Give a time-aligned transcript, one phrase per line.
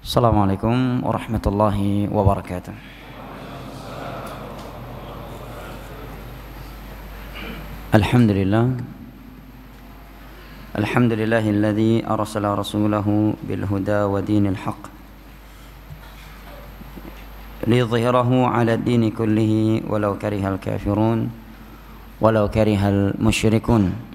[0.00, 2.72] السلام عليكم ورحمة الله وبركاته
[7.94, 8.64] الحمد لله
[10.80, 13.06] الحمد لله الذي أرسل رسوله
[13.44, 14.82] بالهدى ودين الحق
[17.68, 19.52] ليظهره على الدين كله
[19.84, 21.18] ولو كره الكافرون
[22.20, 24.09] ولو كره المشركون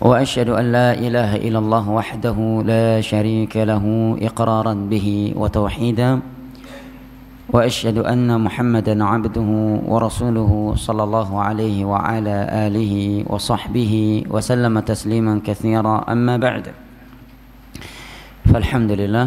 [0.00, 2.38] وأشهد أن لا إله إلا الله وحده
[2.68, 3.84] لا شريك له
[4.20, 6.20] إقرارا به وتوحيدا
[7.48, 9.50] وأشهد أن محمدا عبده
[9.88, 12.36] ورسوله صلى الله عليه وعلى
[12.68, 13.94] آله وصحبه
[14.28, 16.12] وسلم تسليما كثيرا.
[16.12, 16.64] أما بعد
[18.52, 19.26] فالحمد لله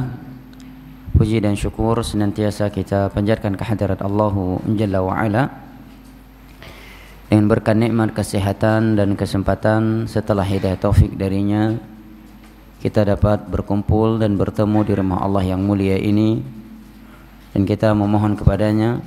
[1.20, 4.31] puji dan syukur senantiasa kita panjatkan kehadirat Allah
[4.71, 5.68] Jalla wa Ala
[7.29, 11.77] dengan berkat nikmat kesehatan dan kesempatan setelah hidayah taufik darinya
[12.79, 16.39] kita dapat berkumpul dan bertemu di rumah Allah yang mulia ini.
[17.51, 19.04] Dan kita memohon kepadanya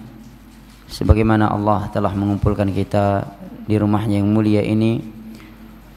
[0.93, 3.25] sebagaimana Allah telah mengumpulkan kita
[3.65, 5.01] di rumahnya yang mulia ini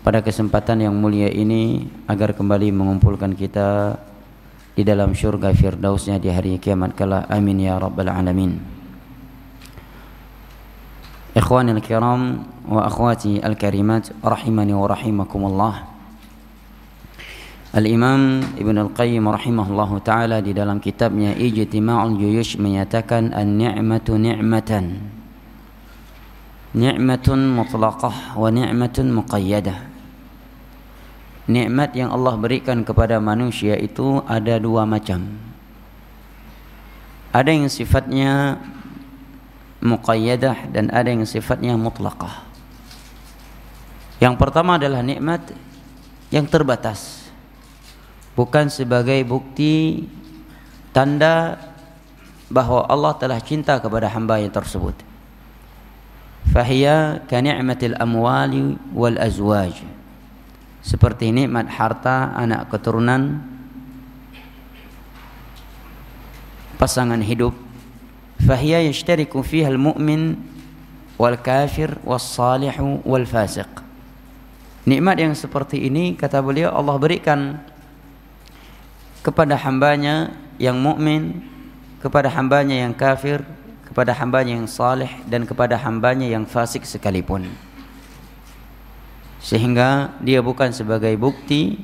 [0.05, 3.99] pada kesempatan yang mulia ini agar kembali mengumpulkan kita
[4.77, 8.74] di dalam syurga firdausnya di hari kiamat kala amin ya rabbal alamin
[11.35, 15.83] Ikhwani al-kiram wa akhwati al-karimat rahimani wa rahimakumullah.
[17.75, 25.11] Al-Imam Ibn Al-Qayyim rahimahullah taala di dalam kitabnya Ijtima'ul Juyush menyatakan an-ni'matu ni'matan.
[26.71, 27.27] Nikmat
[31.99, 35.35] yang Allah berikan kepada manusia itu ada dua macam.
[37.35, 38.55] Ada yang sifatnya
[39.83, 42.45] muqayyadah dan ada yang sifatnya mutlaqah.
[44.19, 45.51] Yang pertama adalah nikmat
[46.31, 47.27] yang terbatas.
[48.35, 50.07] Bukan sebagai bukti
[50.91, 51.59] tanda
[52.51, 54.95] bahwa Allah telah cinta kepada hamba yang tersebut.
[56.51, 59.81] Fahiya ka ni'matil amwali wal azwaj.
[60.85, 63.41] Seperti nikmat harta, anak keturunan,
[66.77, 67.64] pasangan hidup
[68.45, 70.37] fahiya yashtariku fiha al-mu'min
[71.17, 71.97] wal kafir
[74.85, 77.57] nikmat yang seperti ini kata beliau Allah berikan
[79.25, 81.41] kepada hambanya yang mukmin
[81.99, 83.41] kepada hambanya yang kafir
[83.89, 87.49] kepada hambanya yang saleh dan kepada hambanya yang fasik sekalipun
[89.45, 91.77] sehingga dia bukan sebagai bukti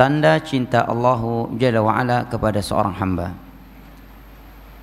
[0.00, 1.20] tanda cinta Allah
[1.60, 3.36] Jalla wa'ala kepada seorang hamba.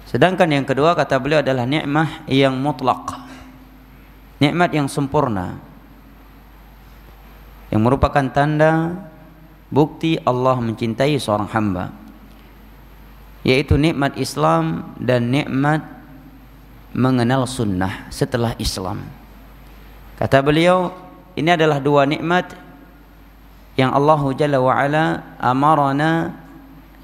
[0.08, 3.28] Sedangkan yang kedua kata beliau adalah nikmah yang mutlak.
[4.40, 5.60] Nikmat yang sempurna.
[7.68, 8.96] Yang merupakan tanda
[9.68, 11.92] bukti Allah mencintai seorang hamba.
[13.44, 15.84] Yaitu nikmat Islam dan nikmat
[16.96, 19.04] mengenal sunnah setelah Islam.
[20.16, 20.96] Kata beliau,
[21.36, 22.56] ini adalah dua nikmat
[23.76, 26.34] yang Allah Jalla wa ala amarana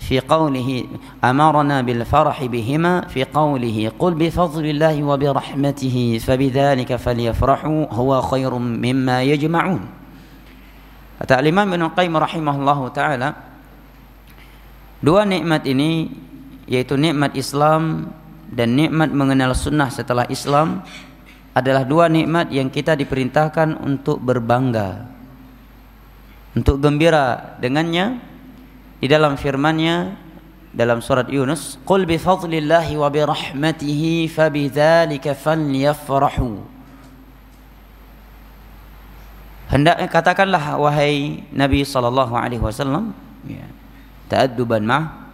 [0.02, 0.84] في قوله
[1.24, 9.82] أمرنا بالفرح بهما في قوله قل بفضل الله وبرحمته فبذلك فليفرحوا هو خير مما يجمعون
[11.18, 13.28] Kata Imam Ibn Qayyim rahimahullah ta'ala
[15.02, 16.14] Dua nikmat ini
[16.70, 18.14] Yaitu nikmat Islam
[18.46, 20.86] Dan nikmat mengenal sunnah setelah Islam
[21.58, 25.10] Adalah dua nikmat yang kita diperintahkan untuk berbangga
[26.54, 28.22] Untuk gembira dengannya
[29.03, 30.15] di dalam firman-Nya
[30.71, 36.63] dalam surat Yunus, "Qul bi fadlillahi wa bi rahmatihi fabidzalika falyafrahu."
[39.75, 43.11] Hendaknya katakanlah wahai Nabi sallallahu alaihi wasallam,
[43.43, 43.67] ya,
[44.31, 45.27] ta'adduban ma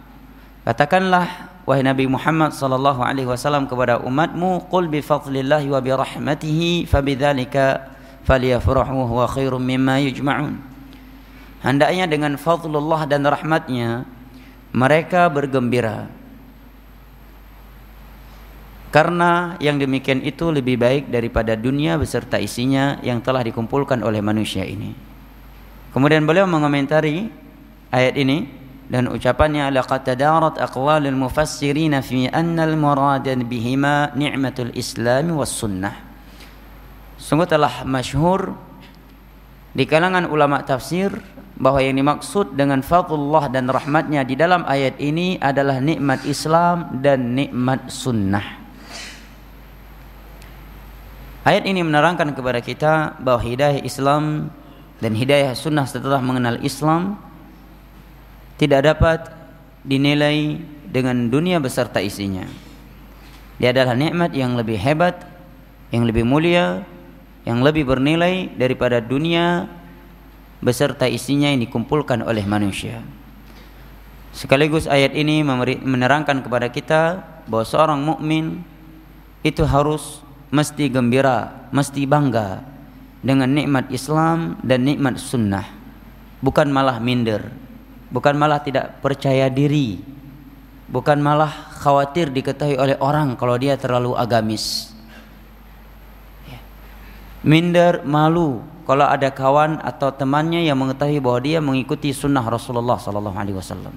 [0.66, 1.30] katakanlah
[1.62, 7.86] wahai Nabi Muhammad sallallahu alaihi wasallam kepada umatmu, "Qul bi fadlillahi wa bi rahmatihi fabidzalika
[8.26, 10.69] falyafrahu huwa khairum mimma yujma'un."
[11.60, 14.08] Hendaknya dengan fadlullah dan rahmatnya
[14.72, 16.08] mereka bergembira.
[18.90, 24.66] Karena yang demikian itu lebih baik daripada dunia beserta isinya yang telah dikumpulkan oleh manusia
[24.66, 24.90] ini.
[25.94, 27.30] Kemudian beliau mengomentari
[27.94, 28.50] ayat ini
[28.90, 35.94] dan ucapannya laqad tadarat aqwalul mufassirin fi anna al-murad bihima ni'matul islam was sunnah.
[37.14, 38.58] Sungguh telah masyhur
[39.70, 41.14] di kalangan ulama tafsir
[41.60, 47.36] bahwa yang dimaksud dengan fadlullah dan rahmatnya di dalam ayat ini adalah nikmat Islam dan
[47.36, 48.56] nikmat sunnah.
[51.44, 54.48] Ayat ini menerangkan kepada kita bahwa hidayah Islam
[55.04, 57.20] dan hidayah sunnah setelah mengenal Islam
[58.56, 59.28] tidak dapat
[59.84, 62.44] dinilai dengan dunia beserta isinya.
[63.60, 65.20] Dia adalah nikmat yang lebih hebat,
[65.92, 66.84] yang lebih mulia,
[67.44, 69.68] yang lebih bernilai daripada dunia
[70.60, 73.00] beserta isinya yang dikumpulkan oleh manusia.
[74.30, 75.42] Sekaligus ayat ini
[75.82, 77.02] menerangkan kepada kita
[77.50, 78.62] bahwa seorang mukmin
[79.42, 80.22] itu harus
[80.54, 82.62] mesti gembira, mesti bangga
[83.24, 85.66] dengan nikmat Islam dan nikmat sunnah.
[86.40, 87.52] Bukan malah minder,
[88.08, 90.00] bukan malah tidak percaya diri,
[90.88, 94.89] bukan malah khawatir diketahui oleh orang kalau dia terlalu agamis.
[97.40, 103.38] Minder, malu kalau ada kawan atau temannya yang mengetahui bahwa dia mengikuti sunnah Rasulullah sallallahu
[103.38, 103.94] alaihi wasallam.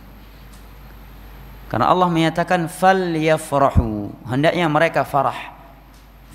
[1.66, 5.58] Karena Allah menyatakan fal yafrahu, hendaknya mereka farah.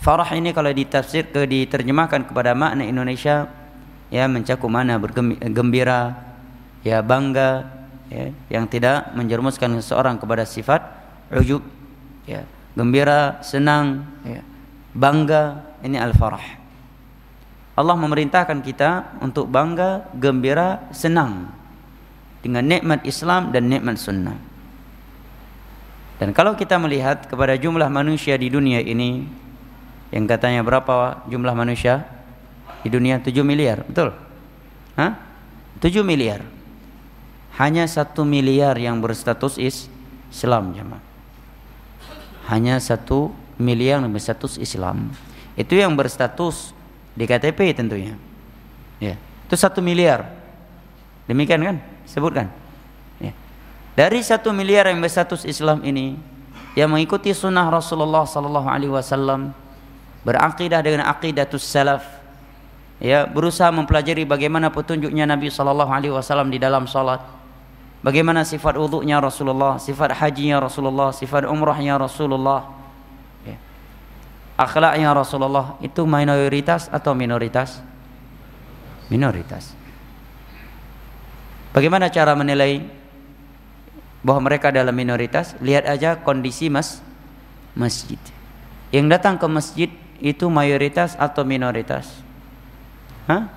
[0.03, 3.47] Farah ini kalau ditafsir ke diterjemahkan kepada makna Indonesia
[4.11, 6.19] ya mencakup mana bergembira,
[6.83, 7.71] ya bangga,
[8.11, 10.83] ya, yang tidak menjerumuskan seseorang kepada sifat
[11.31, 11.63] ujub,
[12.27, 12.43] ya,
[12.75, 14.43] gembira, senang, ya,
[14.91, 16.58] bangga, ini al-farah.
[17.79, 21.47] Allah memerintahkan kita untuk bangga, gembira, senang
[22.43, 24.35] dengan nikmat Islam dan nikmat sunnah.
[26.19, 29.23] Dan kalau kita melihat kepada jumlah manusia di dunia ini,
[30.11, 32.03] yang katanya berapa jumlah manusia
[32.83, 33.23] di dunia?
[33.23, 34.11] 7 miliar betul?
[34.99, 35.15] Hah?
[35.79, 36.43] 7 miliar.
[37.63, 39.87] Hanya satu miliar yang berstatus is
[40.35, 41.03] Islam jemaah.
[42.51, 45.15] Hanya satu miliar yang berstatus Islam.
[45.55, 46.75] Itu yang berstatus
[47.19, 48.15] di KTP tentunya
[49.03, 50.31] ya itu satu miliar
[51.27, 51.77] demikian kan
[52.07, 52.47] sebutkan
[53.19, 53.35] ya.
[53.99, 56.15] dari satu miliar yang berstatus Islam ini
[56.79, 59.51] yang mengikuti sunnah Rasulullah Sallallahu Alaihi Wasallam
[60.23, 62.07] berakidah dengan akidatus salaf
[63.03, 67.23] ya berusaha mempelajari bagaimana petunjuknya Nabi sallallahu alaihi wasallam di dalam salat
[68.03, 72.78] bagaimana sifat wudhunya Rasulullah sifat hajinya Rasulullah sifat umrahnya Rasulullah.
[74.59, 77.79] Akhlaknya Rasulullah itu minoritas atau minoritas
[79.07, 79.73] minoritas
[81.71, 82.83] bagaimana cara menilai
[84.21, 86.99] bahwa mereka adalah minoritas lihat aja kondisi mas
[87.79, 88.19] masjid
[88.91, 92.09] yang datang ke masjid itu mayoritas atau minoritas?
[93.31, 93.53] Hah?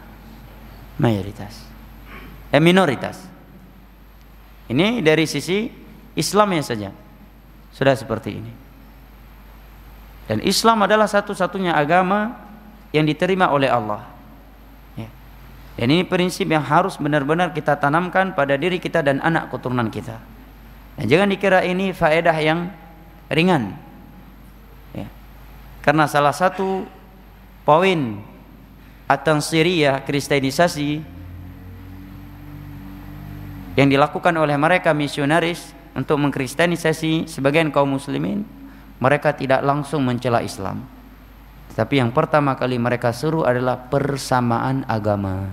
[1.02, 1.58] Mayoritas.
[2.54, 3.18] Eh minoritas.
[4.70, 5.72] Ini dari sisi
[6.14, 6.90] Islamnya saja.
[7.72, 8.52] Sudah seperti ini.
[10.32, 12.40] Dan Islam adalah satu-satunya agama
[12.96, 14.08] yang diterima oleh Allah.
[14.96, 15.12] Ya.
[15.76, 20.24] Dan ini prinsip yang harus benar-benar kita tanamkan pada diri kita dan anak keturunan kita.
[20.96, 22.72] Dan jangan dikira ini faedah yang
[23.28, 23.76] ringan.
[25.82, 26.86] Karena salah satu
[27.66, 28.22] poin
[29.10, 31.02] At-Tansiriyah kristenisasi
[33.76, 38.46] yang dilakukan oleh mereka misionaris untuk mengkristenisasi sebagian kaum muslimin
[39.02, 40.86] mereka tidak langsung mencela Islam.
[41.74, 45.50] Tapi yang pertama kali mereka suruh adalah persamaan agama.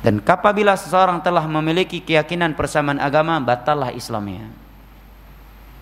[0.00, 4.48] Dan apabila seseorang telah memiliki keyakinan persamaan agama batallah Islamnya.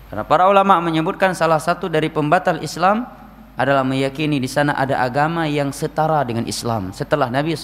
[0.09, 3.05] Karena para ulama menyebutkan salah satu dari pembatal Islam
[3.55, 6.91] adalah meyakini di sana ada agama yang setara dengan Islam.
[6.91, 7.55] Setelah Nabi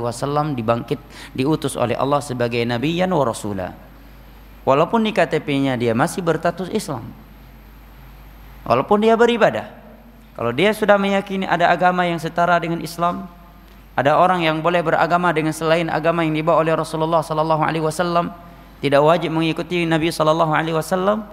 [0.00, 0.96] wasallam dibangkit
[1.36, 3.74] diutus oleh Allah sebagai nabi wa rasula.
[4.66, 7.06] Walaupun di KTP-nya dia masih berstatus Islam.
[8.66, 9.70] Walaupun dia beribadah.
[10.34, 13.30] Kalau dia sudah meyakini ada agama yang setara dengan Islam,
[13.94, 18.34] ada orang yang boleh beragama dengan selain agama yang dibawa oleh Rasulullah sallallahu alaihi wasallam,
[18.82, 21.24] tidak wajib mengikuti Nabi sallallahu alaihi wasallam,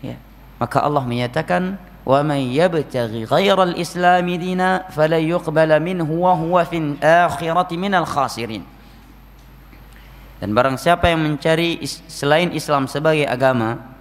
[0.00, 0.16] ya.
[0.56, 1.76] maka Allah menyatakan
[2.06, 8.62] wa man yabtaghi ghairal islami dina fala yuqbala minhu wa huwa fil akhirati minal khasirin
[10.36, 13.96] dan barang siapa yang mencari selain Islam sebagai agama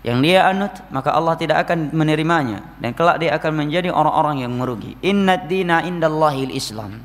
[0.00, 2.64] yang dia anut maka Allah tidak akan menerimanya.
[2.80, 4.96] Dan kelak dia akan menjadi orang-orang yang merugi.
[5.04, 7.04] Inna dina indallahil islam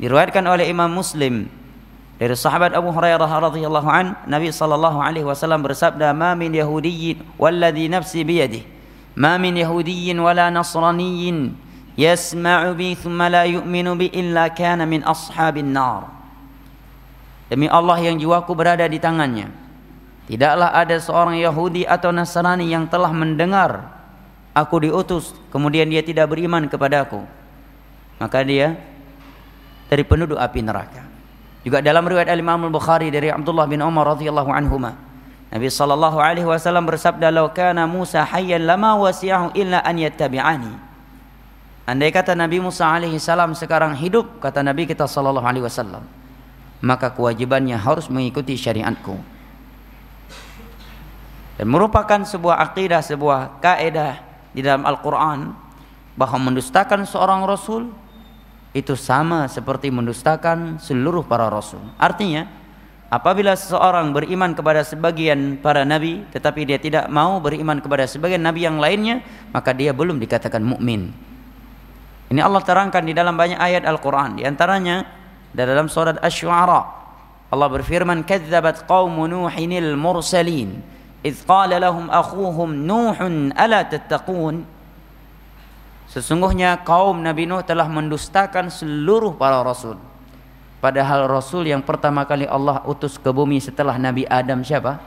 [0.00, 1.46] diriwayatkan oleh Imam Muslim
[2.16, 7.88] dari sahabat Abu Hurairah radhiyallahu an, Nabi sallallahu alaihi wasallam bersabda, "Ma min yahudiyyin walladhi
[7.88, 8.64] nafsi biyadihi,
[9.16, 11.56] ma min yahudiyyin wala nasraniyyin
[11.96, 16.19] yasma'u bi thumma la yu'minu bi illa kana min ashabin nar."
[17.50, 19.50] Demi Allah yang jiwaku berada di tangannya,
[20.30, 23.90] tidaklah ada seorang Yahudi atau Nasrani yang telah mendengar
[24.54, 27.26] aku diutus kemudian dia tidak beriman kepadaku,
[28.22, 28.78] maka dia
[29.90, 31.02] dari penduduk api neraka.
[31.66, 34.96] Juga dalam riwayat Al-Imam Al-Bukhari dari Abdullah bin Umar radhiyallahu anhuma.
[35.50, 40.72] Nabi sallallahu alaihi wasallam bersabda, "Lau kana Musa hayyan lama wasi'ahu illa an yattabi'ani."
[41.90, 46.06] Andai kata Nabi Musa alaihi salam sekarang hidup, kata Nabi kita sallallahu alaihi wasallam,
[46.80, 49.16] maka kewajibannya harus mengikuti syariatku.
[51.60, 54.16] Dan merupakan sebuah akidah, sebuah kaidah
[54.56, 55.52] di dalam Al-Qur'an
[56.16, 57.92] bahwa mendustakan seorang rasul
[58.72, 61.84] itu sama seperti mendustakan seluruh para rasul.
[62.00, 62.48] Artinya,
[63.12, 68.64] apabila seseorang beriman kepada sebagian para nabi tetapi dia tidak mau beriman kepada sebagian nabi
[68.64, 69.20] yang lainnya,
[69.52, 71.12] maka dia belum dikatakan mukmin.
[72.30, 75.19] Ini Allah terangkan di dalam banyak ayat Al-Qur'an, di antaranya
[75.54, 76.82] dalam surat Asy-Syu'ara.
[77.50, 80.78] Allah berfirman, "Kadzdzabat qaumu Nuhinil mursalin,
[81.26, 84.62] idz qala lahum akhuhum Nuhun ala tattaqun?"
[86.10, 89.94] Sesungguhnya kaum Nabi Nuh telah mendustakan seluruh para rasul.
[90.82, 94.98] Padahal rasul yang pertama kali Allah utus ke bumi setelah Nabi Adam siapa?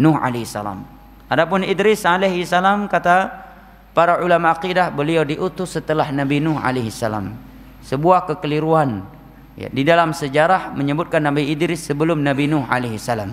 [0.00, 0.80] Nuh alaihissalam.
[1.28, 3.28] Adapun Idris alaihissalam kata
[3.92, 7.36] para ulama akidah beliau diutus setelah Nabi Nuh alaihissalam.
[7.84, 9.04] Sebuah kekeliruan
[9.56, 13.30] ya, di dalam sejarah menyebutkan Nabi Idris sebelum Nabi Nuh alaihissalam.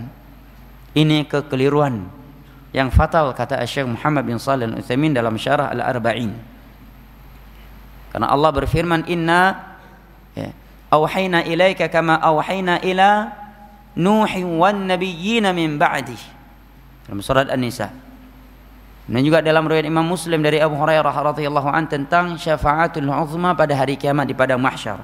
[0.98, 2.10] Ini kekeliruan
[2.74, 6.34] yang fatal kata Syekh Muhammad bin Shalih Al-Utsaimin dalam Syarah Al-Arba'in.
[8.10, 9.76] Karena Allah berfirman inna
[10.34, 10.50] ya,
[10.90, 13.30] auhayna ilaika kama auhayna ila
[13.98, 16.18] Nuhi wan nabiyyina min ba'di.
[17.10, 17.90] Dalam surat An-Nisa.
[19.08, 23.74] Dan juga dalam riwayat Imam Muslim dari Abu Hurairah radhiyallahu an tentang syafaatul uzma pada
[23.74, 25.02] hari kiamat di padang mahsyar.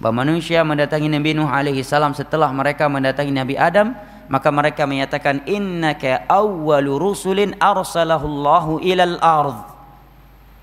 [0.00, 3.92] Bahwa manusia mendatangi Nabi Nuh alaihi salam setelah mereka mendatangi Nabi Adam,
[4.32, 9.70] maka mereka menyatakan innaka awwalu rusulin arsalahu Allahu ilal ardh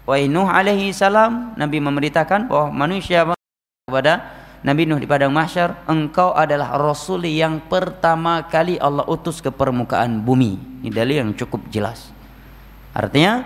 [0.07, 3.27] Wahai Nuh alaihi salam, Nabi memberitakan bahwa manusia
[3.83, 4.23] kepada
[4.63, 10.23] Nabi Nuh di padang mahsyar, engkau adalah rasul yang pertama kali Allah utus ke permukaan
[10.23, 10.79] bumi.
[10.79, 12.15] Ini dalil yang cukup jelas.
[12.95, 13.43] Artinya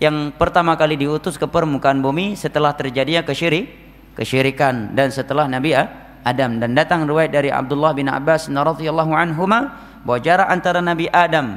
[0.00, 3.89] yang pertama kali diutus ke permukaan bumi setelah terjadinya kesyirik,
[4.20, 4.92] kesyirikan.
[4.92, 6.60] Dan setelah Nabi Adam.
[6.60, 9.72] Dan datang riwayat dari Abdullah bin Abbas radhiyallahu anhuma
[10.04, 11.56] bahwa jarak antara Nabi Adam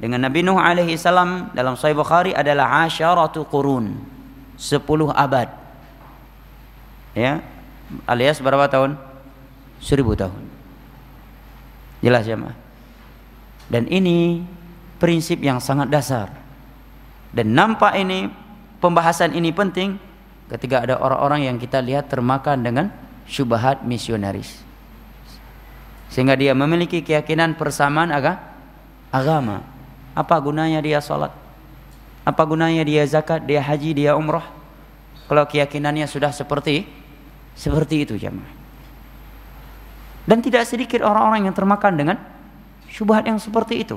[0.00, 4.00] dengan Nabi Nuh alaihi salam dalam Sahih Bukhari adalah asyaratu qurun
[4.56, 4.80] 10
[5.12, 5.48] abad.
[7.12, 7.44] Ya
[8.08, 8.96] alias berapa tahun?
[9.84, 10.42] 1000 tahun.
[12.00, 12.54] Jelas ya ma
[13.68, 14.42] dan ini
[14.96, 16.32] prinsip yang sangat dasar.
[17.28, 18.32] Dan nampak ini
[18.80, 20.00] pembahasan ini penting
[20.48, 22.86] ketika ada orang-orang yang kita lihat termakan dengan
[23.28, 24.64] syubhat misionaris
[26.08, 28.08] sehingga dia memiliki keyakinan persamaan
[29.12, 29.78] agama
[30.18, 31.30] apa gunanya dia salat?
[32.26, 34.42] Apa gunanya dia zakat, dia haji, dia umrah?
[35.30, 36.90] Kalau keyakinannya sudah seperti
[37.54, 38.50] seperti itu jemaah.
[40.26, 42.16] Dan tidak sedikit orang-orang yang termakan dengan
[42.90, 43.96] syubhat yang seperti itu.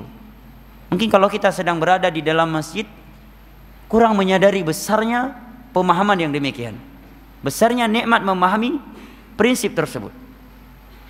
[0.94, 2.86] Mungkin kalau kita sedang berada di dalam masjid
[3.90, 5.34] kurang menyadari besarnya
[5.72, 6.76] pemahaman yang demikian.
[7.42, 8.78] Besarnya nikmat memahami
[9.34, 10.14] prinsip tersebut.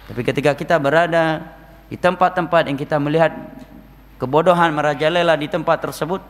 [0.09, 1.45] Tapi ketika kita berada
[1.93, 3.37] di tempat-tempat yang kita melihat
[4.17, 6.23] kebodohan merajalela di tempat tersebut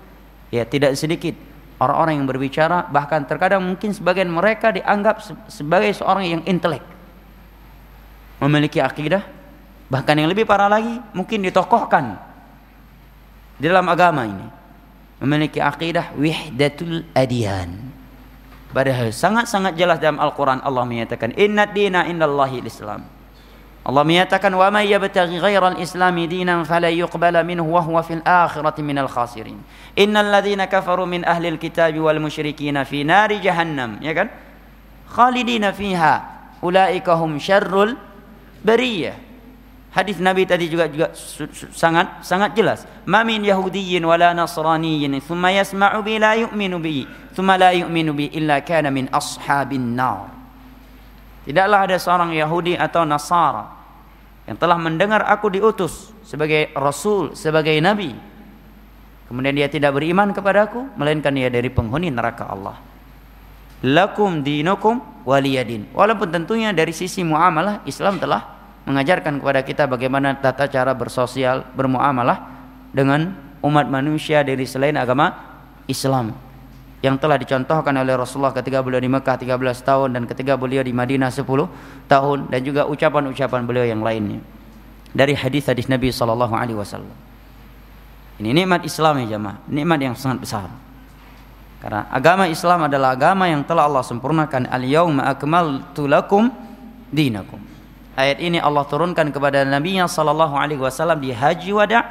[0.48, 1.36] ya tidak sedikit
[1.76, 5.20] orang-orang yang berbicara bahkan terkadang mungkin sebagian mereka dianggap
[5.52, 6.80] sebagai seorang yang intelek
[8.40, 9.20] memiliki akidah
[9.92, 12.16] bahkan yang lebih parah lagi mungkin ditokohkan
[13.60, 14.46] di dalam agama ini
[15.20, 17.91] memiliki akidah wihdatul adiyan
[18.72, 23.04] padahal sangat-sangat jelas dalam Al-Quran Allah menyatakan inna dina indallahi islam
[23.82, 28.78] Allah menyatakan wa may yabtaghi ghairal islami dinan fala yuqbala minhu wa huwa fil akhirati
[28.78, 29.58] minal khasirin.
[29.98, 34.30] Innal ladzina kafaru min ahli alkitabi wal musyrikin fi nari jahannam, ya kan?
[35.10, 36.14] Khalidina fiha
[36.62, 37.98] ulaika hum syarrul
[38.62, 39.31] bariyah.
[39.92, 41.12] Hadis Nabi tadi juga juga
[41.76, 42.88] sangat sangat jelas.
[43.04, 47.04] Ma min yahudiyyin wala nasraniyyin thumma yasma'u bi la yu'minu bi
[47.36, 50.32] thumma la yu'minu bi illa kana min ashabin nar.
[51.44, 53.66] Tidaklah ada seorang Yahudi atau Nasara
[54.46, 58.14] yang telah mendengar aku diutus sebagai rasul, sebagai nabi.
[59.26, 62.78] Kemudian dia tidak beriman kepadaku, melainkan dia dari penghuni neraka Allah.
[63.82, 65.90] Lakum dinukum waliyadin.
[65.90, 72.48] Walaupun tentunya dari sisi muamalah Islam telah mengajarkan kepada kita bagaimana tata cara bersosial, bermuamalah
[72.90, 75.32] dengan umat manusia dari selain agama
[75.86, 76.34] Islam
[77.02, 80.94] yang telah dicontohkan oleh Rasulullah ketika beliau di Mekah 13 tahun dan ketika beliau di
[80.94, 81.42] Madinah 10
[82.06, 84.38] tahun dan juga ucapan-ucapan beliau yang lainnya
[85.10, 87.14] dari hadis-hadis Nabi sallallahu alaihi wasallam.
[88.38, 90.68] Ini nikmat Islam ya jemaah, nikmat yang sangat besar.
[91.82, 94.70] Karena agama Islam adalah agama yang telah Allah sempurnakan.
[94.70, 96.46] Al-yauma akmaltu lakum
[97.10, 97.71] dinakum.
[98.12, 102.04] Ayat ini Allah turunkan kepada Nabi sallallahu alaihi wasallam di Haji Wada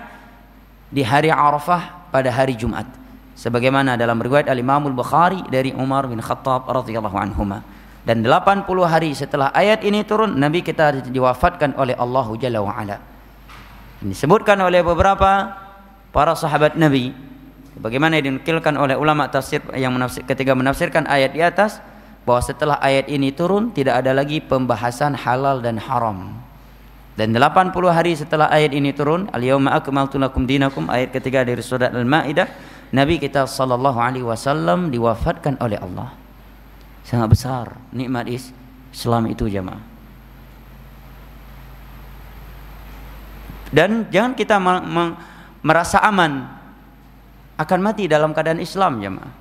[0.90, 2.90] di hari Arafah pada hari Jumat
[3.38, 7.62] sebagaimana dalam riwayat Al Imam Al Bukhari dari Umar bin Khattab radhiyallahu anhuma
[8.02, 12.98] Dan 80 hari setelah ayat ini turun, Nabi kita diwafatkan oleh Allah Jalla wa'ala.
[14.02, 15.54] Ini disebutkan oleh beberapa
[16.10, 17.14] para sahabat Nabi.
[17.78, 21.78] Bagaimana dinukilkan oleh ulama tafsir yang menafsir, ketika menafsirkan ayat di atas,
[22.22, 26.38] bahwa setelah ayat ini turun, tidak ada lagi pembahasan halal dan haram.
[27.18, 31.92] Dan 80 hari setelah ayat ini turun, al-yauma akmaltu lakum dinakum ayat ketiga dari surat
[31.92, 32.48] Al-Maidah,
[32.92, 36.14] Nabi kita sallallahu alaihi wasallam diwafatkan oleh Allah.
[37.02, 39.82] Sangat besar nikmat Islam itu jemaah.
[43.72, 44.60] Dan jangan kita
[45.64, 46.44] merasa aman
[47.56, 49.41] akan mati dalam keadaan Islam jemaah.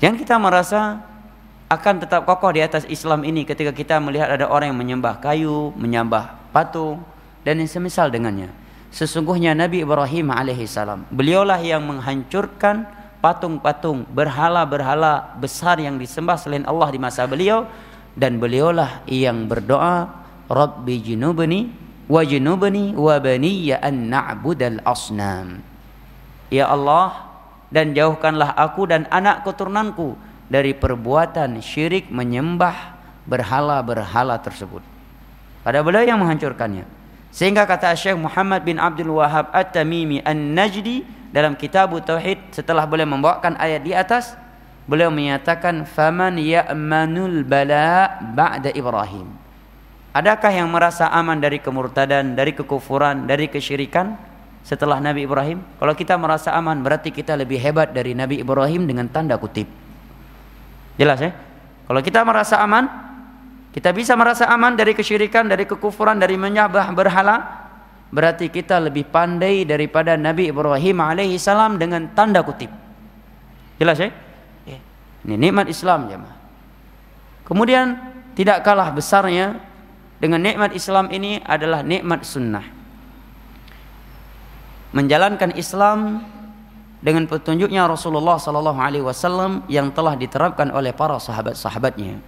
[0.00, 0.80] Jangan kita merasa
[1.68, 5.70] akan tetap kokoh di atas Islam ini ketika kita melihat ada orang yang menyembah kayu,
[5.76, 7.04] menyembah patung
[7.44, 8.50] dan yang semisal dengannya.
[8.90, 12.90] Sesungguhnya Nabi Ibrahim alaihissalam, beliaulah yang menghancurkan
[13.22, 17.68] patung-patung berhala-berhala besar yang disembah selain Allah di masa beliau
[18.18, 20.10] dan beliaulah yang berdoa
[20.50, 21.70] Rabbi junubni
[22.10, 25.62] wa junubni wa baniya an na'budal asnam
[26.50, 27.29] Ya Allah
[27.70, 30.18] dan jauhkanlah aku dan anak keturunanku
[30.50, 34.82] dari perbuatan syirik menyembah berhala-berhala tersebut.
[35.62, 36.84] Pada beliau yang menghancurkannya.
[37.30, 43.54] Sehingga kata Syekh Muhammad bin Abdul Wahab At-Tamimi An-Najdi dalam kitab tauhid setelah beliau membawakan
[43.54, 44.34] ayat di atas
[44.90, 49.30] beliau menyatakan faman ya'manul bala ba'da Ibrahim
[50.10, 54.18] Adakah yang merasa aman dari kemurtadan, dari kekufuran, dari kesyirikan
[54.64, 55.64] setelah Nabi Ibrahim?
[55.80, 59.66] Kalau kita merasa aman berarti kita lebih hebat dari Nabi Ibrahim dengan tanda kutip.
[61.00, 61.32] Jelas ya?
[61.90, 62.86] Kalau kita merasa aman,
[63.74, 67.66] kita bisa merasa aman dari kesyirikan, dari kekufuran, dari menyembah berhala,
[68.10, 72.70] berarti kita lebih pandai daripada Nabi Ibrahim alaihi salam dengan tanda kutip.
[73.80, 74.10] Jelas ya?
[74.66, 74.78] ya.
[75.26, 76.36] Ini nikmat Islam jemaah.
[77.46, 77.98] Kemudian
[78.38, 79.58] tidak kalah besarnya
[80.22, 82.79] dengan nikmat Islam ini adalah nikmat sunnah.
[84.90, 86.26] Menjalankan Islam
[87.00, 92.20] dengan petunjuknya Rasulullah sallallahu alaihi wasallam yang telah diterapkan oleh para sahabat-sahabatnya.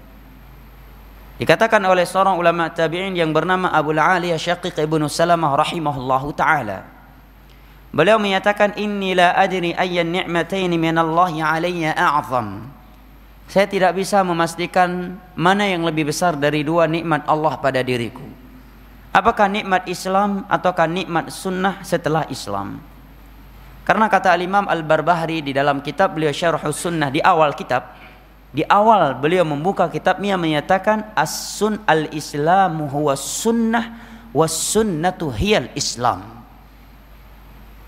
[1.42, 6.86] Dikatakan oleh seorang ulama tabi'in yang bernama Abu Aliyah Syaqiq ibnu Salamah rahimahullahu taala.
[7.92, 12.72] Beliau menyatakan inni la adri ayyan ni'mataini min Allah alayya a'zam.
[13.52, 18.24] Saya tidak bisa memastikan mana yang lebih besar dari dua nikmat Allah pada diriku.
[19.12, 22.80] Apakah nikmat Islam ataukah nikmat sunnah setelah Islam?
[23.84, 27.92] Karena kata Al-Imam Al-Barbahari di dalam kitab beliau Syarh Sunnah di awal kitab,
[28.56, 34.00] di awal beliau membuka kitabnya menyatakan as-sun al-islamu huwa sunnah
[34.32, 36.24] was sunnatu hiyal islam.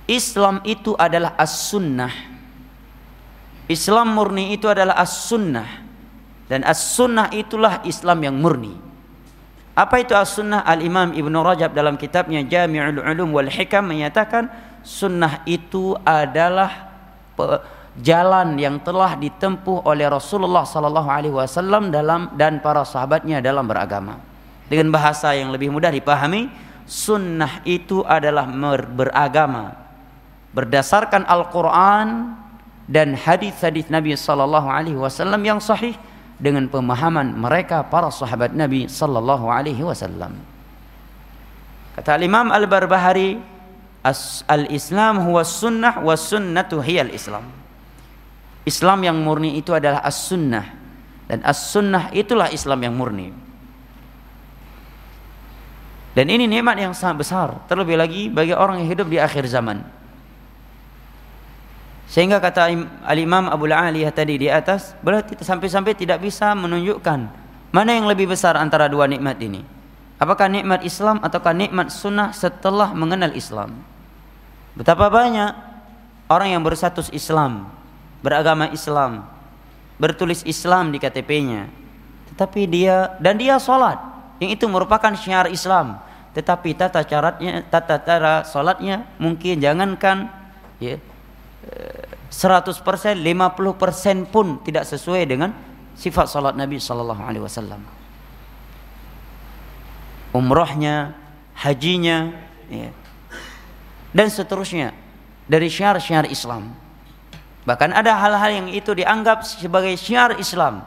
[0.05, 2.13] Islam itu adalah as-sunnah.
[3.65, 5.89] Islam murni itu adalah as-sunnah.
[6.45, 8.84] Dan as-sunnah itulah Islam yang murni.
[9.75, 10.63] Apa itu as-sunnah?
[10.63, 14.47] Al-Imam Ibn Rajab dalam kitabnya Jami'ul Ulum wal Hikam menyatakan
[14.87, 16.95] sunnah itu adalah
[17.99, 24.23] jalan yang telah ditempuh oleh Rasulullah sallallahu alaihi wasallam dalam dan para sahabatnya dalam beragama.
[24.71, 26.55] Dengan bahasa yang lebih mudah dipahami,
[26.87, 28.47] sunnah itu adalah
[28.95, 29.75] beragama
[30.55, 32.39] berdasarkan Al-Qur'an
[32.87, 35.99] dan hadis-hadis Nabi sallallahu alaihi wasallam yang sahih
[36.39, 40.35] dengan pemahaman mereka para sahabat Nabi sallallahu alaihi wasallam.
[41.95, 43.39] Kata Imam Al-Barbahari,
[44.51, 47.47] al-Islam huwa sunnah wa sunnatu hiyal Islam.
[48.65, 50.65] Islam yang murni itu adalah as-sunnah
[51.29, 53.33] dan as-sunnah itulah Islam yang murni.
[56.15, 59.83] Dan ini nikmat yang sangat besar, terlebih lagi bagi orang yang hidup di akhir zaman.
[62.15, 62.71] Sehingga kata
[63.11, 67.27] Al-Imam Abu Aliyah tadi di atas, berarti sampai-sampai tidak bisa menunjukkan
[67.75, 69.67] mana yang lebih besar antara dua nikmat ini.
[70.23, 73.83] Apakah nikmat Islam ataukah nikmat sunnah setelah mengenal Islam?
[74.79, 75.59] Betapa banyak
[76.31, 77.67] orang yang berstatus Islam
[78.23, 79.27] beragama Islam,
[79.99, 81.67] bertulis Islam di KTP-nya.
[82.31, 83.99] Tetapi dia dan dia sholat,
[84.39, 85.99] yang itu merupakan syiar Islam.
[86.31, 90.31] Tetapi tata caranya, tata cara sholatnya mungkin jangankan
[90.79, 91.03] ya,
[92.35, 92.83] 100%,
[93.23, 95.55] 50% pun tidak sesuai dengan
[95.95, 97.79] sifat sholat Nabi Sallallahu Alaihi Wasallam.
[100.35, 101.15] Umrohnya,
[101.55, 102.35] hajinya,
[102.67, 102.91] ya.
[104.11, 104.91] dan seterusnya
[105.47, 106.75] dari syiar-syiar Islam.
[107.63, 110.83] Bahkan ada hal-hal yang itu dianggap sebagai syiar Islam.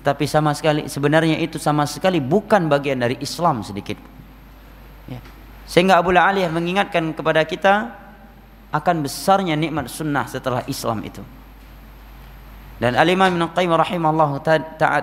[0.00, 4.00] Tapi sama sekali sebenarnya itu sama sekali bukan bagian dari Islam sedikit.
[5.04, 5.20] Ya.
[5.68, 8.05] Sehingga Abu Aliyah mengingatkan kepada kita
[8.76, 11.24] akan besarnya nikmat sunnah setelah Islam itu.
[12.76, 14.30] Dan Al-Imam Ibn Qayyim rahimahullah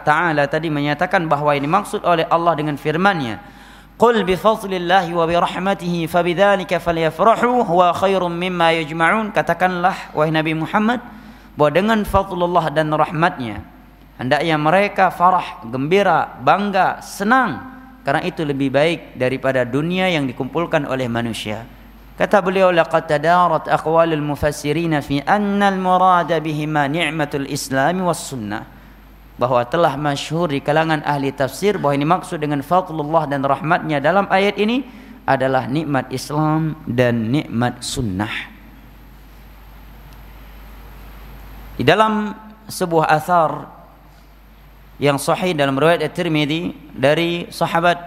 [0.06, 3.42] ta'ala tadi menyatakan bahawa ini maksud oleh Allah dengan firman-Nya.
[3.98, 9.34] Qul bi fadlillahi wa bi rahmatihi fabidzalika falyafrahu huwa khairum mimma yajma'un.
[9.34, 11.02] Katakanlah wahai Nabi Muhammad
[11.58, 13.66] bahwa dengan fadlullah dan rahmatnya
[14.22, 17.74] hendaknya mereka farah, gembira, bangga, senang
[18.06, 21.66] karena itu lebih baik daripada dunia yang dikumpulkan oleh manusia.
[22.14, 28.70] Kata beliau laqad tadarat aqwalul mufassirin fi anna al-murad bihima ni'matul Islam was sunnah.
[29.34, 34.30] Bahwa telah masyhur di kalangan ahli tafsir bahwa ini maksud dengan fadlullah dan rahmatnya dalam
[34.30, 34.86] ayat ini
[35.26, 38.30] adalah nikmat Islam dan nikmat sunnah.
[41.74, 42.30] Di dalam
[42.70, 43.66] sebuah asar
[45.02, 47.98] yang sahih dalam riwayat At-Tirmidzi dari sahabat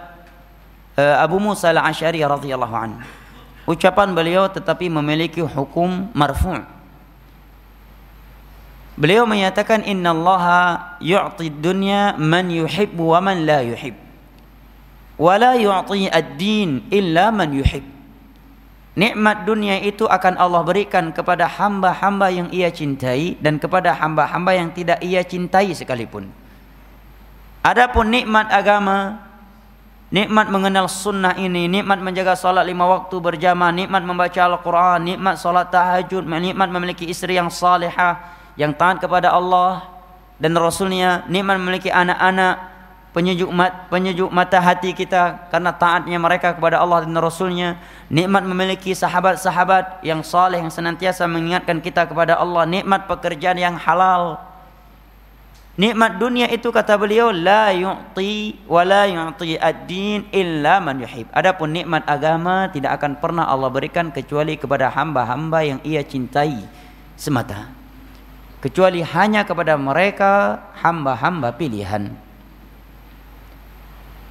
[0.95, 3.26] uh, Abu Musa Al-Asy'ari radhiyallahu anhu
[3.67, 6.77] ucapan beliau tetapi memiliki hukum marfu'
[8.97, 13.93] Beliau menyatakan innallaha yu'ti dunya man yuhibbu wa man la yuhib.
[15.21, 17.85] Wa la yu'ti ad-din illa man yuhib.
[18.97, 24.73] Nikmat dunia itu akan Allah berikan kepada hamba-hamba yang ia cintai dan kepada hamba-hamba yang
[24.73, 26.33] tidak ia cintai sekalipun.
[27.61, 29.26] Adapun nikmat agama
[30.07, 35.67] Nikmat mengenal sunnah ini, nikmat menjaga salat lima waktu berjamaah, nikmat membaca Al-Quran, nikmat salat
[35.75, 38.23] tahajud, nikmat memiliki istri yang salihah,
[38.55, 39.83] yang taat kepada Allah
[40.39, 42.55] dan Rasulnya, nikmat memiliki anak-anak,
[43.11, 47.75] penyejuk, mat, penyejuk mata hati kita karena taatnya mereka kepada Allah dan Rasulnya,
[48.07, 54.39] nikmat memiliki sahabat-sahabat yang saleh yang senantiasa mengingatkan kita kepada Allah, nikmat pekerjaan yang halal,
[55.77, 61.29] Nikmat dunia itu kata beliau la yu'ti wa la yu'ti ad-din illa man yuhib.
[61.37, 66.65] Adapun nikmat agama tidak akan pernah Allah berikan kecuali kepada hamba-hamba yang ia cintai
[67.13, 67.69] semata.
[68.65, 72.09] Kecuali hanya kepada mereka hamba-hamba pilihan.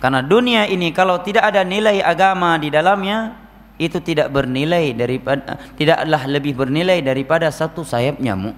[0.01, 3.37] Karena dunia ini kalau tidak ada nilai agama di dalamnya
[3.77, 8.57] itu tidak bernilai daripada tidaklah lebih bernilai daripada satu sayap nyamuk.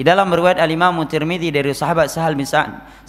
[0.00, 3.04] Di dalam riwayat Al-Imam Tirmizi dari sahabat Sahal bin Sa'ad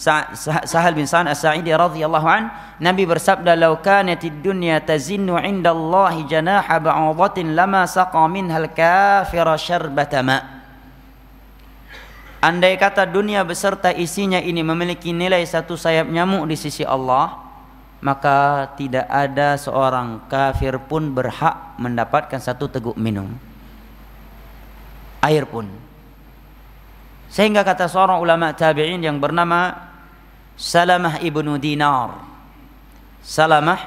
[0.67, 2.51] Sahal bin Sa'ad As-Sa'idi radhiyallahu an
[2.83, 10.19] Nabi bersabda law kanatid dunya tazinnu 'inda Allah janaha ba'udatin lama saqa minha al-kafira syarbata
[10.19, 10.43] ma.
[12.43, 17.39] Andai kata dunia beserta isinya ini memiliki nilai satu sayap nyamuk di sisi Allah
[18.03, 23.31] maka tidak ada seorang kafir pun berhak mendapatkan satu teguk minum.
[25.23, 25.80] Air pun
[27.31, 29.71] Sehingga kata seorang ulama tabi'in yang bernama
[30.59, 32.19] Salamah ibnu Dinar.
[33.23, 33.79] Salamah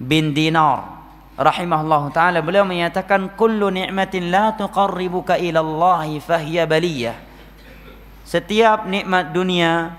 [0.00, 0.98] bin Dinar
[1.38, 6.08] rahimahullah taala beliau menyatakan kullu ni'matin la tuqarribuka ila Allah
[6.66, 7.16] baliyah.
[8.26, 9.94] Setiap nikmat dunia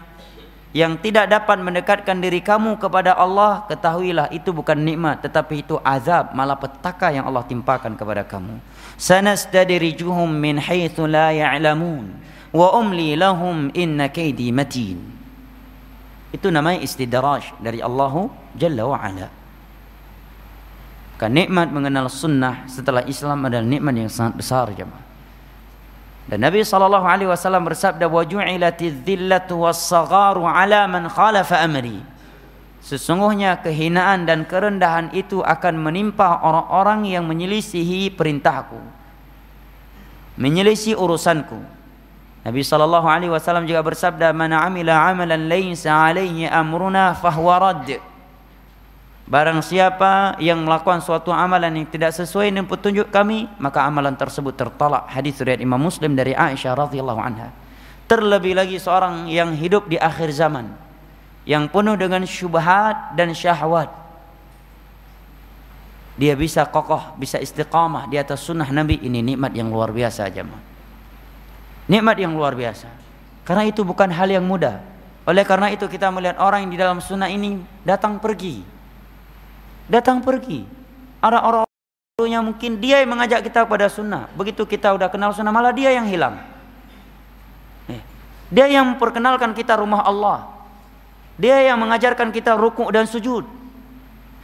[0.74, 6.34] yang tidak dapat mendekatkan diri kamu kepada Allah, ketahuilah itu bukan nikmat tetapi itu azab,
[6.38, 8.62] malapetaka yang Allah timpakan kepada kamu.
[9.00, 14.98] Sanastadrijuhum min haitsu la ya'lamun wa umli lahum inna kaidi matin
[16.30, 19.28] itu namanya istidraj dari Allah Jalla wa Ala
[21.20, 25.06] kan nikmat mengenal sunnah setelah Islam adalah nikmat yang sangat besar jemaah
[26.30, 32.02] dan Nabi sallallahu alaihi wasallam bersabda wa ju'ilatiz dhillatu was-sagharu ala man khalafa amri
[32.80, 38.80] Sesungguhnya kehinaan dan kerendahan itu akan menimpa orang-orang yang menyelisihi perintahku.
[40.40, 41.60] Menyelisihi urusanku.
[42.50, 48.02] Nabi sallallahu alaihi wasallam juga bersabda, "Man 'amila 'amalan laisa 'alaihi amruna fahuwa radd."
[49.30, 54.58] Barang siapa yang melakukan suatu amalan yang tidak sesuai dengan petunjuk kami, maka amalan tersebut
[54.58, 55.06] tertolak.
[55.14, 57.54] Hadis riwayat Imam Muslim dari Aisyah radhiyallahu anha.
[58.10, 60.74] Terlebih lagi seorang yang hidup di akhir zaman
[61.46, 63.94] yang penuh dengan syubhat dan syahwat.
[66.18, 70.69] Dia bisa kokoh, bisa istiqamah di atas sunnah Nabi ini nikmat yang luar biasa jemaah.
[71.90, 72.86] Nikmat yang luar biasa.
[73.42, 74.78] Karena itu bukan hal yang mudah.
[75.26, 78.62] Oleh karena itu kita melihat orang yang di dalam sunnah ini datang pergi.
[79.90, 80.70] Datang pergi.
[81.18, 81.66] Ada orang
[82.30, 84.30] yang mungkin dia yang mengajak kita kepada sunnah.
[84.38, 86.38] Begitu kita udah kenal sunnah malah dia yang hilang.
[87.90, 88.02] Eh,
[88.54, 90.46] dia yang memperkenalkan kita rumah Allah.
[91.42, 93.50] Dia yang mengajarkan kita rukuk dan sujud.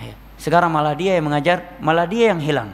[0.02, 2.74] Eh, sekarang malah dia yang mengajar, malah dia yang hilang.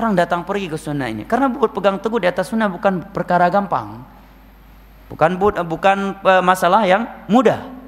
[0.00, 1.28] Orang datang pergi ke sunnah ini.
[1.28, 4.00] Karena pegang teguh di atas sunnah bukan perkara gampang.
[5.12, 5.36] Bukan
[5.68, 7.82] bukan eh, masalah yang mudah.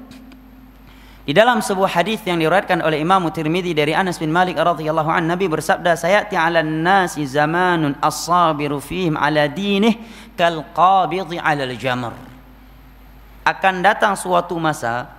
[1.25, 5.25] Di dalam sebuah hadis yang diriwayatkan oleh Imam Tirmidzi dari Anas bin Malik radhiyallahu an
[5.25, 9.97] Nabi bersabda sayati 'alan nasi zamanun as-sabiru fihim 'ala dinih
[10.37, 12.13] kal qabidhi 'ala al-jamr.
[13.41, 15.09] Akan datang suatu masa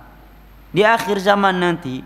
[0.71, 1.99] di akhir zaman nanti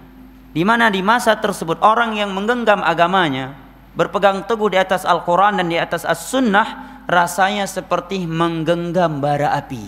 [0.50, 3.54] di mana di masa tersebut orang yang menggenggam agamanya
[3.92, 9.84] berpegang teguh di atas Al-Qur'an dan di atas As-Sunnah rasanya seperti menggenggam bara api.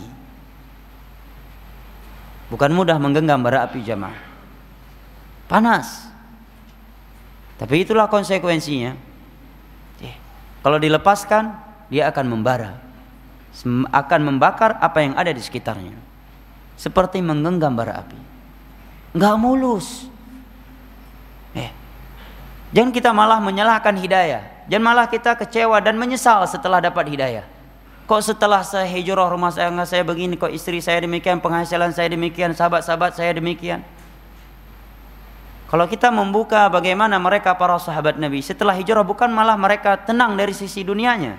[2.51, 4.19] Bukan mudah menggenggam bara api jamaah.
[5.47, 6.05] Panas.
[7.57, 8.93] Tapi itulah konsekuensinya.
[10.03, 10.15] Eh,
[10.61, 11.55] kalau dilepaskan,
[11.87, 12.77] dia akan membara.
[13.93, 15.95] Akan membakar apa yang ada di sekitarnya.
[16.75, 18.19] Seperti menggenggam bara api.
[19.13, 20.12] Enggak mulus.
[22.73, 24.41] Jangan kita malah menyalahkan hidayah.
[24.65, 27.45] Jangan malah kita kecewa dan menyesal setelah dapat hidayah.
[28.09, 32.51] Kok setelah saya hijrah rumah saya saya begini, kok istri saya demikian, penghasilan saya demikian,
[32.51, 33.85] sahabat-sahabat saya demikian.
[35.69, 40.53] Kalau kita membuka bagaimana mereka para sahabat Nabi setelah hijrah bukan malah mereka tenang dari
[40.53, 41.33] sisi dunianya.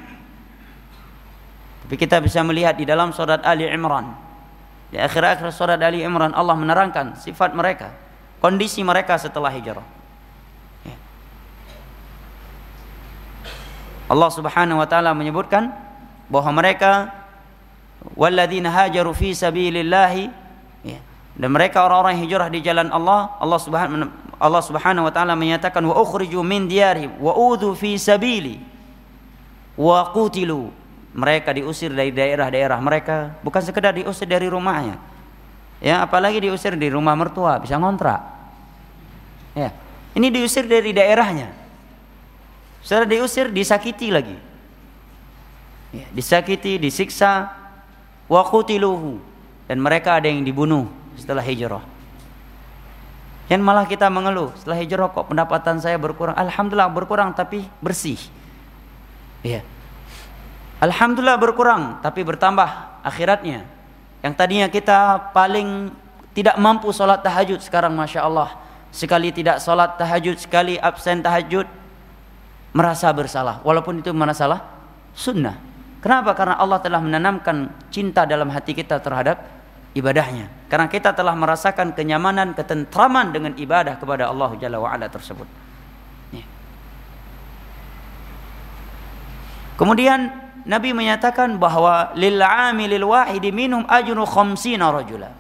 [1.85, 4.17] Tapi kita bisa melihat di dalam surat Ali Imran.
[4.91, 7.93] Di akhir-akhir surat Ali Imran Allah menerangkan sifat mereka,
[8.41, 10.04] kondisi mereka setelah hijrah.
[14.15, 15.75] Allah Subhanahu wa taala menyebutkan
[16.31, 17.11] bahwa mereka
[18.15, 20.31] walladzina hajaru fi sabilillahi
[20.87, 21.03] ya,
[21.35, 24.07] dan mereka orang-orang hijrah di jalan Allah Allah Subhanahu
[24.39, 28.63] Allah Subhanahu wa taala menyatakan wa ukhriju min diyarihim wa udhu fi sabili
[29.75, 30.71] wa qutilu.
[31.15, 34.99] Mereka diusir dari daerah-daerah mereka bukan sekedar diusir dari rumahnya.
[35.79, 38.23] Ya apalagi diusir di rumah mertua bisa ngontrak.
[39.59, 39.75] Ya
[40.15, 41.64] ini diusir dari daerahnya
[42.85, 44.37] setelah diusir disakiti lagi
[45.95, 47.55] ya, disakiti, disiksa,
[48.27, 49.23] wa qutiluhu
[49.71, 51.85] dan mereka ada yang dibunuh setelah hijrah.
[53.45, 56.33] Yang malah kita mengeluh setelah hijrah kok pendapatan saya berkurang.
[56.35, 58.17] Alhamdulillah berkurang tapi bersih.
[59.45, 59.61] Ya.
[60.81, 63.69] Alhamdulillah berkurang tapi bertambah akhiratnya.
[64.25, 65.93] Yang tadinya kita paling
[66.33, 68.57] tidak mampu sholat tahajud sekarang masya Allah
[68.89, 71.69] sekali tidak sholat tahajud sekali absen tahajud
[72.75, 74.61] merasa bersalah walaupun itu salah
[75.15, 76.37] sunnah Kenapa?
[76.37, 79.41] Karena Allah telah menanamkan cinta dalam hati kita terhadap
[79.97, 80.53] ibadahnya.
[80.69, 85.49] Karena kita telah merasakan kenyamanan, ketentraman dengan ibadah kepada Allah Jalla tersebut.
[89.81, 90.29] Kemudian
[90.69, 95.33] Nabi menyatakan bahwa lil amilil wahidi minhum ajru khamsina rajula.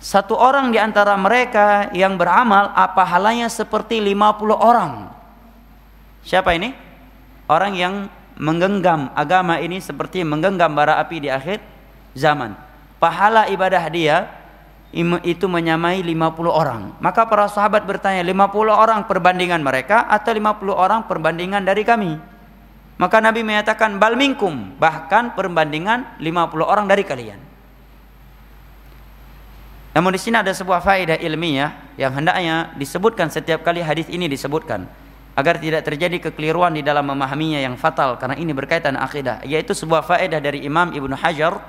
[0.00, 5.17] Satu orang di antara mereka yang beramal apa halanya seperti 50 orang.
[6.28, 6.76] Siapa ini?
[7.48, 11.64] Orang yang menggenggam agama ini seperti menggenggam bara api di akhir
[12.12, 12.52] zaman.
[13.00, 14.28] Pahala ibadah dia
[15.24, 16.92] itu menyamai 50 orang.
[17.00, 22.20] Maka para sahabat bertanya, 50 orang perbandingan mereka atau 50 orang perbandingan dari kami?
[23.00, 27.40] Maka Nabi menyatakan bal minkum, bahkan perbandingan 50 orang dari kalian.
[29.96, 35.07] Namun di sini ada sebuah faedah ilmiah yang hendaknya disebutkan setiap kali hadis ini disebutkan
[35.38, 40.02] agar tidak terjadi kekeliruan di dalam memahaminya yang fatal karena ini berkaitan akidah yaitu sebuah
[40.02, 41.62] faedah dari Imam Ibnu Hajar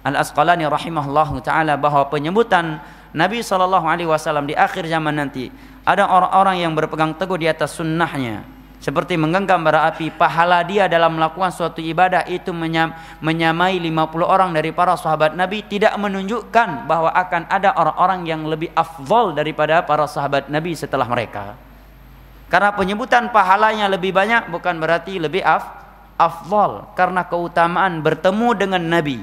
[0.00, 2.80] Al-Asqalani rahimahullahu taala bahwa penyebutan
[3.12, 5.52] Nabi sallallahu alaihi wasallam di akhir zaman nanti
[5.84, 8.40] ada orang-orang yang berpegang teguh di atas sunnahnya
[8.80, 14.56] seperti menggenggam bara api pahala dia dalam melakukan suatu ibadah itu menyam, menyamai 50 orang
[14.56, 20.08] dari para sahabat Nabi tidak menunjukkan bahwa akan ada orang-orang yang lebih afdol daripada para
[20.08, 21.60] sahabat Nabi setelah mereka
[22.50, 25.70] karena penyebutan pahalanya lebih banyak bukan berarti lebih af,
[26.18, 26.90] afdal.
[26.98, 29.22] Karena keutamaan bertemu dengan Nabi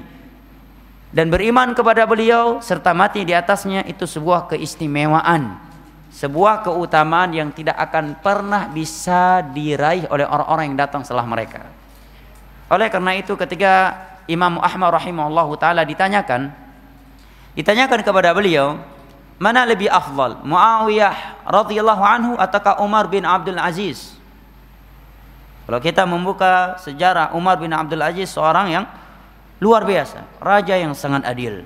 [1.11, 5.67] dan beriman kepada beliau serta mati di atasnya itu sebuah keistimewaan.
[6.07, 11.67] Sebuah keutamaan yang tidak akan pernah bisa diraih oleh orang-orang yang datang setelah mereka.
[12.71, 16.51] Oleh karena itu ketika Imam Ahmad rahimahullah taala ditanyakan
[17.59, 18.79] ditanyakan kepada beliau
[19.37, 20.41] Mana lebih afdal?
[20.41, 24.17] Muawiyah radhiyallahu anhu ataukah Umar bin Abdul Aziz?
[25.69, 28.85] Kalau kita membuka sejarah Umar bin Abdul Aziz seorang yang
[29.61, 31.61] luar biasa, raja yang sangat adil.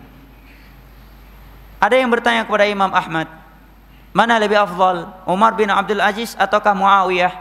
[1.79, 3.29] Ada yang bertanya kepada Imam Ahmad,
[4.11, 5.07] mana lebih afdal?
[5.23, 7.31] Umar bin Abdul Aziz ataukah Muawiyah?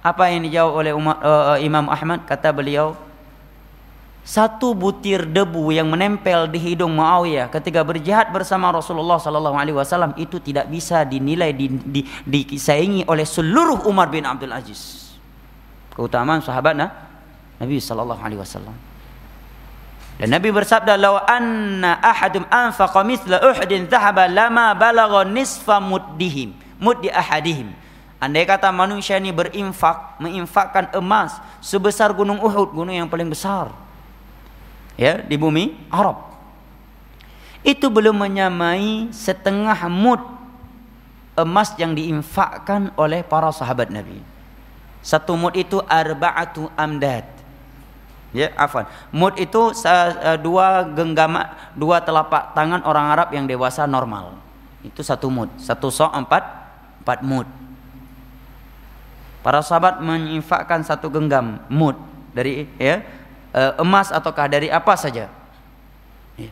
[0.00, 2.24] Apa yang dijawab oleh Umar, uh, Imam Ahmad?
[2.24, 2.96] Kata beliau,
[4.26, 10.18] satu butir debu yang menempel di hidung Muawiyah ketika berjihad bersama Rasulullah sallallahu alaihi wasallam
[10.18, 15.14] itu tidak bisa dinilai di, di, disaingi oleh seluruh Umar bin Abdul Aziz.
[15.94, 16.90] Keutamaan sahabat nah,
[17.62, 18.74] Nabi sallallahu alaihi wasallam.
[20.18, 26.50] Dan Nabi bersabda, "Law anna ahadum anfaqa mithla Uhudin dhahaba lama balagha nisfa muddihim,
[26.82, 27.70] muddi ahadihim."
[28.18, 33.85] Andai kata manusia ini berinfak, menginfakkan emas sebesar gunung Uhud, gunung yang paling besar.
[34.96, 36.32] Ya, di bumi Arab.
[37.60, 40.20] Itu belum menyamai setengah mud
[41.36, 44.24] emas yang diinfakkan oleh para sahabat Nabi.
[45.04, 47.28] Satu mud itu arba'atu amdad.
[48.32, 48.88] Ya, afan.
[49.12, 51.38] Mud itu uh, dua genggam
[51.76, 54.40] dua telapak tangan orang Arab yang dewasa normal.
[54.80, 55.52] Itu satu mud.
[55.60, 56.42] Satu sok empat
[57.04, 57.48] empat mud.
[59.44, 61.94] Para sahabat menginfakkan satu genggam mud
[62.34, 63.06] dari ya
[63.80, 65.32] emas ataukah dari apa saja.
[66.36, 66.50] Ya.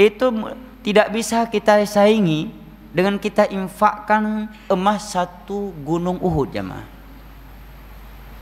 [0.00, 0.32] Itu
[0.80, 2.48] tidak bisa kita saingi
[2.88, 6.86] dengan kita infakkan emas satu gunung Uhud jemaah.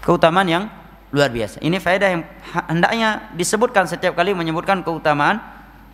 [0.06, 0.64] Keutamaan yang
[1.10, 1.58] luar biasa.
[1.58, 2.22] Ini faedah yang
[2.70, 5.42] hendaknya disebutkan setiap kali menyebutkan keutamaan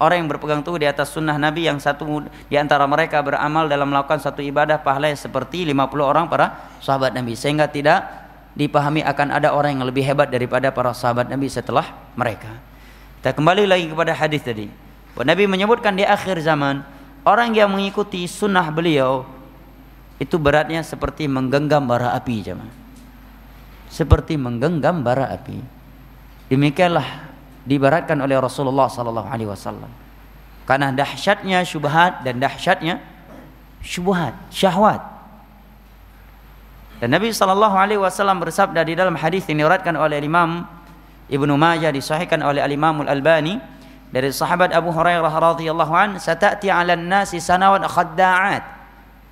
[0.03, 3.87] orang yang berpegang teguh di atas sunnah Nabi yang satu di antara mereka beramal dalam
[3.87, 8.21] melakukan satu ibadah pahala seperti 50 orang para sahabat Nabi sehingga tidak
[8.53, 12.53] dipahami akan ada orang yang lebih hebat daripada para sahabat Nabi setelah mereka.
[13.21, 14.67] Kita kembali lagi kepada hadis tadi.
[15.12, 16.83] Nabi menyebutkan di akhir zaman
[17.23, 19.29] orang yang mengikuti sunnah beliau
[20.17, 22.83] itu beratnya seperti menggenggam bara api jemaah
[23.93, 25.61] seperti menggenggam bara api.
[26.49, 27.29] Demikianlah
[27.69, 29.93] dibaratkan oleh Rasulullah sallallahu alaihi wasallam.
[30.65, 33.05] Karena dahsyatnya syubhat dan dahsyatnya
[33.85, 35.12] syubhat, syahwat.
[37.03, 40.62] Dan Nabi sallallahu alaihi wasallam bersabda di dalam hadis yang diriwayatkan oleh Imam
[41.27, 43.59] Ibnu Majah disahihkan oleh Al-Imam Al-Albani
[44.15, 48.62] dari sahabat Abu Hurairah radhiyallahu an, "Sata'ti 'alan nasi sanawat khadda'at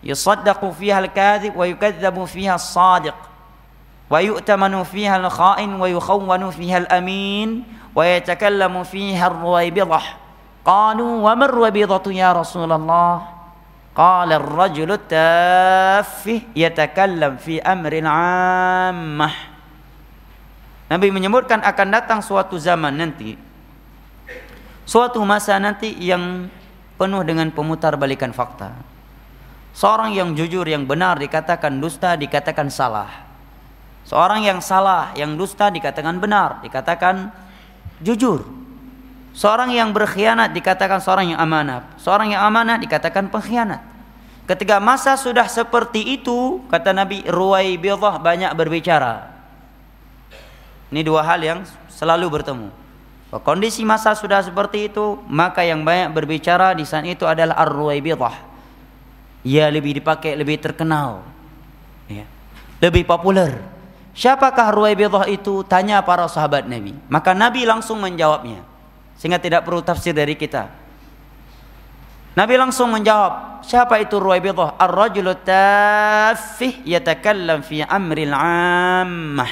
[0.02, 3.14] yusaddaqu fiha al-kadhib wa yukadzabu fiha as-sadiq."
[4.10, 7.62] ويؤتمن فيها الخائن ويخون فيها الأمين
[7.94, 10.02] ويتكلم فيها الرويبضة
[10.66, 13.39] قالوا وما الرويبضة يا رسول الله
[14.00, 19.52] Qala ar-rajulu taffih yatakallam fi amrin ammah.
[20.88, 23.36] Nabi menyebutkan akan datang suatu zaman nanti
[24.88, 26.48] suatu masa nanti yang
[26.96, 28.72] penuh dengan pemutarbalikan fakta.
[29.76, 33.28] Seorang yang jujur yang benar dikatakan dusta, dikatakan salah.
[34.08, 37.28] Seorang yang salah, yang dusta dikatakan benar, dikatakan
[38.00, 38.48] jujur.
[39.36, 41.84] Seorang yang berkhianat dikatakan seorang yang amanah.
[42.00, 43.89] Seorang yang amanah dikatakan pengkhianat.
[44.50, 49.30] Ketika masa sudah seperti itu, kata Nabi Ruwaibidah banyak berbicara.
[50.90, 52.68] Ini dua hal yang selalu bertemu.
[53.46, 58.34] Kondisi masa sudah seperti itu, maka yang banyak berbicara di saat itu adalah Ar-Ruwaibidah.
[59.46, 61.22] Ia lebih dipakai, lebih terkenal.
[62.10, 62.26] Ya.
[62.82, 63.54] Lebih populer
[64.10, 65.62] Siapakah Ruwaibidah itu?
[65.62, 66.98] Tanya para sahabat Nabi.
[67.06, 68.66] Maka Nabi langsung menjawabnya.
[69.14, 70.79] Sehingga tidak perlu tafsir dari kita.
[72.30, 74.78] Nabi langsung menjawab, siapa itu Ruwaibidah?
[74.78, 79.50] Ar-rajulu tafih yatakallam fi amril ammah.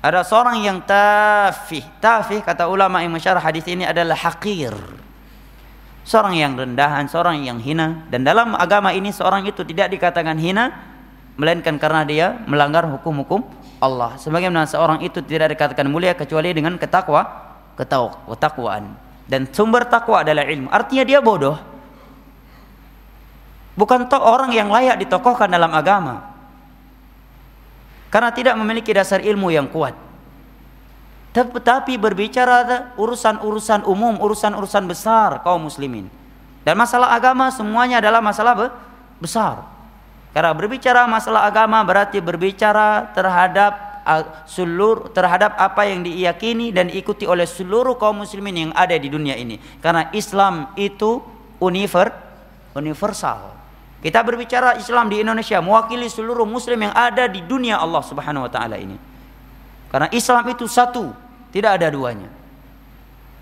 [0.00, 1.84] Ada seorang yang tafih.
[2.00, 4.72] Tafih kata ulama yang mensyarah hadis ini adalah hakir.
[6.04, 10.76] Seorang yang rendahan, seorang yang hina dan dalam agama ini seorang itu tidak dikatakan hina
[11.40, 13.40] melainkan karena dia melanggar hukum-hukum
[13.80, 14.12] Allah.
[14.20, 17.24] Sebagaimana seorang itu tidak dikatakan mulia kecuali dengan ketakwa,
[17.80, 18.92] ketakwaan.
[19.24, 20.68] Dan sumber takwa adalah ilmu.
[20.68, 21.56] Artinya dia bodoh.
[23.74, 26.30] Bukan toh orang yang layak ditokohkan dalam agama.
[28.10, 29.98] Karena tidak memiliki dasar ilmu yang kuat.
[31.34, 36.06] Tetapi berbicara urusan-urusan umum, urusan-urusan besar kaum muslimin.
[36.62, 38.70] Dan masalah agama semuanya adalah masalah
[39.18, 39.66] besar.
[40.30, 43.94] Karena berbicara masalah agama berarti berbicara terhadap
[44.44, 49.34] seluruh terhadap apa yang diyakini dan diikuti oleh seluruh kaum muslimin yang ada di dunia
[49.34, 49.58] ini.
[49.82, 51.18] Karena Islam itu
[51.58, 52.14] univer,
[52.78, 53.63] universal.
[54.04, 58.52] Kita berbicara Islam di Indonesia mewakili seluruh muslim yang ada di dunia Allah Subhanahu wa
[58.52, 59.00] taala ini.
[59.88, 61.08] Karena Islam itu satu,
[61.48, 62.28] tidak ada duanya.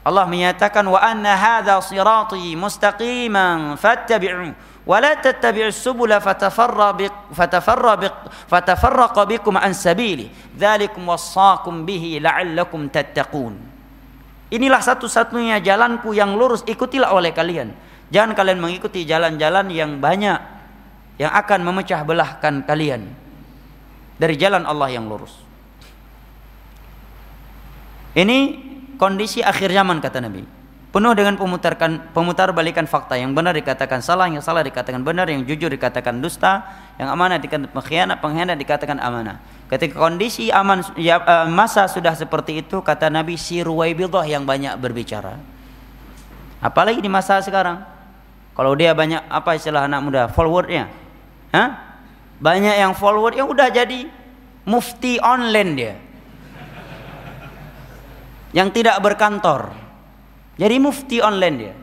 [0.02, 4.50] Allah menyatakan wa anna hadza sirati mustaqiman fattabi'u
[4.82, 7.06] wa la tattabi'us subula fatafarra bi
[9.34, 10.26] bikum an sabili
[10.58, 13.74] dzalikum wasaqum bihi la'allakum tattaqun
[14.52, 17.70] Inilah satu-satunya jalanku yang lurus ikutilah oleh kalian
[18.10, 20.36] jangan kalian mengikuti jalan-jalan yang banyak
[21.22, 23.06] yang akan memecah belahkan kalian
[24.18, 25.38] dari jalan Allah yang lurus
[28.18, 28.58] ini
[28.98, 30.42] kondisi akhir zaman kata Nabi
[30.90, 35.46] penuh dengan pemutarkan pemutar balikan fakta yang benar dikatakan salah yang salah dikatakan benar yang
[35.46, 36.66] jujur dikatakan dusta
[37.00, 39.40] yang amanah dikatakan pengkhianat, pengkhianat dikatakan amanah.
[39.72, 44.76] Ketika kondisi aman ya, uh, masa sudah seperti itu, kata Nabi si Ruwaibidah yang banyak
[44.76, 45.40] berbicara.
[46.60, 47.82] Apalagi di masa sekarang.
[48.52, 50.92] Kalau dia banyak apa istilah anak muda, forwardnya,
[52.42, 54.08] Banyak yang forward yang udah jadi
[54.66, 55.94] mufti online dia.
[58.56, 59.72] Yang tidak berkantor.
[60.60, 61.74] Jadi mufti online dia.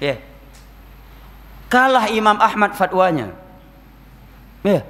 [0.00, 0.18] Yeah.
[1.68, 3.36] Kalah Imam Ahmad fatwanya.
[4.64, 4.80] Ya.
[4.80, 4.82] Yeah.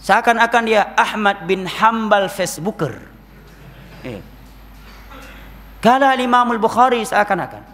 [0.00, 3.00] Seakan-akan dia Ahmad bin Hambal Facebooker.
[4.04, 4.24] Yeah.
[5.80, 7.64] Kalah Imam Al-Bukhari seakan-akan.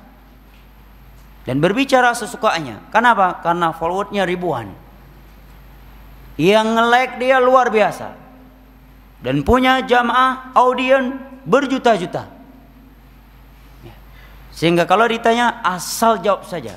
[1.43, 2.83] Dan berbicara sesukanya.
[2.95, 3.43] Kenapa?
[3.43, 4.86] Karena forwardnya ribuan.
[6.37, 8.13] Yang nge-like dia luar biasa.
[9.25, 11.17] Dan punya jamaah audien
[11.49, 12.29] berjuta-juta.
[14.57, 16.77] Sehingga kalau ditanya asal jawab saja.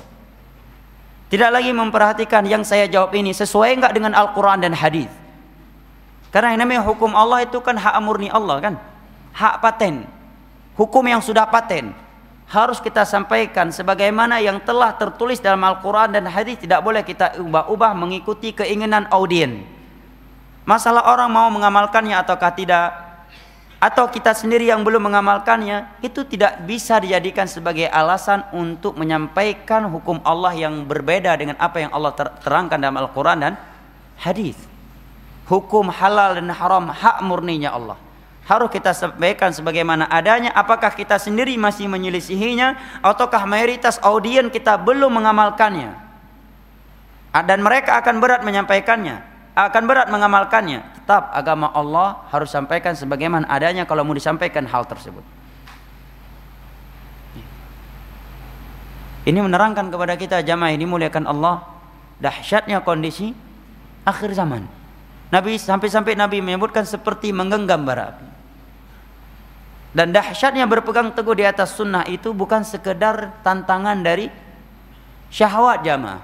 [1.30, 5.08] Tidak lagi memperhatikan yang saya jawab ini sesuai enggak dengan Al-Quran dan hadis.
[6.34, 8.74] Karena yang namanya hukum Allah itu kan hak murni Allah kan.
[9.32, 10.04] Hak paten.
[10.74, 11.94] Hukum yang sudah paten.
[12.50, 17.94] Harus kita sampaikan sebagaimana yang telah tertulis dalam Al-Quran dan hadis tidak boleh kita ubah-ubah
[17.94, 19.62] mengikuti keinginan audien.
[20.66, 22.90] Masalah orang mau mengamalkannya ataukah tidak
[23.78, 30.18] atau kita sendiri yang belum mengamalkannya itu tidak bisa dijadikan sebagai alasan untuk menyampaikan hukum
[30.26, 33.54] Allah yang berbeda dengan apa yang Allah terangkan dalam Al-Quran dan
[34.18, 34.58] hadis.
[35.46, 38.09] Hukum halal dan haram hak murninya Allah.
[38.50, 40.50] Harus kita sampaikan sebagaimana adanya.
[40.58, 45.94] Apakah kita sendiri masih menyelisihinya ataukah mayoritas audien kita belum mengamalkannya?
[47.46, 49.30] Dan mereka akan berat menyampaikannya
[49.66, 50.80] akan berat mengamalkannya.
[51.02, 55.22] Tetap agama Allah harus sampaikan sebagaimana adanya kalau mau disampaikan hal tersebut.
[59.26, 61.60] Ini menerangkan kepada kita jamaah ini muliakan Allah
[62.24, 63.36] dahsyatnya kondisi
[64.08, 64.64] akhir zaman.
[65.30, 68.29] Nabi sampai-sampai Nabi menyebutkan seperti menggenggam bara api.
[69.90, 74.30] Dan dahsyatnya berpegang teguh di atas sunnah itu bukan sekedar tantangan dari
[75.34, 76.22] syahwat jamaah.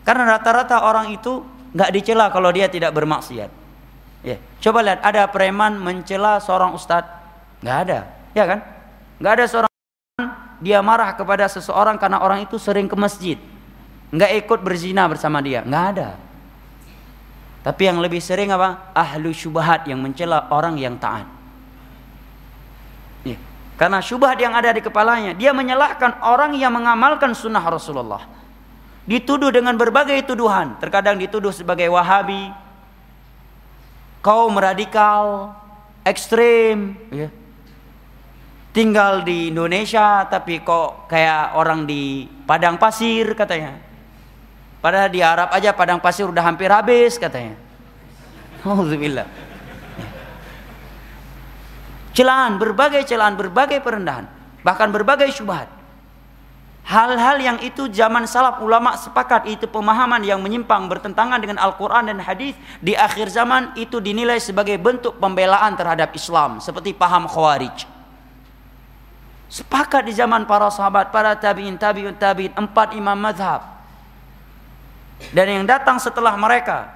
[0.00, 1.44] Karena rata-rata orang itu
[1.76, 3.52] nggak dicela kalau dia tidak bermaksiat.
[4.20, 7.08] Ya, coba lihat ada preman mencela seorang ustadz,
[7.64, 7.98] nggak ada,
[8.36, 8.60] ya kan?
[9.16, 9.72] Nggak ada seorang
[10.60, 13.40] dia marah kepada seseorang karena orang itu sering ke masjid,
[14.12, 16.20] nggak ikut berzina bersama dia, nggak ada.
[17.64, 18.92] Tapi yang lebih sering apa?
[18.92, 21.39] Ahlu syubhat yang mencela orang yang taat.
[23.80, 28.28] Karena syubhat yang ada di kepalanya, dia menyalahkan orang yang mengamalkan sunnah Rasulullah
[29.08, 30.76] dituduh dengan berbagai tuduhan.
[30.76, 32.52] Terkadang dituduh sebagai Wahabi,
[34.20, 35.56] kaum radikal,
[36.04, 37.32] ekstrim, ya.
[38.76, 43.80] tinggal di Indonesia tapi kok kayak orang di padang pasir katanya.
[44.84, 47.56] Padahal di Arab aja padang pasir udah hampir habis katanya.
[48.60, 49.49] Alhamdulillah.
[52.10, 54.26] Celaan, berbagai celaan, berbagai perendahan,
[54.66, 55.70] bahkan berbagai syubhat.
[56.90, 62.18] Hal-hal yang itu zaman salaf ulama sepakat itu pemahaman yang menyimpang bertentangan dengan Al-Quran dan
[62.18, 67.86] hadis di akhir zaman itu dinilai sebagai bentuk pembelaan terhadap Islam seperti paham Khawarij.
[69.46, 73.62] Sepakat di zaman para sahabat, para tabiin, tabiun, tabiin, empat imam madhab.
[75.30, 76.90] Dan yang datang setelah mereka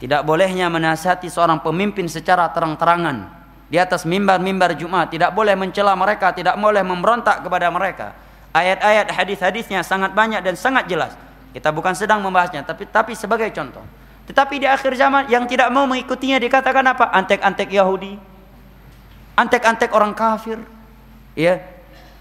[0.00, 3.41] tidak bolehnya menasihati seorang pemimpin secara terang-terangan
[3.72, 8.12] di atas mimbar-mimbar Jumat, tidak boleh mencela mereka, tidak boleh memberontak kepada mereka.
[8.52, 11.16] Ayat-ayat hadis-hadisnya sangat banyak dan sangat jelas.
[11.56, 13.80] Kita bukan sedang membahasnya, tapi tapi sebagai contoh.
[14.28, 17.16] Tetapi di akhir zaman yang tidak mau mengikutinya dikatakan apa?
[17.16, 18.20] Antek-antek Yahudi.
[19.40, 20.60] Antek-antek orang kafir.
[21.32, 21.64] Ya.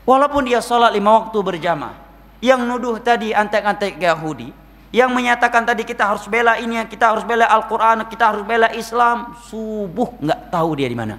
[0.08, 2.00] Walaupun dia sholat lima waktu berjamaah.
[2.40, 4.56] Yang nuduh tadi antek-antek Yahudi.
[4.92, 9.40] Yang menyatakan tadi kita harus bela ini, kita harus bela Al-Quran, kita harus bela Islam.
[9.48, 11.16] Subuh nggak tahu dia di mana.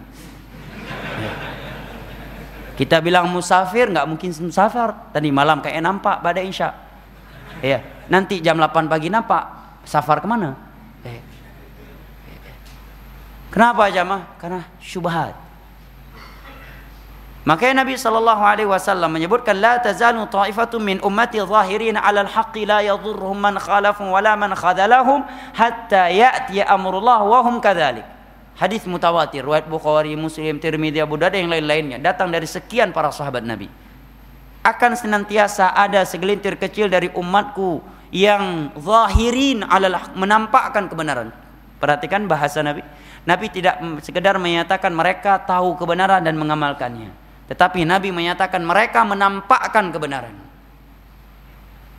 [2.77, 4.93] Kita bilang musafir nggak mungkin musafir.
[5.13, 6.77] Tadi malam kayak nampak pada insya.
[7.65, 7.81] Ya,
[8.13, 9.45] nanti jam 8 pagi nampak
[9.89, 10.53] safar ke mana?
[11.05, 11.21] Eh.
[13.53, 14.37] Kenapa jamaah?
[14.41, 15.37] Karena syubhat.
[17.43, 22.87] Makanya Nabi sallallahu alaihi wasallam menyebutkan la tazalu ta'ifatun min ummati zahirin 'ala al-haqqi la
[22.87, 28.07] yadhurruhum man khalafahum wala man khadalahum hatta ya'ti amrullah wa hum kadzalik.
[28.55, 33.43] Hadis mutawatir, riwayat Bukhari, Muslim, Tirmidzi, Abu Dawud yang lain-lainnya datang dari sekian para sahabat
[33.43, 33.67] Nabi.
[34.63, 37.83] Akan senantiasa ada segelintir kecil dari umatku
[38.15, 41.35] yang zahirin alal menampakkan kebenaran.
[41.83, 42.87] Perhatikan bahasa Nabi.
[43.27, 47.22] Nabi tidak sekedar menyatakan mereka tahu kebenaran dan mengamalkannya.
[47.53, 50.33] Tetapi Nabi menyatakan mereka menampakkan kebenaran.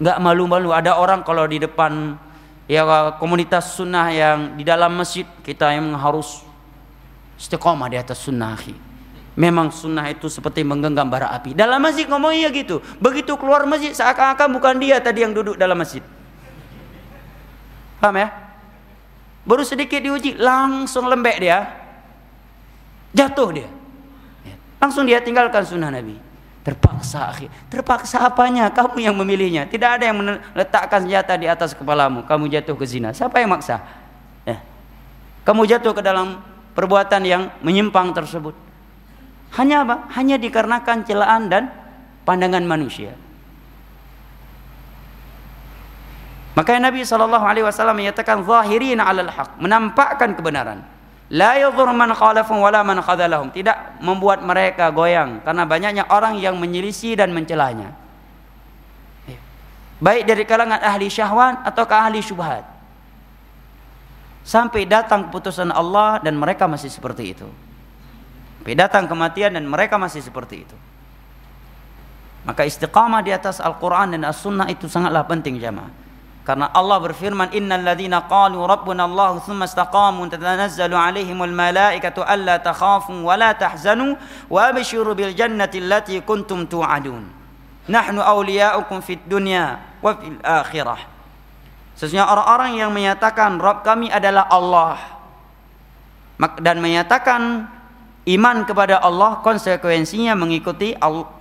[0.02, 2.18] Enggak malu-malu ada orang kalau di depan
[2.66, 6.42] ya komunitas sunnah yang di dalam masjid kita yang harus
[7.38, 8.58] istiqomah di atas sunnah
[9.38, 11.54] Memang sunnah itu seperti menggenggam bara api.
[11.54, 12.82] Dalam masjid ngomong iya gitu.
[12.98, 16.02] Begitu keluar masjid seakan-akan bukan dia tadi yang duduk dalam masjid.
[18.02, 18.30] Paham ya?
[19.46, 21.66] Baru sedikit diuji langsung lembek dia.
[23.14, 23.70] Jatuh dia.
[24.84, 26.20] Langsung dia tinggalkan sunnah Nabi.
[26.60, 27.48] Terpaksa akhir.
[27.72, 28.68] Terpaksa apanya?
[28.68, 29.64] Kamu yang memilihnya.
[29.64, 32.28] Tidak ada yang meletakkan senjata di atas kepalamu.
[32.28, 33.16] Kamu jatuh ke zina.
[33.16, 33.80] Siapa yang maksa?
[34.44, 34.60] Ya.
[35.48, 36.44] Kamu jatuh ke dalam
[36.76, 38.52] perbuatan yang menyimpang tersebut.
[39.56, 40.12] Hanya apa?
[40.20, 41.72] Hanya dikarenakan celaan dan
[42.28, 43.16] pandangan manusia.
[46.60, 50.93] Makanya Nabi Wasallam menyatakan zahirin alal haq, menampakkan kebenaran.
[51.32, 53.54] La yadhur man khalafum wala man khadalahum.
[53.54, 57.96] Tidak membuat mereka goyang karena banyaknya orang yang menyelisih dan mencelanya.
[60.04, 62.68] Baik dari kalangan ahli syahwan atau ke ahli syubhat.
[64.44, 67.48] Sampai datang keputusan Allah dan mereka masih seperti itu.
[68.60, 70.76] Sampai datang kematian dan mereka masih seperti itu.
[72.44, 76.03] Maka istiqamah di atas Al-Quran dan As-Sunnah itu sangatlah penting jamaah.
[76.44, 83.16] Karena Allah berfirman innal ladzina qalu rabbuna Allah tsumma istaqamu tatanazzalu alaihimul malaikatu alla takhafu
[83.24, 84.20] wa la tahzanu
[84.52, 87.24] wa abshiru bil jannati allati kuntum tu'adun.
[87.88, 91.00] Nahnu awliya'ukum fid dunya wa fil akhirah.
[91.96, 95.00] Sesungguhnya orang-orang yang menyatakan Rabb kami adalah Allah
[96.60, 97.72] dan menyatakan
[98.28, 100.92] iman kepada Allah konsekuensinya mengikuti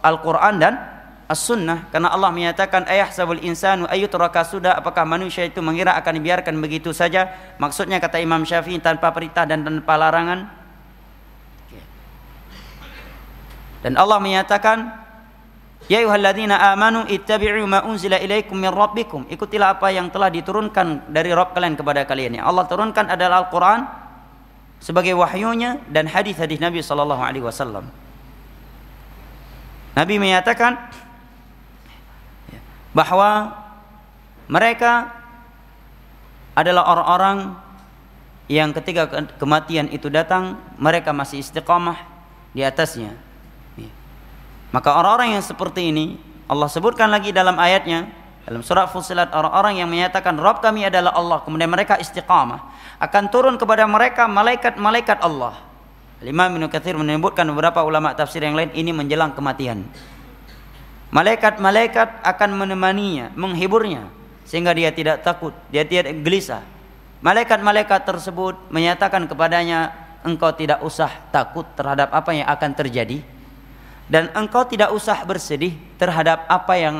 [0.05, 0.92] Al-Qur'an dan
[1.33, 6.53] as-sunnah karena Allah menyatakan ayah sabul insanu ayutraka sudah apakah manusia itu mengira akan dibiarkan
[6.61, 10.53] begitu saja maksudnya kata Imam Syafi'i tanpa perintah dan tanpa larangan
[13.83, 15.03] dan Allah menyatakan
[15.91, 19.27] Ya ayyuhalladzina amanu ittabi'u ma unzila ilaikum min rabbikum.
[19.27, 22.39] Ikutilah apa yang telah diturunkan dari Rabb kalian kepada kalian.
[22.39, 23.81] Yang Allah turunkan adalah Al-Qur'an
[24.79, 27.91] sebagai wahyunya dan hadis-hadis Nabi sallallahu alaihi wasallam.
[29.99, 30.79] Nabi menyatakan
[32.93, 33.53] bahwa
[34.49, 35.13] mereka
[36.53, 37.57] adalah orang-orang
[38.53, 39.09] yang ketika
[39.41, 41.97] kematian itu datang mereka masih istiqamah
[42.53, 43.17] di atasnya.
[44.73, 46.17] Maka orang-orang yang seperti ini
[46.49, 48.09] Allah sebutkan lagi dalam ayatnya
[48.45, 53.55] dalam surah Fusilat orang-orang yang menyatakan Rabb kami adalah Allah kemudian mereka istiqamah akan turun
[53.61, 55.57] kepada mereka malaikat-malaikat Allah.
[56.23, 59.83] Imam Ibnu Katsir menyebutkan beberapa ulama tafsir yang lain ini menjelang kematian.
[61.13, 64.09] Malaikat-malaikat akan menemaninya, menghiburnya
[64.49, 66.65] sehingga dia tidak takut, dia tidak gelisah.
[67.21, 69.93] Malaikat-malaikat tersebut menyatakan kepadanya,
[70.25, 73.21] engkau tidak usah takut terhadap apa yang akan terjadi
[74.09, 76.97] dan engkau tidak usah bersedih terhadap apa yang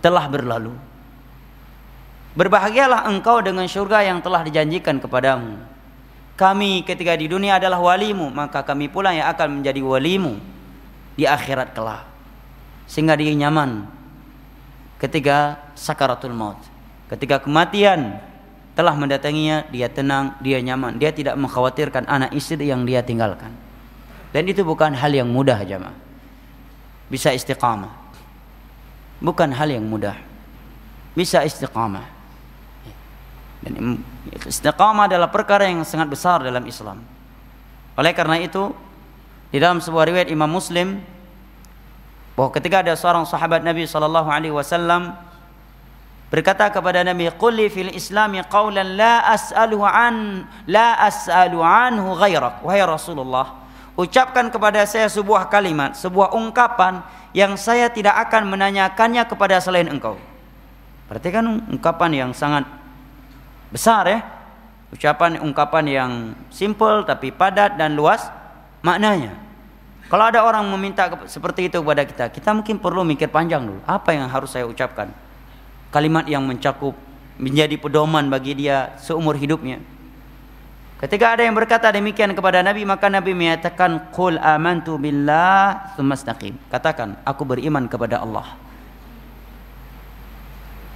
[0.00, 0.72] telah berlalu.
[2.32, 5.60] Berbahagialah engkau dengan surga yang telah dijanjikan kepadamu.
[6.40, 10.40] Kami ketika di dunia adalah walimu, maka kami pula yang akan menjadi walimu
[11.20, 12.09] di akhirat kelak
[12.90, 13.86] sehingga dia nyaman
[14.98, 16.58] ketika sakaratul maut.
[17.06, 18.18] Ketika kematian
[18.74, 23.54] telah mendatanginya, dia tenang, dia nyaman, dia tidak mengkhawatirkan anak istri yang dia tinggalkan.
[24.34, 25.94] Dan itu bukan hal yang mudah jemaah.
[27.10, 27.90] Bisa istiqamah.
[29.18, 30.14] Bukan hal yang mudah.
[31.14, 32.06] Bisa istiqamah.
[33.66, 34.02] Dan
[34.46, 37.02] istiqamah adalah perkara yang sangat besar dalam Islam.
[37.98, 38.70] Oleh karena itu,
[39.50, 41.02] di dalam sebuah riwayat Imam Muslim
[42.38, 45.14] bahwa ketika ada seorang sahabat Nabi sallallahu alaihi wasallam
[46.30, 52.86] berkata kepada Nabi, "Qul fil Islam qawlan la as'aluhu an la as'alu anhu ghairak." Wahai
[52.86, 53.60] Rasulullah,
[53.98, 57.02] ucapkan kepada saya sebuah kalimat, sebuah ungkapan
[57.34, 60.18] yang saya tidak akan menanyakannya kepada selain engkau.
[61.10, 62.62] Perhatikan ungkapan yang sangat
[63.74, 64.20] besar ya.
[64.90, 66.12] Ucapan ungkapan yang
[66.50, 68.26] simple tapi padat dan luas
[68.82, 69.49] maknanya.
[70.10, 73.78] Kalau ada orang meminta seperti itu kepada kita, kita mungkin perlu mikir panjang dulu.
[73.86, 75.14] Apa yang harus saya ucapkan?
[75.94, 76.98] Kalimat yang mencakup
[77.38, 79.78] menjadi pedoman bagi dia seumur hidupnya.
[80.98, 86.18] Ketika ada yang berkata demikian kepada Nabi, maka Nabi menyatakan, "Qul amantu billah tsumma
[86.68, 88.58] Katakan, aku beriman kepada Allah.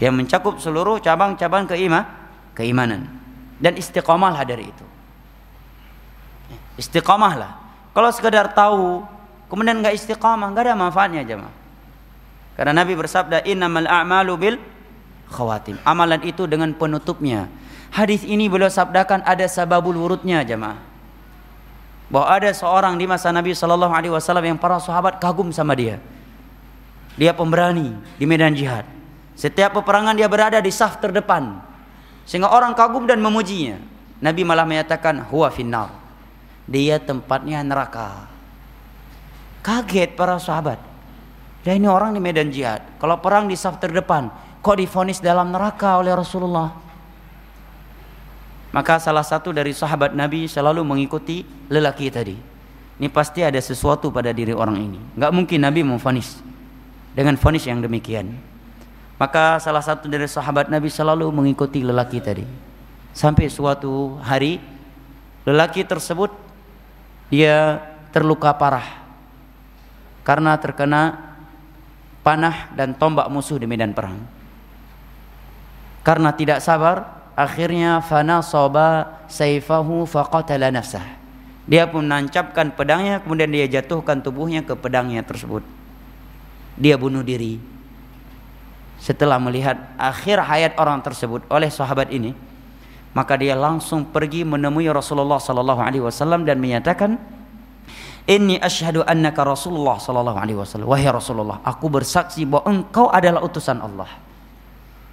[0.03, 2.03] Yang mencakup seluruh cabang-cabang keiman,
[2.53, 3.07] keimanan.
[3.63, 4.87] Dan istiqomahlah dari itu.
[6.77, 7.64] Istiqomahlah
[7.95, 9.07] kalau sekedar tahu,
[9.47, 11.55] kemudian nggak istiqamah, nggak ada manfaatnya jemaah.
[12.59, 14.57] Karena Nabi bersabda, "Innamal a'malu bil
[15.31, 17.47] khawatim." Amalan itu dengan penutupnya.
[17.95, 20.83] Hadis ini beliau sabdakan ada sababul wurudnya jemaah.
[22.11, 26.03] Bahwa ada seorang di masa Nabi Shallallahu Alaihi Wasallam yang para sahabat kagum sama dia.
[27.15, 28.83] Dia pemberani di medan jihad.
[29.39, 31.63] Setiap peperangan dia berada di saf terdepan.
[32.27, 33.79] Sehingga orang kagum dan memujinya.
[34.19, 36.04] Nabi malah menyatakan huwa finnar.
[36.65, 38.29] Dia tempatnya neraka.
[39.65, 40.81] Kaget para sahabat.
[41.65, 42.85] Dan ini orang di medan jihad.
[43.01, 44.29] Kalau perang di saf terdepan,
[44.61, 46.77] kok difonis dalam neraka oleh Rasulullah?
[48.75, 52.37] Maka salah satu dari sahabat Nabi selalu mengikuti lelaki tadi.
[53.01, 55.01] Ini pasti ada sesuatu pada diri orang ini.
[55.17, 56.43] Enggak mungkin Nabi memfonis
[57.17, 58.35] dengan fonis yang demikian.
[59.17, 62.45] Maka salah satu dari sahabat Nabi selalu mengikuti lelaki tadi.
[63.15, 64.59] Sampai suatu hari
[65.47, 66.44] lelaki tersebut
[67.33, 67.81] dia
[68.13, 69.05] terluka parah
[70.25, 71.35] karena terkena
[72.25, 74.17] panah dan tombak musuh di medan perang.
[76.01, 81.05] Karena tidak sabar, akhirnya fana soba saifahu faqatala nafsah.
[81.65, 85.65] Dia pun menancapkan pedangnya kemudian dia jatuhkan tubuhnya ke pedangnya tersebut.
[86.77, 87.61] Dia bunuh diri.
[89.01, 92.37] Setelah melihat akhir hayat orang tersebut oleh sahabat ini,
[93.15, 97.17] maka dia langsung pergi menemui Rasulullah sallallahu alaihi wasallam dan menyatakan
[98.25, 100.89] Inni asyhadu annaka Rasulullah sallallahu alaihi wasallam.
[100.89, 104.09] Wahai Rasulullah, aku bersaksi bahwa engkau adalah utusan Allah.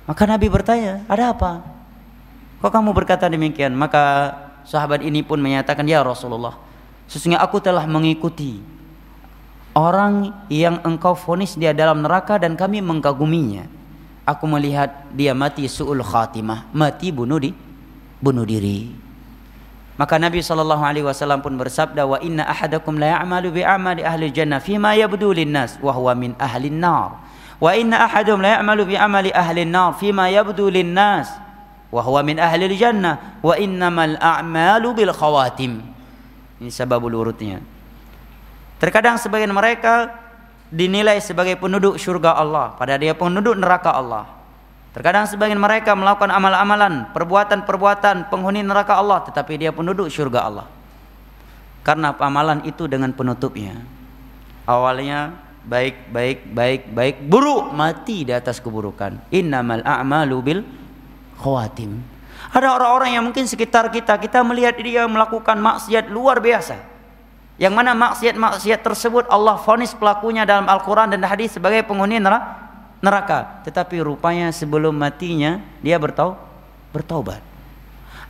[0.08, 1.60] Maka Nabi bertanya, "Ada apa?"
[2.64, 3.76] Kok kamu berkata demikian?
[3.76, 4.32] Maka
[4.64, 6.56] sahabat ini pun menyatakan, "Ya Rasulullah,
[7.12, 8.64] sesungguhnya aku telah mengikuti
[9.76, 13.68] orang yang engkau fonis dia dalam neraka dan kami mengkaguminya.
[14.24, 17.52] Aku melihat dia mati su'ul khatimah, mati bunuh di
[18.22, 18.94] bunuh diri.
[20.00, 24.34] Maka Nabi sallallahu alaihi wasallam pun bersabda wa inna ahadakum la ya'malu bi amali ahli
[24.34, 27.22] jannah fima yabdu linnas wa huwa min ahli nar.
[27.62, 31.30] Wa inna ahadum la ya'malu bi amali ahli nar fima yabdu linnas
[31.94, 35.86] wa huwa min ahli jannah wa innamal a'malu bil khawatim.
[36.58, 37.62] Ini sebabul urutnya.
[38.82, 40.10] Terkadang sebagian mereka
[40.74, 44.41] dinilai sebagai penduduk surga Allah, padahal dia penduduk neraka Allah.
[44.92, 50.68] Terkadang sebagian mereka melakukan amal-amalan, perbuatan-perbuatan penghuni neraka Allah, tetapi dia penduduk surga Allah.
[51.82, 53.80] Karena amalan itu dengan penutupnya.
[54.68, 55.32] Awalnya
[55.64, 59.32] baik, baik, baik, baik, buruk, mati di atas keburukan.
[59.32, 60.60] Innamal a'malu bil
[61.40, 62.04] khawatim.
[62.52, 66.76] Ada orang-orang yang mungkin sekitar kita, kita melihat dia melakukan maksiat luar biasa.
[67.56, 72.71] Yang mana maksiat-maksiat tersebut Allah fonis pelakunya dalam Al-Quran dan hadis sebagai penghuni neraka
[73.02, 73.66] neraka.
[73.68, 76.38] Tetapi rupanya sebelum matinya dia bertau
[76.96, 77.52] bertobat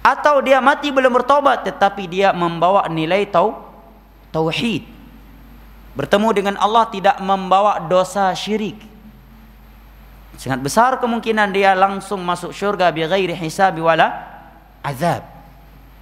[0.02, 3.70] atau dia mati belum bertobat tetapi dia membawa nilai tau
[4.34, 4.90] tauhid.
[5.94, 8.80] Bertemu dengan Allah tidak membawa dosa syirik.
[10.40, 14.10] Sangat besar kemungkinan dia langsung masuk syurga bi ghairi hisab wala
[14.82, 15.22] azab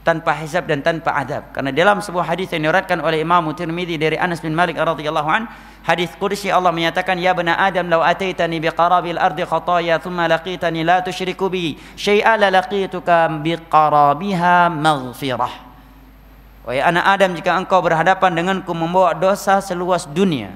[0.04, 1.52] tanpa hisab dan tanpa adab.
[1.52, 5.47] Karena dalam sebuah hadis yang diriwayatkan oleh Imam Tirmizi dari Anas bin Malik radhiyallahu an
[5.84, 11.04] hadis qudsi Allah menyatakan ya bani adam law ataitani biqarabil ardi khataya thumma laqitani la
[11.04, 15.70] tusyriku bi syai'a la laqituka biqarabiha maghfirah.
[16.70, 20.54] Wahai anak Adam jika engkau berhadapan denganku membawa dosa seluas dunia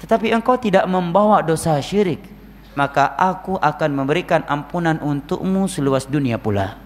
[0.00, 2.24] tetapi engkau tidak membawa dosa syirik
[2.72, 6.85] maka aku akan memberikan ampunan untukmu seluas dunia pula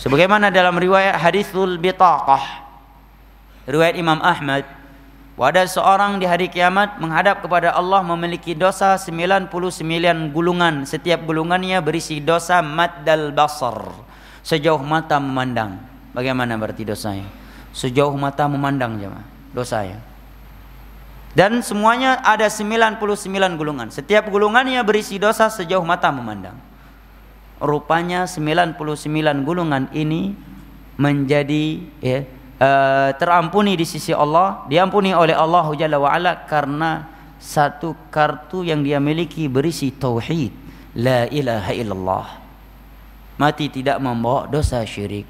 [0.00, 2.64] Sebagaimana dalam riwayat hadithul bitaqah.
[3.68, 4.64] Riwayat Imam Ahmad.
[5.40, 9.52] Ada seorang di hari kiamat menghadap kepada Allah memiliki dosa 99
[10.32, 10.84] gulungan.
[10.88, 13.92] Setiap gulungannya berisi dosa maddal basar.
[14.40, 15.80] Sejauh mata memandang.
[16.16, 17.28] Bagaimana berarti dosanya?
[17.72, 19.24] Sejauh mata memandang jemaah.
[19.52, 20.00] Dosanya.
[21.36, 23.00] Dan semuanya ada 99
[23.56, 23.88] gulungan.
[23.92, 26.69] Setiap gulungannya berisi dosa sejauh mata memandang
[27.60, 28.76] rupanya 99
[29.44, 30.32] gulungan ini
[30.96, 32.24] menjadi ya,
[32.60, 37.08] uh, terampuni di sisi Allah, diampuni oleh Allah Jalla wa ala karena
[37.40, 40.52] satu kartu yang dia miliki berisi tauhid,
[40.96, 42.26] la ilaha illallah.
[43.40, 45.28] Mati tidak membawa dosa syirik.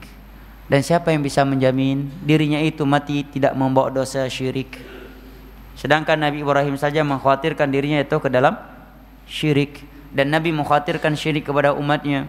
[0.67, 4.79] Dan siapa yang bisa menjamin dirinya itu mati tidak membawa dosa syirik?
[5.79, 8.59] Sedangkan Nabi Ibrahim saja mengkhawatirkan dirinya itu ke dalam
[9.31, 12.27] syirik dan Nabi mengkhawatirkan syirik kepada umatnya.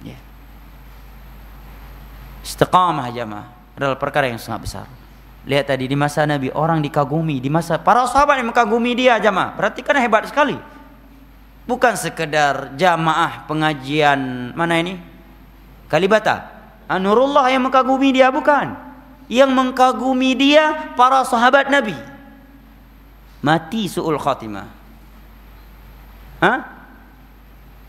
[0.00, 0.16] Ya.
[2.44, 3.46] Istiqamah jamaah
[3.76, 4.86] adalah perkara yang sangat besar.
[5.44, 9.52] Lihat tadi di masa Nabi orang dikagumi, di masa para sahabat yang mengagumi dia jamaah.
[9.52, 10.56] Berarti kan hebat sekali.
[11.64, 14.96] Bukan sekedar jamaah pengajian mana ini?
[15.88, 16.52] Kalibata.
[16.88, 18.76] Anurullah yang mengagumi dia bukan.
[19.28, 21.96] Yang mengkagumi dia para sahabat Nabi.
[23.44, 24.68] Mati su'ul khatimah.
[26.40, 26.83] Hah?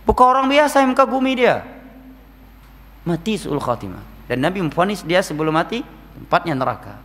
[0.05, 1.65] Bukan orang biasa yang mengagumi dia.
[3.05, 4.01] Mati su'ul khatimah.
[4.29, 5.81] Dan Nabi memfonis dia sebelum mati
[6.17, 6.97] tempatnya neraka.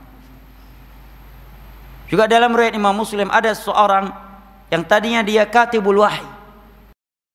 [2.09, 4.13] Juga dalam riwayat Imam Muslim ada seorang
[4.69, 6.39] yang tadinya dia katibul wahyi.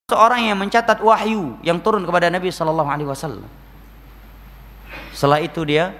[0.05, 3.49] seorang yang mencatat wahyu yang turun kepada Nabi sallallahu alaihi wasallam.
[5.09, 5.97] Setelah itu dia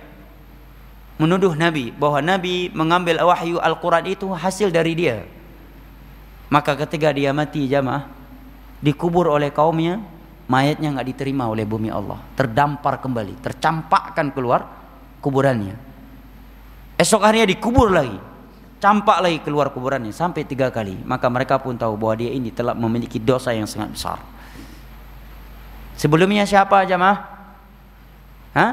[1.18, 5.26] menuduh Nabi bahwa Nabi mengambil wahyu Al-Qur'an itu hasil dari dia.
[6.54, 8.06] Maka ketika dia mati jamaah
[8.86, 9.98] dikubur oleh kaumnya,
[10.46, 14.70] mayatnya nggak diterima oleh bumi Allah, terdampar kembali, tercampakkan keluar
[15.26, 15.74] kuburannya.
[17.02, 18.38] Esok harinya dikubur lagi.
[18.78, 20.94] Campak lagi keluar kuburannya sampai tiga kali.
[21.02, 24.20] Maka mereka pun tahu bahwa dia ini telah memiliki dosa yang sangat besar.
[25.98, 27.18] Sebelumnya siapa jamaah?
[28.54, 28.72] Hah?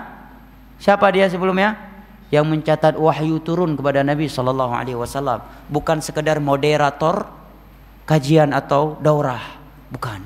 [0.76, 1.78] siapa dia sebelumnya?
[2.28, 5.40] Yang mencatat wahyu turun kepada Nabi Sallallahu Alaihi Wasallam.
[5.72, 7.30] Bukan sekedar moderator
[8.04, 9.61] kajian atau daurah
[9.92, 10.24] bukan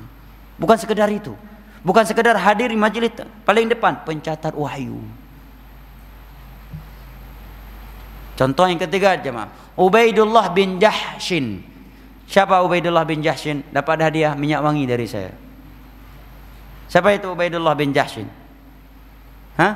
[0.55, 1.35] bukan sekedar itu
[1.83, 3.11] bukan sekedar hadir di majelis
[3.43, 5.03] paling depan pencatat wahyu
[8.37, 9.49] Contoh yang ketiga jemaah.
[9.73, 11.65] Ubaidullah bin Jahshin.
[12.29, 13.65] Siapa Ubaidullah bin Jahshin?
[13.73, 15.33] Dapat hadiah minyak wangi dari saya.
[16.85, 18.29] Siapa itu Ubaidullah bin Jahshin?
[19.57, 19.73] Hah?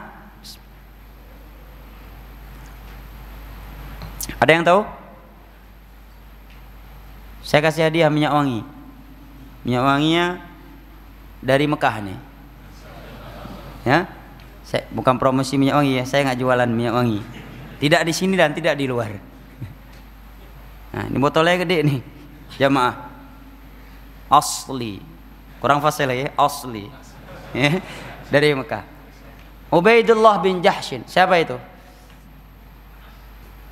[4.38, 4.86] Ada yang tahu?
[7.42, 8.62] Saya kasih hadiah minyak wangi.
[9.62, 10.26] Minyak wanginya
[11.42, 12.20] dari Mekah nih.
[13.86, 14.00] Ya?
[14.62, 17.22] Saya bukan promosi minyak wangi ya, saya nggak jualan minyak wangi.
[17.82, 19.12] Tidak di sini dan tidak di luar.
[20.92, 22.00] Nah, ini botolnya gede nih.
[22.60, 22.96] Jamaah.
[24.32, 25.00] Asli.
[25.60, 26.88] Kurang fasih ya, asli.
[27.52, 27.84] Ya,
[28.32, 28.84] dari Mekah.
[29.72, 31.04] Ubaidullah bin Jahshin.
[31.08, 31.56] Siapa itu?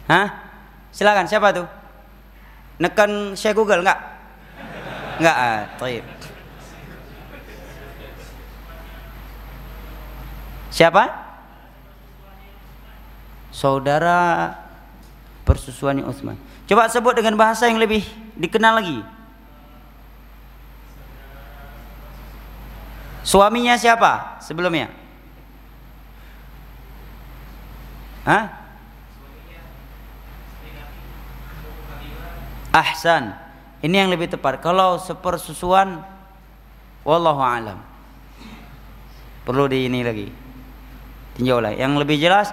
[0.08, 0.28] Hah?
[0.90, 1.64] Silakan, siapa itu?
[2.80, 4.19] Nekan saya Google enggak?
[5.20, 6.06] Enggak, ah, taib.
[10.72, 11.30] Siapa?
[13.60, 14.56] saudara
[15.44, 16.40] persusuannya Utsman.
[16.64, 18.06] Coba sebut dengan bahasa yang lebih
[18.40, 19.04] dikenal lagi.
[23.26, 24.88] Suaminya siapa sebelumnya?
[28.24, 28.46] Hah?
[32.70, 33.49] Ahsan.
[33.80, 34.60] Ini yang lebih tepat.
[34.60, 36.04] Kalau sepersusuan
[37.08, 37.80] wallahu alam.
[39.48, 40.28] Perlu di ini lagi.
[41.40, 41.72] Tinjau lah.
[41.72, 42.52] Yang lebih jelas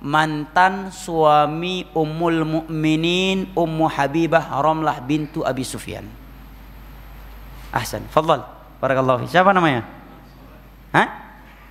[0.00, 6.08] mantan suami Ummul Mukminin Ummu Habibah Ramlah bintu Abi Sufyan.
[7.68, 8.08] Ahsan.
[8.08, 8.44] Fadhal.
[8.80, 9.36] Barakallahu fi.
[9.36, 9.84] Siapa namanya?
[10.96, 11.08] Hah?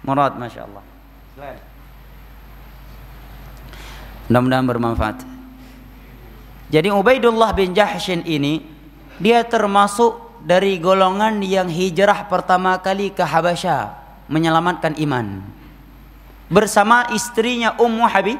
[0.04, 0.84] Murad, Masya Allah.
[4.30, 5.18] Mudah-mudahan bermanfaat.
[6.74, 8.73] Jadi Ubaidullah bin Jahshin ini
[9.22, 13.96] dia termasuk dari golongan yang hijrah pertama kali ke Habasyah
[14.32, 15.44] menyelamatkan iman
[16.52, 18.40] bersama istrinya Ummu Habib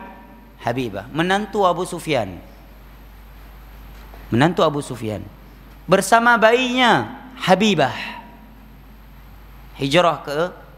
[0.64, 2.40] Habibah, menantu Abu Sufyan.
[4.32, 5.20] Menantu Abu Sufyan.
[5.84, 7.92] Bersama bayinya Habibah.
[9.76, 10.38] Hijrah ke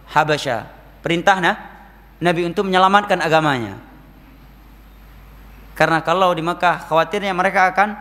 [0.09, 0.73] Habasyah.
[1.05, 1.55] Perintah nah,
[2.17, 3.77] Nabi untuk menyelamatkan agamanya.
[5.77, 7.93] Karena kalau di Mekah khawatirnya mereka akan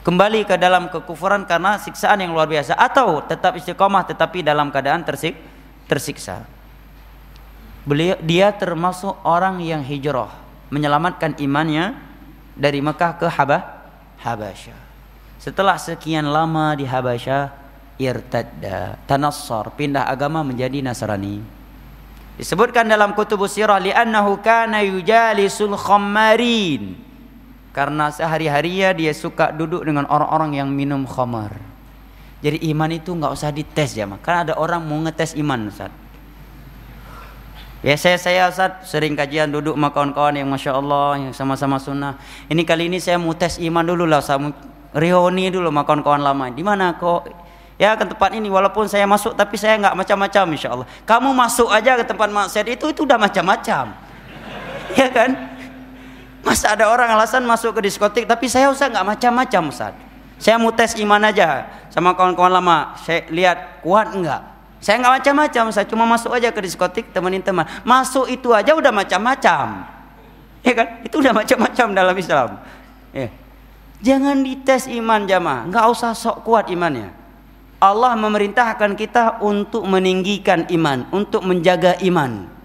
[0.00, 5.04] kembali ke dalam kekufuran karena siksaan yang luar biasa atau tetap istiqomah tetapi dalam keadaan
[5.04, 5.36] tersik
[5.84, 6.46] tersiksa.
[7.84, 10.30] Beliau dia termasuk orang yang hijrah,
[10.68, 11.96] menyelamatkan imannya
[12.52, 13.88] dari Mekah ke Habah,
[14.20, 14.80] Habasyah.
[15.40, 17.56] Setelah sekian lama di Habasyah,
[17.96, 21.40] irtadda, tanassar, pindah agama menjadi Nasrani.
[22.36, 27.09] Disebutkan dalam kutubus sirah li'annahu kana yujalisul khammarin.
[27.70, 31.54] Karena sehari-harinya dia suka duduk dengan orang-orang yang minum khamar.
[32.40, 35.92] Jadi iman itu nggak usah dites ya, karena ada orang mau ngetes iman Ustaz.
[37.80, 42.16] Ya saya saya Ustaz sering kajian duduk sama kawan-kawan yang masya Allah yang sama-sama sunnah.
[42.48, 44.40] Ini kali ini saya mau tes iman dulu lah, saya
[44.96, 46.48] reuni dulu sama kawan-kawan lama.
[46.48, 47.28] Di mana kok?
[47.80, 50.88] Ya ke tempat ini walaupun saya masuk tapi saya nggak macam-macam insya Allah.
[51.08, 53.96] Kamu masuk aja ke tempat maksiat itu itu udah macam-macam.
[55.00, 55.59] ya kan?
[56.40, 59.94] Masa ada orang alasan masuk ke diskotik tapi saya usah nggak macam-macam Ustaz.
[60.40, 62.96] Saya mau tes iman aja sama kawan-kawan lama.
[63.04, 64.40] Saya lihat kuat enggak.
[64.80, 65.64] Saya nggak macam-macam.
[65.68, 67.68] Saya cuma masuk aja ke diskotik temenin teman.
[67.84, 69.84] Masuk itu aja udah macam-macam.
[70.64, 70.88] Ya kan?
[71.04, 72.48] Itu udah macam-macam dalam Islam.
[73.12, 73.28] Ya.
[74.00, 75.68] Jangan dites iman jamaah.
[75.68, 77.12] Nggak usah sok kuat imannya.
[77.80, 82.59] Allah memerintahkan kita untuk meninggikan iman, untuk menjaga iman.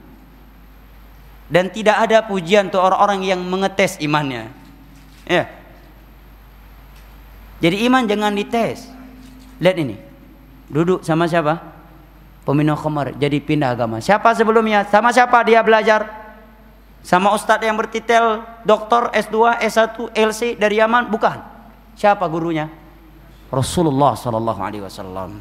[1.45, 4.49] Dan tidak ada pujian untuk orang-orang yang mengetes imannya.
[5.29, 5.45] Ya.
[7.61, 8.89] Jadi iman jangan dites.
[9.61, 9.95] Lihat ini.
[10.65, 11.61] Duduk sama siapa?
[12.45, 13.13] Peminum khamar.
[13.17, 14.01] Jadi pindah agama.
[14.01, 14.85] Siapa sebelumnya?
[14.89, 16.09] Sama siapa dia belajar?
[17.05, 21.13] Sama ustadz yang bertitel doktor S2, S1, LC dari Yaman?
[21.13, 21.37] Bukan.
[21.93, 22.65] Siapa gurunya?
[23.53, 25.37] Rasulullah sallallahu alaihi wasallam.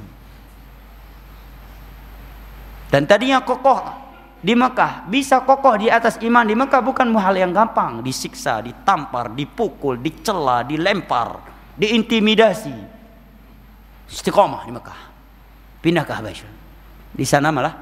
[2.93, 4.04] Dan tadinya kokoh
[4.45, 9.33] di Mekah, bisa kokoh di atas iman di Mekah bukan hal yang gampang, disiksa, ditampar,
[9.33, 11.41] dipukul, dicela, dilempar,
[11.81, 12.77] diintimidasi.
[14.05, 15.01] Istiqomah di Mekah.
[15.81, 16.53] Pindah ke Habasyah.
[17.17, 17.73] Di sana malah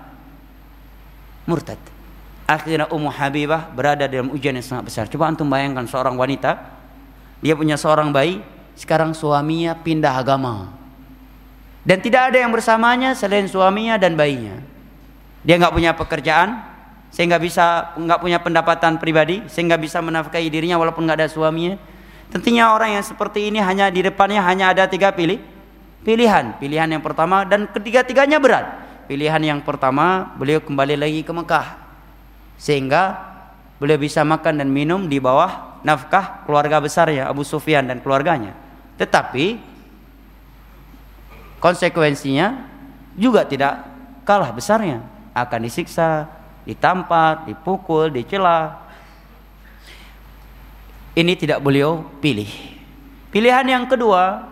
[1.51, 1.83] murtad.
[2.47, 5.05] Akhirnya Ummu Habibah berada dalam ujian yang sangat besar.
[5.11, 6.63] Coba antum bayangkan seorang wanita,
[7.43, 8.39] dia punya seorang bayi,
[8.79, 10.71] sekarang suaminya pindah agama.
[11.83, 14.72] Dan tidak ada yang bersamanya selain suaminya dan bayinya.
[15.43, 16.63] Dia nggak punya pekerjaan,
[17.11, 21.77] sehingga bisa nggak punya pendapatan pribadi, sehingga bisa menafkahi dirinya walaupun nggak ada suaminya.
[22.33, 25.37] Tentunya orang yang seperti ini hanya di depannya hanya ada tiga pilih
[26.01, 26.57] pilihan.
[26.57, 28.81] Pilihan yang pertama dan ketiga-tiganya berat.
[29.05, 31.77] Pilihan yang pertama beliau kembali lagi ke Mekah
[32.57, 33.21] sehingga
[33.77, 38.57] beliau bisa makan dan minum di bawah nafkah keluarga besarnya Abu Sufyan dan keluarganya.
[38.97, 39.61] Tetapi
[41.61, 42.65] konsekuensinya
[43.13, 43.85] juga tidak
[44.25, 46.29] kalah besarnya akan disiksa,
[46.65, 48.81] ditampar, dipukul, dicela.
[51.13, 52.49] Ini tidak beliau pilih.
[53.33, 54.49] Pilihan yang kedua,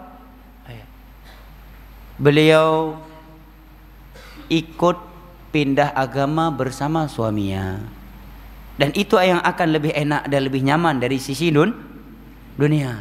[2.20, 3.00] beliau
[4.52, 4.98] ikut
[5.52, 7.80] pindah agama bersama suaminya.
[8.76, 11.72] Dan itu yang akan lebih enak dan lebih nyaman dari sisi dun
[12.56, 13.00] dunia.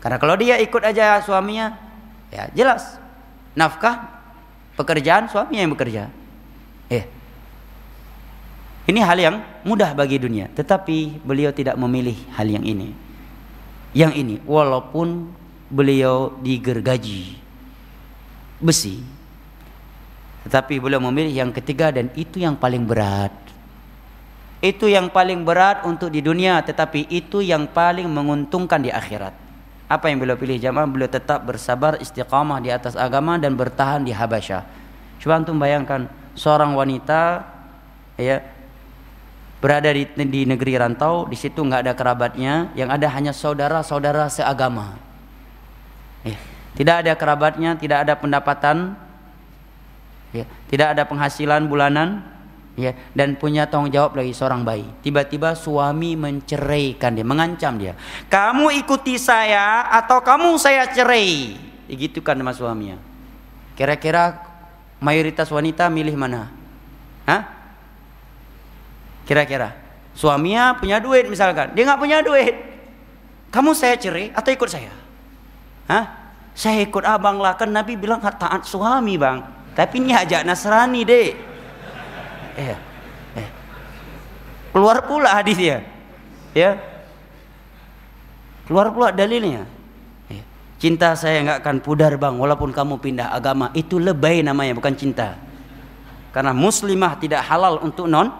[0.00, 1.76] Karena kalau dia ikut aja suaminya,
[2.32, 2.96] ya jelas
[3.52, 4.08] nafkah
[4.76, 6.19] pekerjaan suaminya yang bekerja.
[6.90, 7.06] Eh.
[8.90, 12.90] Ini hal yang mudah bagi dunia, tetapi beliau tidak memilih hal yang ini.
[13.94, 15.30] Yang ini walaupun
[15.70, 17.38] beliau digergaji
[18.58, 18.98] besi.
[20.42, 23.30] Tetapi beliau memilih yang ketiga dan itu yang paling berat.
[24.60, 29.32] Itu yang paling berat untuk di dunia, tetapi itu yang paling menguntungkan di akhirat.
[29.88, 30.86] Apa yang beliau pilih jamaah?
[30.86, 34.62] Beliau tetap bersabar istiqamah di atas agama dan bertahan di Habasyah.
[35.20, 36.06] Coba antum bayangkan
[36.40, 37.44] seorang wanita
[38.16, 38.40] ya
[39.60, 44.96] berada di, di negeri rantau di situ nggak ada kerabatnya yang ada hanya saudara-saudara seagama
[46.24, 46.40] ya.
[46.80, 48.96] tidak ada kerabatnya tidak ada pendapatan
[50.32, 50.48] ya.
[50.72, 52.24] tidak ada penghasilan bulanan
[52.72, 57.92] ya dan punya tanggung jawab lagi seorang bayi tiba-tiba suami menceraikan dia mengancam dia
[58.32, 62.96] kamu ikuti saya atau kamu saya cerai begitu kan sama suaminya
[63.76, 64.49] kira-kira
[65.00, 66.52] mayoritas wanita milih mana?
[67.24, 67.42] Hah?
[69.24, 69.74] Kira-kira
[70.14, 72.54] suaminya punya duit misalkan, dia nggak punya duit.
[73.50, 74.94] Kamu saya cerai atau ikut saya?
[75.90, 76.04] Hah?
[76.54, 79.42] Saya ikut abang lah kan Nabi bilang taat suami bang.
[79.74, 81.28] Tapi ini ajak Nasrani deh.
[82.58, 82.76] Eh,
[83.38, 83.48] eh.
[84.70, 85.82] Keluar pula hadisnya.
[86.52, 86.78] Ya.
[88.66, 89.66] Keluar pula dalilnya.
[90.80, 93.68] Cinta saya nggak akan pudar bang, walaupun kamu pindah agama.
[93.76, 95.36] Itu lebay namanya, bukan cinta.
[96.32, 98.32] Karena muslimah tidak halal untuk non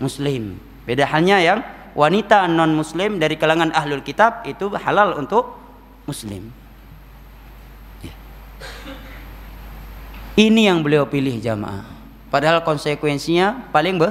[0.00, 0.56] muslim.
[0.88, 1.60] Beda halnya yang
[1.92, 5.52] wanita non muslim dari kalangan ahlul kitab itu halal untuk
[6.08, 6.48] muslim.
[8.00, 8.14] Ya.
[10.40, 11.84] Ini yang beliau pilih jamaah.
[12.32, 14.08] Padahal konsekuensinya paling be,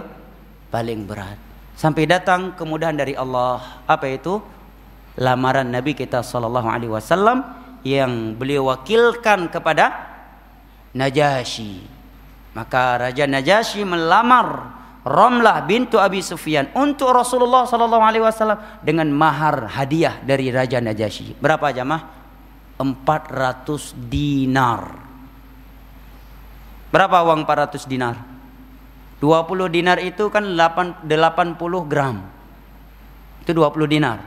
[0.70, 1.42] paling berat.
[1.74, 3.82] Sampai datang kemudahan dari Allah.
[3.90, 4.38] Apa itu?
[5.18, 10.10] Lamaran Nabi kita sallallahu alaihi wasallam yang beliau wakilkan kepada
[10.92, 11.88] Najasyi.
[12.52, 19.66] Maka Raja Najasyi melamar Romlah bintu Abi Sufyan untuk Rasulullah sallallahu alaihi wasallam dengan mahar
[19.66, 21.42] hadiah dari Raja Najasyi.
[21.42, 22.22] Berapa jamaah?
[22.78, 24.82] 400 dinar.
[26.94, 28.16] Berapa uang 400 dinar?
[29.22, 32.22] 20 dinar itu kan 8, 80 gram.
[33.42, 34.22] Itu 20 dinar.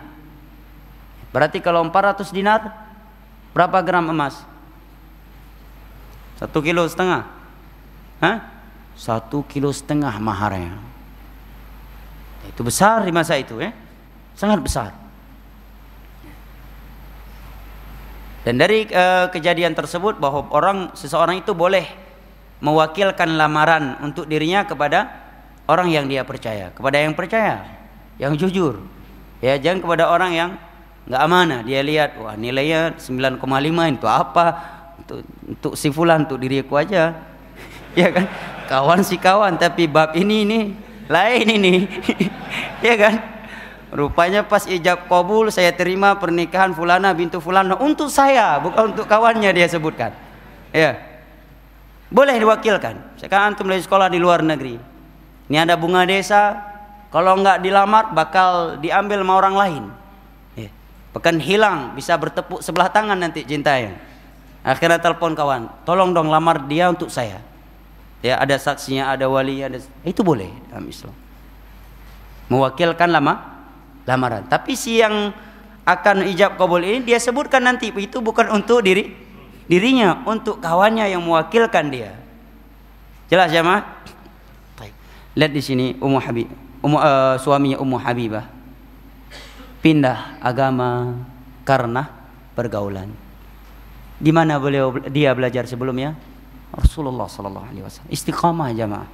[1.31, 2.84] Berarti kalau 400 dinar
[3.55, 4.43] Berapa gram emas?
[6.37, 7.31] Satu kilo setengah.
[8.19, 8.37] Hah?
[8.99, 10.75] Satu kilo setengah maharnya.
[12.51, 13.71] Itu besar di masa itu ya.
[14.35, 14.91] Sangat besar.
[18.45, 21.89] Dan dari uh, kejadian tersebut bahwa orang seseorang itu boleh
[22.61, 25.09] mewakilkan lamaran untuk dirinya kepada
[25.65, 27.65] orang yang dia percaya, kepada yang percaya,
[28.21, 28.85] yang jujur.
[29.41, 30.51] Ya, jangan kepada orang yang
[31.09, 31.61] nggak amanah.
[31.65, 33.41] Dia lihat wah nilainya 9,5
[33.97, 34.47] itu apa?
[35.01, 37.15] Untuk untuk si fulan untuk diriku aja.
[37.95, 38.27] Ya kan?
[38.67, 40.61] Kawan si kawan tapi bab ini ini
[41.07, 41.75] lain ini.
[42.87, 43.15] Ya kan?
[43.95, 49.55] Rupanya pas ijab kabul saya terima pernikahan fulana bintu fulana untuk saya bukan untuk kawannya
[49.55, 50.11] dia sebutkan.
[50.75, 50.99] Ya.
[52.11, 53.15] Boleh diwakilkan.
[53.15, 54.75] Sekarang antum lagi sekolah di luar negeri.
[55.47, 56.59] Ini ada bunga desa
[57.15, 59.85] kalau nggak dilamar bakal diambil sama orang lain
[61.15, 63.95] Bahkan hilang bisa bertepuk sebelah tangan nanti cintanya.
[64.67, 67.39] Akhirnya telepon kawan, tolong dong lamar dia untuk saya.
[68.19, 71.15] Ya ada saksinya, ada wali, ada itu boleh dalam Islam.
[72.51, 73.63] Mewakilkan lama
[74.11, 74.43] lamaran.
[74.51, 75.31] Tapi si yang
[75.87, 79.15] akan ijab kabul ini dia sebutkan nanti itu bukan untuk diri
[79.71, 82.11] dirinya, untuk kawannya yang mewakilkan dia.
[83.31, 84.03] Jelas ya, Ma?
[85.35, 86.47] Lihat di sini Ummu Habib,
[86.79, 88.54] Ummu, uh, suaminya Ummu Habibah
[89.85, 91.13] pindah agama
[91.69, 92.09] karena
[92.57, 93.13] pergaulan.
[94.17, 96.17] Di mana beliau dia belajar sebelumnya?
[96.73, 98.09] Rasulullah sallallahu alaihi wasallam.
[98.09, 99.09] Istiqamah jamaah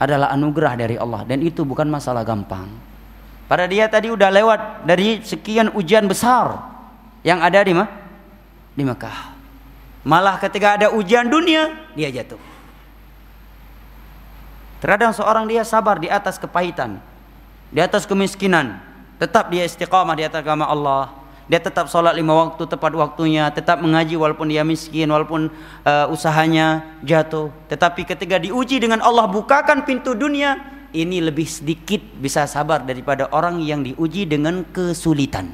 [0.00, 2.72] adalah anugerah dari Allah dan itu bukan masalah gampang.
[3.44, 6.64] Pada dia tadi udah lewat dari sekian ujian besar
[7.20, 7.92] yang ada di mana?
[8.72, 9.36] Di Mekah.
[10.08, 12.40] Malah ketika ada ujian dunia, dia jatuh.
[14.80, 17.00] Terkadang seorang dia sabar di atas kepahitan,
[17.72, 18.83] di atas kemiskinan,
[19.18, 21.24] tetap dia istiqamah di atas agama Allah.
[21.44, 25.52] Dia tetap sholat lima waktu tepat waktunya, tetap mengaji walaupun dia miskin, walaupun
[25.84, 27.52] uh, usahanya jatuh.
[27.68, 30.56] Tetapi ketika diuji dengan Allah bukakan pintu dunia,
[30.96, 35.52] ini lebih sedikit bisa sabar daripada orang yang diuji dengan kesulitan.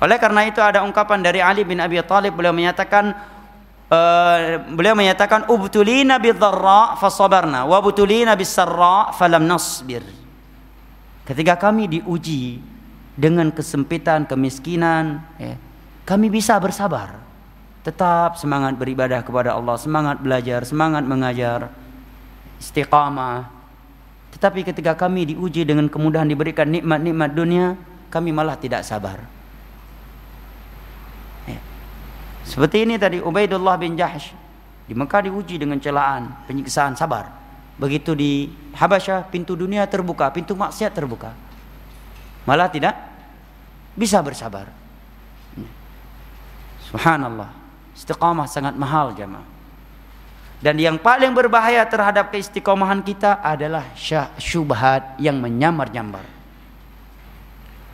[0.00, 3.10] Oleh karena itu ada ungkapan dari Ali bin Abi Thalib beliau menyatakan
[3.90, 10.19] uh, beliau menyatakan ubtulina bidharra fasabarna wa butulina bisarra falam nasbir.
[11.30, 12.58] Ketika kami diuji
[13.14, 15.54] dengan kesempitan, kemiskinan, ya,
[16.02, 17.22] kami bisa bersabar.
[17.86, 21.70] Tetap semangat beribadah kepada Allah, semangat belajar, semangat mengajar,
[22.58, 23.46] istiqamah.
[24.34, 27.78] Tetapi ketika kami diuji dengan kemudahan diberikan nikmat-nikmat dunia,
[28.10, 29.22] kami malah tidak sabar.
[31.46, 31.62] Ya.
[32.42, 34.34] Seperti ini tadi Ubaidullah bin Jahsh
[34.90, 37.39] di Mekah diuji dengan celaan, penyiksaan, sabar.
[37.80, 41.32] Begitu di Habasyah pintu dunia terbuka, pintu maksiat terbuka.
[42.44, 42.92] Malah tidak
[43.96, 44.68] bisa bersabar.
[46.92, 47.56] Subhanallah.
[47.96, 49.44] Istiqamah sangat mahal jamaah.
[50.60, 53.84] Dan yang paling berbahaya terhadap keistiqomahan kita adalah
[54.36, 56.24] syubhat yang menyamar-nyamar.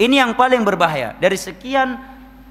[0.03, 1.95] Ini yang paling berbahaya dari sekian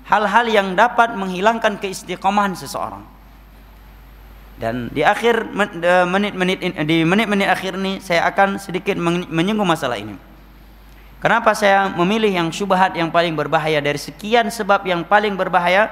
[0.07, 3.14] hal-hal yang dapat menghilangkan keistiqomahan seseorang.
[4.55, 5.51] Dan di akhir
[6.07, 10.15] menit-menit di menit-menit akhir ini saya akan sedikit menyinggung masalah ini.
[11.19, 15.91] Kenapa saya memilih yang syubhat yang paling berbahaya dari sekian sebab yang paling berbahaya?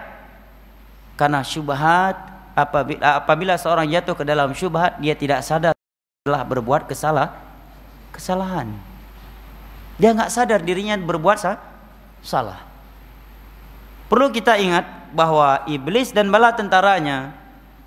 [1.19, 2.15] Karena syubhat
[2.55, 5.75] apabila apabila seorang jatuh ke dalam syubhat dia tidak sadar
[6.23, 7.35] telah berbuat kesalah
[8.15, 8.71] kesalahan.
[9.99, 11.37] Dia nggak sadar dirinya berbuat
[12.23, 12.63] salah.
[14.07, 17.42] Perlu kita ingat bahwa iblis dan bala tentaranya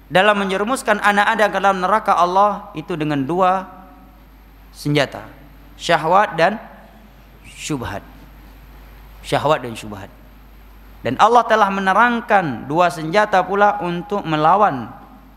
[0.07, 3.67] dalam menjerumuskan anak Adam ke dalam neraka Allah itu dengan dua
[4.71, 5.27] senjata
[5.75, 6.59] syahwat dan
[7.47, 8.03] syubhat.
[9.27, 10.11] Syahwat dan syubhat.
[11.03, 14.91] Dan Allah telah menerangkan dua senjata pula untuk melawan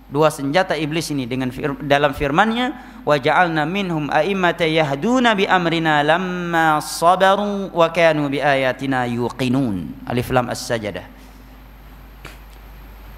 [0.09, 2.73] dua senjata iblis ini dengan fir dalam firman-Nya
[3.05, 10.05] wa ja'alna minhum a'immata yahduna bi amrina lamma sabaru wa kanu bi ayatina yuqinun.
[10.09, 11.18] Alif lam as-sajdah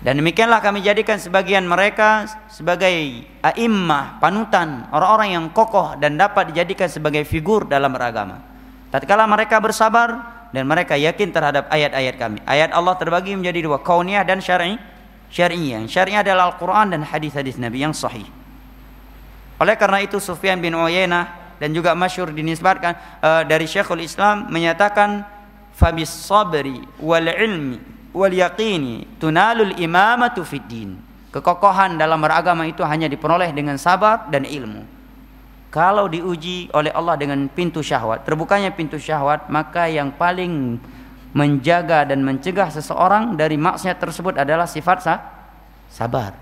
[0.02, 6.89] dan demikianlah kami jadikan sebagian mereka sebagai a'immah, panutan, orang-orang yang kokoh dan dapat dijadikan
[6.89, 8.41] sebagai figur dalam beragama.
[8.89, 10.10] Tatkala mereka bersabar
[10.49, 12.41] dan mereka yakin terhadap ayat-ayat kami.
[12.49, 14.82] Ayat Allah terbagi menjadi dua, kauniyah dan syar'i.
[15.30, 15.86] Syar'iyah.
[15.86, 18.26] Syar'iyah adalah Al-Qur'an dan hadis-hadis Nabi yang sahih.
[19.62, 25.22] Oleh karena itu Sufyan bin Uyainah dan juga masyhur dinisbatkan uh, dari Syekhul Islam menyatakan
[25.78, 30.91] fabis sabri wal ilmi wal yaqini tunalul imamatu fid din.
[31.32, 34.84] Kekokohan dalam beragama itu hanya diperoleh dengan sabar dan ilmu.
[35.72, 40.76] Kalau diuji oleh Allah dengan pintu syahwat, terbukanya pintu syahwat, maka yang paling
[41.32, 45.20] menjaga dan mencegah seseorang dari maksiat tersebut adalah sifat sah,
[45.88, 46.36] sabar.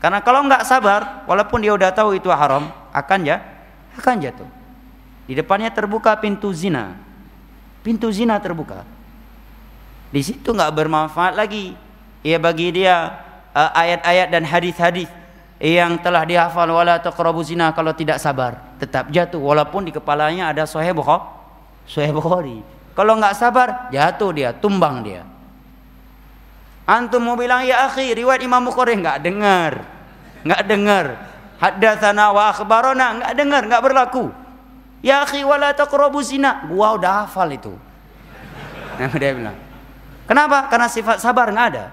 [0.00, 3.44] Karena kalau nggak sabar, walaupun dia udah tahu itu haram, akan ya
[4.00, 4.48] akan jatuh.
[5.28, 6.96] Di depannya terbuka pintu zina.
[7.84, 8.88] Pintu zina terbuka.
[10.10, 11.74] Di situ nggak bermanfaat lagi.
[12.20, 13.16] Ya bagi dia
[13.54, 15.08] uh, ayat-ayat uh, dan hadis-hadis
[15.60, 20.64] yang telah dihafal wala taqrabu zina kalau tidak sabar tetap jatuh walaupun di kepalanya ada
[20.64, 21.24] sahih Bukhari.
[21.84, 22.64] Sahih Bukhari.
[22.96, 25.22] Kalau nggak sabar jatuh dia, tumbang dia.
[26.88, 29.72] Antum mau bilang ya akhi riwayat Imam Bukhari nggak dengar.
[30.42, 31.06] Nggak dengar.
[31.60, 34.24] Haddatsana wa akhbarana nggak dengar, nggak berlaku.
[35.04, 36.66] Ya akhi wala taqrabu zina.
[36.66, 37.72] Gua udah hafal itu.
[38.98, 39.69] Nah, dia bilang.
[40.30, 40.70] Kenapa?
[40.70, 41.90] Karena sifat sabar nggak ada.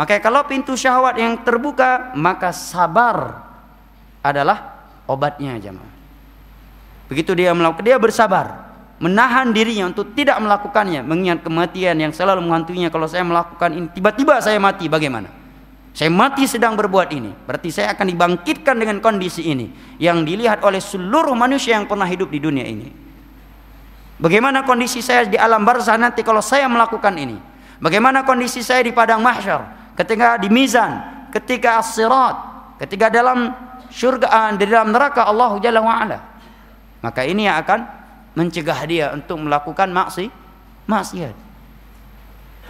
[0.00, 3.44] Makanya kalau pintu syahwat yang terbuka, maka sabar
[4.24, 5.92] adalah obatnya jemaah.
[7.12, 8.64] Begitu dia melakukan, dia bersabar.
[8.96, 14.40] menahan dirinya untuk tidak melakukannya, mengingat kematian yang selalu menghantuinya kalau saya melakukan ini tiba-tiba
[14.40, 15.28] saya mati bagaimana?
[15.92, 17.28] Saya mati sedang berbuat ini.
[17.44, 19.68] Berarti saya akan dibangkitkan dengan kondisi ini
[20.00, 22.88] yang dilihat oleh seluruh manusia yang pernah hidup di dunia ini.
[24.16, 27.36] Bagaimana kondisi saya di alam barzah nanti kalau saya melakukan ini?
[27.76, 31.00] Bagaimana kondisi saya di padang mahsyar ketika di mizan,
[31.32, 32.36] ketika as-sirat,
[32.80, 33.52] ketika dalam
[33.92, 36.18] surga di dalam neraka Allah Jalla wa ala.
[37.00, 37.80] Maka ini yang akan
[38.36, 40.28] mencegah dia untuk melakukan maksi
[40.88, 41.34] maksiat.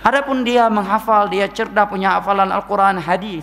[0.07, 3.43] Adapun dia menghafal, dia cerdas punya hafalan Al-Quran, hadis,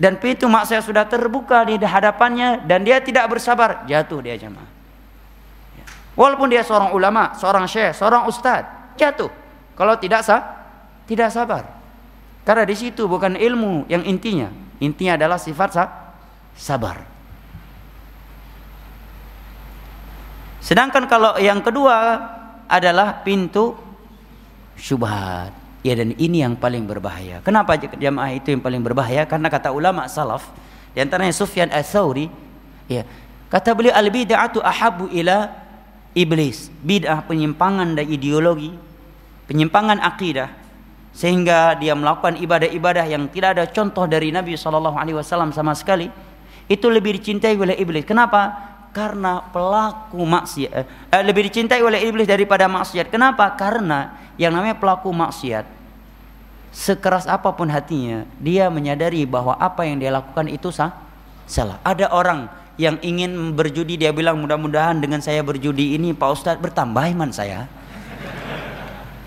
[0.00, 4.70] dan pintu maksiat sudah terbuka di hadapannya dan dia tidak bersabar, jatuh dia jemaah.
[5.76, 5.84] Ya.
[6.16, 8.64] Walaupun dia seorang ulama, seorang syekh, seorang ustaz,
[8.96, 9.28] jatuh.
[9.74, 10.57] Kalau tidak sah,
[11.08, 11.64] tidak sabar.
[12.44, 15.72] Karena di situ bukan ilmu yang intinya, intinya adalah sifat
[16.52, 17.00] sabar.
[20.60, 22.20] Sedangkan kalau yang kedua
[22.68, 23.72] adalah pintu
[24.76, 25.56] syubhat.
[25.80, 27.40] Ya dan ini yang paling berbahaya.
[27.40, 29.24] Kenapa jamaah itu yang paling berbahaya?
[29.24, 30.50] Karena kata ulama salaf,
[30.92, 32.28] di antaranya Sufyan Ats-Tsauri,
[32.90, 33.06] ya,
[33.48, 35.48] kata beliau al bid'atu ahabu ila
[36.12, 36.68] iblis.
[36.82, 38.74] Bid'ah penyimpangan dan ideologi,
[39.46, 40.67] penyimpangan akidah
[41.18, 46.06] sehingga dia melakukan ibadah-ibadah yang tidak ada contoh dari Nabi sallallahu alaihi wasallam sama sekali.
[46.70, 48.06] Itu lebih dicintai oleh iblis.
[48.06, 48.54] Kenapa?
[48.94, 53.10] Karena pelaku maksiat eh, lebih dicintai oleh iblis daripada maksiat.
[53.10, 53.50] Kenapa?
[53.58, 55.66] Karena yang namanya pelaku maksiat
[56.70, 60.94] sekeras apa pun hatinya dia menyadari bahwa apa yang dia lakukan itu sah
[61.48, 62.46] salah ada orang
[62.78, 67.66] yang ingin berjudi dia bilang mudah-mudahan dengan saya berjudi ini Pak Ustadz bertambah iman saya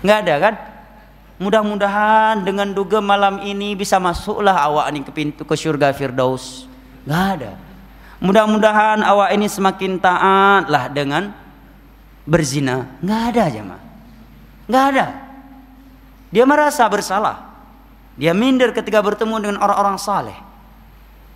[0.00, 0.54] nggak ada kan
[1.42, 6.70] mudah-mudahan dengan duga malam ini bisa masuklah awak ini ke pintu ke surga Firdaus
[7.02, 7.52] nggak ada
[8.22, 11.34] mudah-mudahan awak ini semakin taat lah dengan
[12.22, 13.82] berzina nggak ada aja mah
[14.72, 15.06] Nggak ada.
[16.32, 17.50] Dia merasa bersalah.
[18.16, 20.36] Dia minder ketika bertemu dengan orang-orang saleh.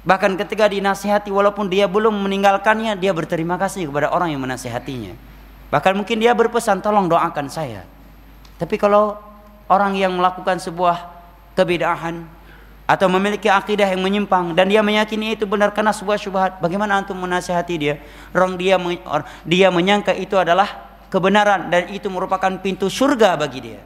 [0.07, 5.13] Bahkan ketika dinasihati walaupun dia belum meninggalkannya, dia berterima kasih kepada orang yang menasihatinya.
[5.69, 7.83] Bahkan mungkin dia berpesan, tolong doakan saya.
[8.57, 9.19] Tapi kalau
[9.67, 11.11] orang yang melakukan sebuah
[11.59, 12.27] kebidahan
[12.87, 17.19] atau memiliki akidah yang menyimpang dan dia meyakini itu benar karena sebuah syubhat, bagaimana antum
[17.19, 17.99] menasihati dia?
[18.31, 18.79] Orang dia
[19.43, 23.83] dia menyangka itu adalah kebenaran dan itu merupakan pintu surga bagi dia.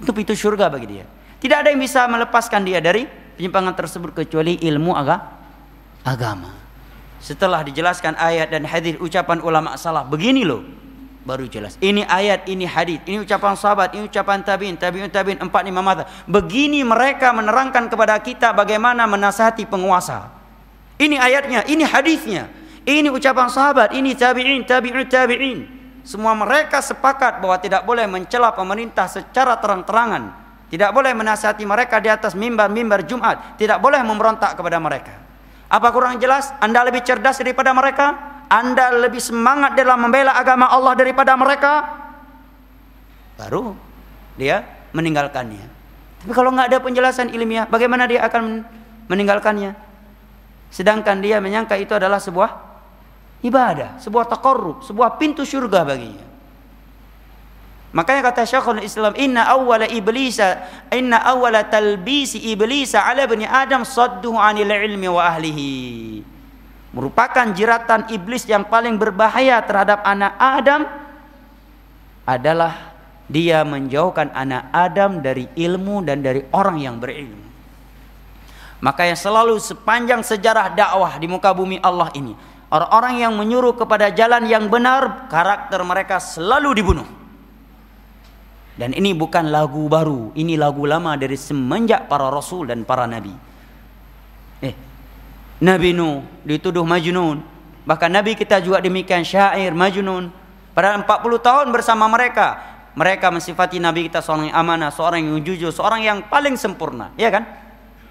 [0.00, 1.04] Itu pintu surga bagi dia.
[1.36, 3.04] Tidak ada yang bisa melepaskan dia dari
[3.36, 5.20] penyimpangan tersebut kecuali ilmu aga,
[6.00, 6.48] agama.
[7.20, 10.83] Setelah dijelaskan ayat dan hadis ucapan ulama salah, begini loh
[11.24, 11.80] baru jelas.
[11.80, 16.04] Ini ayat, ini hadis, ini ucapan sahabat, ini ucapan tabiin, tabiin tabiin empat lima mata.
[16.28, 20.30] Begini mereka menerangkan kepada kita bagaimana menasihati penguasa.
[21.00, 22.46] Ini ayatnya, ini hadisnya.
[22.84, 25.58] Ini ucapan sahabat, ini tabi'in, tabi'in, tabi'in.
[26.04, 30.44] Semua mereka sepakat bahwa tidak boleh mencela pemerintah secara terang-terangan.
[30.68, 33.56] Tidak boleh menasihati mereka di atas mimbar-mimbar Jumat.
[33.56, 35.16] Tidak boleh memberontak kepada mereka.
[35.72, 36.52] Apa kurang jelas?
[36.60, 38.33] Anda lebih cerdas daripada mereka?
[38.54, 41.90] Anda lebih semangat dalam membela agama Allah daripada mereka?
[43.34, 43.74] Baru
[44.38, 44.62] dia
[44.94, 45.66] meninggalkannya.
[46.22, 48.62] Tapi kalau nggak ada penjelasan ilmiah, bagaimana dia akan
[49.10, 49.74] meninggalkannya?
[50.70, 52.50] Sedangkan dia menyangka itu adalah sebuah
[53.42, 56.26] ibadah, sebuah takarrub, sebuah pintu surga baginya.
[57.94, 64.34] Makanya kata Syekhul Islam, "Inna awwala iblisa, inna awwala talbisi iblisa ala bani Adam sadduhu
[64.34, 66.33] 'anil ilmi wa ahlihi."
[66.94, 70.86] Merupakan jeratan iblis yang paling berbahaya terhadap anak Adam
[72.22, 72.94] adalah
[73.26, 77.42] dia menjauhkan anak Adam dari ilmu dan dari orang yang berilmu.
[78.78, 82.36] Maka yang selalu sepanjang sejarah dakwah di muka bumi Allah ini
[82.74, 87.06] Orang-orang yang menyuruh kepada jalan yang benar, karakter mereka selalu dibunuh.
[88.74, 93.30] Dan ini bukan lagu baru, ini lagu lama dari semenjak para rasul dan para nabi.
[95.62, 97.42] Nabi Nuh dituduh majnun.
[97.84, 100.32] Bahkan nabi kita juga demikian syair majnun.
[100.74, 101.06] Pada 40
[101.38, 102.58] tahun bersama mereka,
[102.98, 107.30] mereka mensifati nabi kita seorang yang amanah, seorang yang jujur, seorang yang paling sempurna, ya
[107.30, 107.46] kan?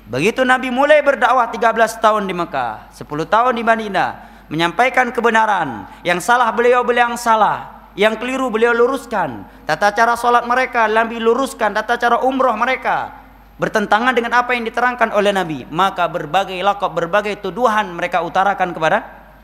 [0.03, 4.09] Begitu Nabi mulai berdakwah 13 tahun di Mekah, 10 tahun di Madinah,
[4.51, 5.87] menyampaikan kebenaran.
[6.03, 9.47] Yang salah beliau beliau yang salah, yang keliru beliau luruskan.
[9.63, 13.22] Tata cara solat mereka Nabi luruskan, tata cara umroh mereka
[13.57, 15.65] bertentangan dengan apa yang diterangkan oleh Nabi.
[15.69, 18.97] Maka berbagai lakop, berbagai tuduhan mereka utarakan kepada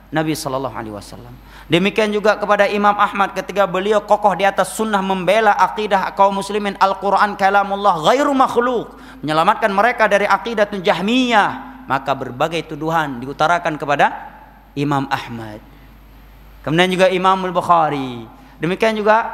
[0.10, 1.34] Nabi Shallallahu Alaihi Wasallam.
[1.70, 6.74] Demikian juga kepada Imam Ahmad ketika beliau kokoh di atas sunnah membela akidah kaum muslimin
[6.82, 14.10] Al-Quran kalamullah ghairu makhluk menyelamatkan mereka dari akidah Jahmiyah maka berbagai tuduhan diutarakan kepada
[14.74, 15.62] Imam Ahmad.
[16.66, 18.26] Kemudian juga Imam Al-Bukhari.
[18.58, 19.30] Demikian juga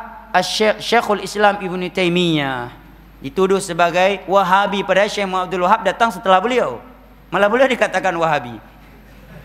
[0.84, 2.85] Syekhul Islam Ibn Taimiyah
[3.24, 6.82] dituduh sebagai Wahabi pada Syekh Muhammad Abdul Wahab datang setelah beliau.
[7.30, 8.58] Malah beliau dikatakan Wahabi.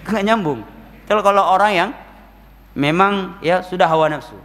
[0.06, 0.60] Enggak nyambung.
[1.04, 1.90] Kalau kalau orang yang
[2.72, 4.38] memang ya sudah hawa nafsu.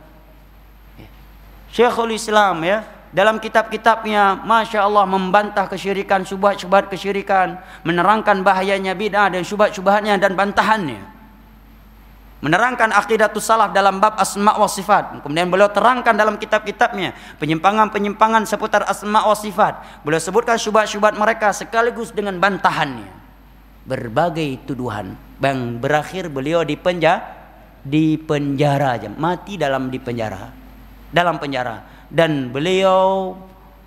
[1.71, 2.83] Syekhul Islam ya
[3.15, 11.14] dalam kitab-kitabnya Masya Allah membantah kesyirikan, syubhat-syubhat kesyirikan, menerangkan bahayanya bid'ah dan syubhat-syubhatnya dan bantahannya
[12.45, 15.25] menerangkan akidatus salaf dalam bab asma wa sifat.
[15.25, 20.05] Kemudian beliau terangkan dalam kitab-kitabnya penyimpangan-penyimpangan seputar asma wa sifat.
[20.05, 23.25] Beliau sebutkan syubhat-syubhat mereka sekaligus dengan bantahannya.
[23.89, 27.33] Berbagai tuduhan yang berakhir beliau di penjara
[27.81, 30.53] di penjara mati dalam di penjara.
[31.09, 31.81] Dalam penjara
[32.13, 33.33] dan beliau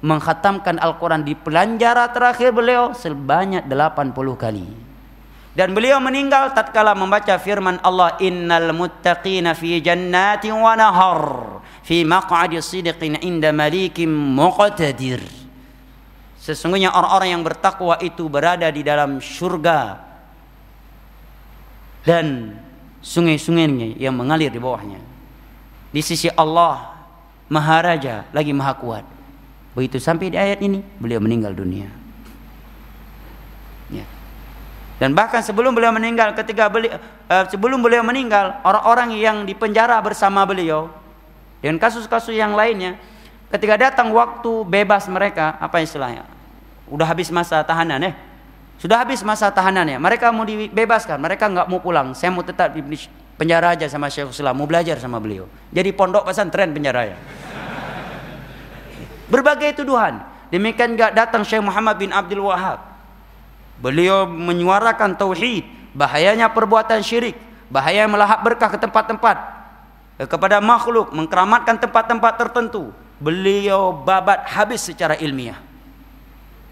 [0.03, 4.88] menghatamkan Al-Qur'an di penjara terakhir beliau sebanyak 80 kali.
[5.59, 11.23] Dan beliau meninggal tatkala membaca firman Allah innal muttaqina fi jannatin wa nahar
[11.83, 15.19] fi maq'adi sidqin inda malikim muqtadir.
[16.39, 19.99] Sesungguhnya orang-orang yang bertakwa itu berada di dalam surga
[22.07, 22.55] dan
[23.03, 25.03] sungai-sungainya yang mengalir di bawahnya.
[25.91, 27.03] Di sisi Allah
[27.51, 29.05] Maharaja lagi Maha Kuat.
[29.75, 31.91] Begitu sampai di ayat ini beliau meninggal dunia.
[34.99, 40.91] Dan bahkan sebelum beliau meninggal, ketika uh, sebelum beliau meninggal, orang-orang yang dipenjara bersama beliau
[41.63, 42.99] dengan kasus-kasus yang lainnya,
[43.55, 46.27] ketika datang waktu bebas mereka, apa istilahnya?
[46.91, 48.13] Udah habis masa tahanan ya?
[48.79, 50.03] Sudah habis masa tahanannya.
[50.03, 52.11] Mereka mau dibebaskan, mereka nggak mau pulang.
[52.15, 52.83] Saya mau tetap di
[53.39, 55.47] penjara aja sama Syekh Islam, mau belajar sama beliau.
[55.71, 57.17] Jadi pondok pesantren penjara ya.
[59.31, 60.27] Berbagai tuduhan.
[60.51, 62.98] Demikian nggak datang Syekh Muhammad bin Abdul Wahab
[63.79, 65.63] Beliau menyuarakan tauhid,
[65.95, 67.39] bahayanya perbuatan syirik,
[67.71, 69.37] bahaya melahap berkah ke tempat-tempat
[70.27, 72.91] kepada makhluk, mengkeramatkan tempat-tempat tertentu.
[73.23, 75.59] Beliau babat habis secara ilmiah.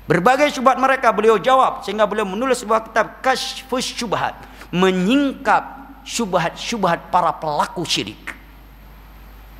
[0.06, 4.38] Berbagai syubhat mereka beliau jawab sehingga beliau menulis sebuah kitab Kashfus Syubhat,
[4.70, 5.62] menyingkap
[6.06, 8.34] syubhat-syubhat para pelaku syirik.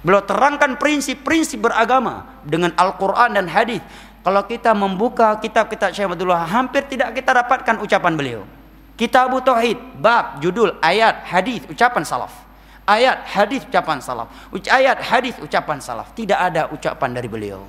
[0.06, 3.82] Beliau terangkan prinsip-prinsip beragama dengan Al-Quran dan hadis
[4.26, 8.42] kalau kita membuka kitab-kitab Syekh Abdullah hampir tidak kita dapatkan ucapan beliau.
[8.98, 12.34] Kitab Tauhid, bab, judul, ayat, hadis, ucapan salaf.
[12.82, 14.26] Ayat, hadis, ucapan salaf.
[14.50, 16.10] Ayat, hadis, ucapan salaf.
[16.10, 17.62] Tidak ada ucapan dari beliau.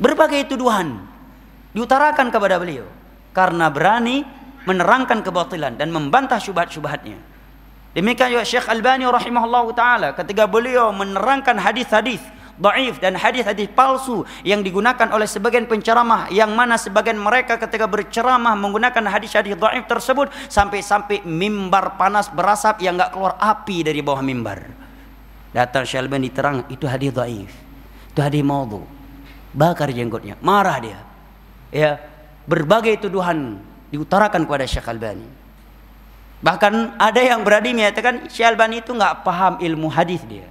[0.00, 0.96] Berbagai tuduhan
[1.76, 2.88] diutarakan kepada beliau
[3.36, 4.24] karena berani
[4.64, 7.20] menerangkan kebatilan dan membantah syubhat-syubhatnya.
[7.92, 12.24] Demikian juga Syekh Albani rahimahullah taala ketika beliau menerangkan hadis-hadis
[12.56, 18.56] dhaif dan hadis-hadis palsu yang digunakan oleh sebagian penceramah yang mana sebagian mereka ketika berceramah
[18.56, 24.72] menggunakan hadis-hadis dhaif tersebut sampai-sampai mimbar panas berasap yang enggak keluar api dari bawah mimbar.
[25.52, 27.52] Datang Syalbani terang itu hadis dhaif.
[28.12, 28.84] Itu hadis maudhu.
[29.56, 31.00] Bakar jenggotnya, marah dia.
[31.72, 31.96] Ya,
[32.44, 35.28] berbagai tuduhan diutarakan kepada Syekh Albani.
[36.44, 40.44] Bahkan ada yang berani menyatakan Syekh Albani itu enggak paham ilmu hadis dia.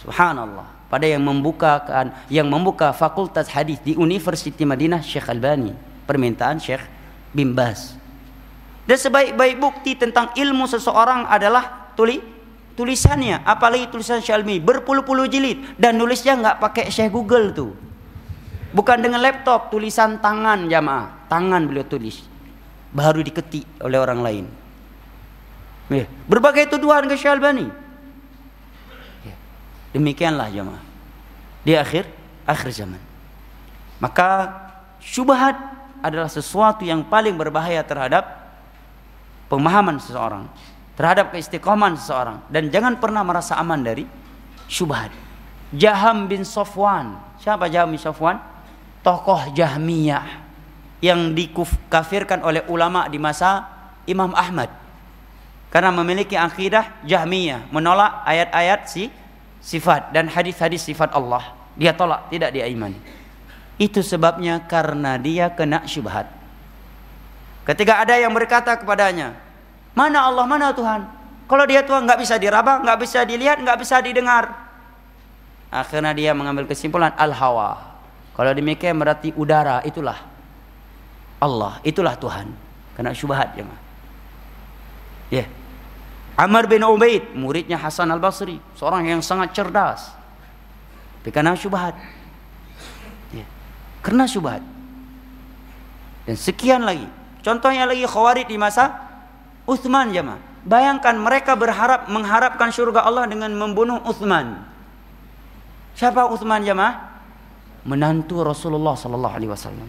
[0.00, 1.82] Subhanallah pada yang membuka
[2.30, 5.74] yang membuka fakultas hadis di Universiti Madinah Syekh Albani.
[6.06, 6.86] Permintaan Syekh
[7.34, 7.98] Bimbas
[8.84, 12.20] dan sebaik-baik bukti tentang ilmu seseorang adalah tuli
[12.76, 13.40] tulisannya.
[13.42, 14.60] Apalagi tulisan Albani.
[14.60, 15.80] Berpuluh-puluh jilid.
[15.80, 17.72] Dan nulisnya nggak pakai Syekh Google tuh
[18.76, 21.26] bukan dengan laptop tulisan tangan jamaah.
[21.32, 22.22] Tangan beliau tulis.
[22.94, 24.44] Baru diketik oleh orang lain.
[26.28, 27.83] Berbagai tuduhan ke Syekh Albani
[29.94, 30.82] Demikianlah jemaah.
[31.62, 32.10] Di akhir
[32.44, 33.00] akhir zaman.
[34.02, 34.52] Maka
[35.00, 35.56] syubhat
[36.04, 38.26] adalah sesuatu yang paling berbahaya terhadap
[39.48, 40.44] pemahaman seseorang,
[40.98, 44.04] terhadap keistiqomahan seseorang dan jangan pernah merasa aman dari
[44.68, 45.08] syubhat.
[45.74, 47.18] Jaham bin Sofwan.
[47.40, 48.38] Siapa Jaham bin Sofwan?
[49.00, 50.44] Tokoh Jahmiyah
[51.04, 53.68] yang dikafirkan oleh ulama di masa
[54.08, 54.70] Imam Ahmad.
[55.68, 59.10] Karena memiliki akidah Jahmiyah, menolak ayat-ayat si
[59.64, 61.56] sifat dan hadis-hadis sifat Allah.
[61.74, 63.00] Dia tolak, tidak dia imani.
[63.80, 66.28] Itu sebabnya karena dia kena syubhat.
[67.64, 69.34] Ketika ada yang berkata kepadanya,
[69.96, 71.08] mana Allah, mana Tuhan?
[71.48, 74.52] Kalau dia Tuhan nggak bisa diraba, nggak bisa dilihat, nggak bisa didengar.
[75.72, 77.98] Akhirnya dia mengambil kesimpulan al-hawa.
[78.36, 80.22] Kalau demikian berarti udara itulah
[81.42, 82.52] Allah, itulah Tuhan.
[82.94, 83.66] Kena syubhat ya.
[85.32, 85.48] Yeah.
[86.34, 90.10] Amr bin Ubaid, muridnya Hasan al-Basri, seorang yang sangat cerdas.
[91.22, 91.94] Tapi karena syubhat.
[93.30, 93.46] Ya.
[94.02, 94.60] Karena syubhat.
[96.26, 97.06] Dan sekian lagi.
[97.40, 98.92] Contohnya lagi Khawarij di masa
[99.64, 100.42] Uthman jemaah.
[100.64, 104.64] Bayangkan mereka berharap mengharapkan surga Allah dengan membunuh Uthman.
[105.94, 107.14] Siapa Uthman jemaah?
[107.84, 109.86] Menantu Rasulullah sallallahu alaihi wasallam.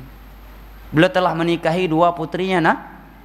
[0.92, 2.78] Beliau telah menikahi dua putrinya nah,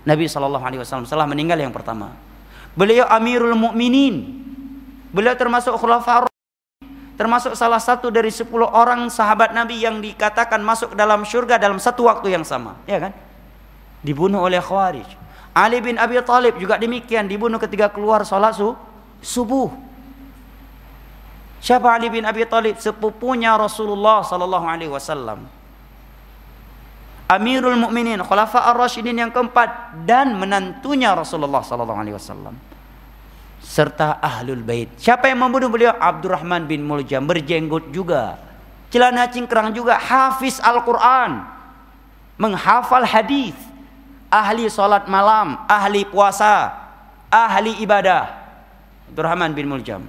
[0.06, 2.29] Nabi sallallahu alaihi wasallam setelah meninggal yang pertama.
[2.80, 4.40] Beliau Amirul Mukminin.
[5.12, 6.32] Beliau termasuk khulafaur
[7.20, 12.08] termasuk salah satu dari sepuluh orang sahabat Nabi yang dikatakan masuk dalam surga dalam satu
[12.08, 13.12] waktu yang sama, ya kan?
[14.00, 15.04] Dibunuh oleh Khawarij.
[15.52, 18.72] Ali bin Abi Thalib juga demikian dibunuh ketika keluar salat su
[19.20, 19.68] subuh.
[21.60, 22.80] Siapa Ali bin Abi Thalib?
[22.80, 25.44] Sepupunya Rasulullah sallallahu alaihi wasallam.
[27.30, 32.58] Amirul Mukminin, Khulafa ar-Rasyidin yang keempat dan menantunya Rasulullah sallallahu alaihi wasallam
[33.62, 34.90] serta ahlul bait.
[34.98, 35.94] Siapa yang membunuh beliau?
[35.94, 38.34] Abdurrahman bin Muljam berjenggot juga.
[38.90, 41.46] Celana cingkrang juga hafiz Al-Qur'an.
[42.34, 43.54] Menghafal hadis.
[44.26, 46.70] Ahli salat malam, ahli puasa,
[47.30, 48.26] ahli ibadah.
[49.10, 50.02] Abdurrahman bin Muljam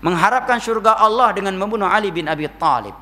[0.00, 2.96] mengharapkan surga Allah dengan membunuh Ali bin Abi Thalib.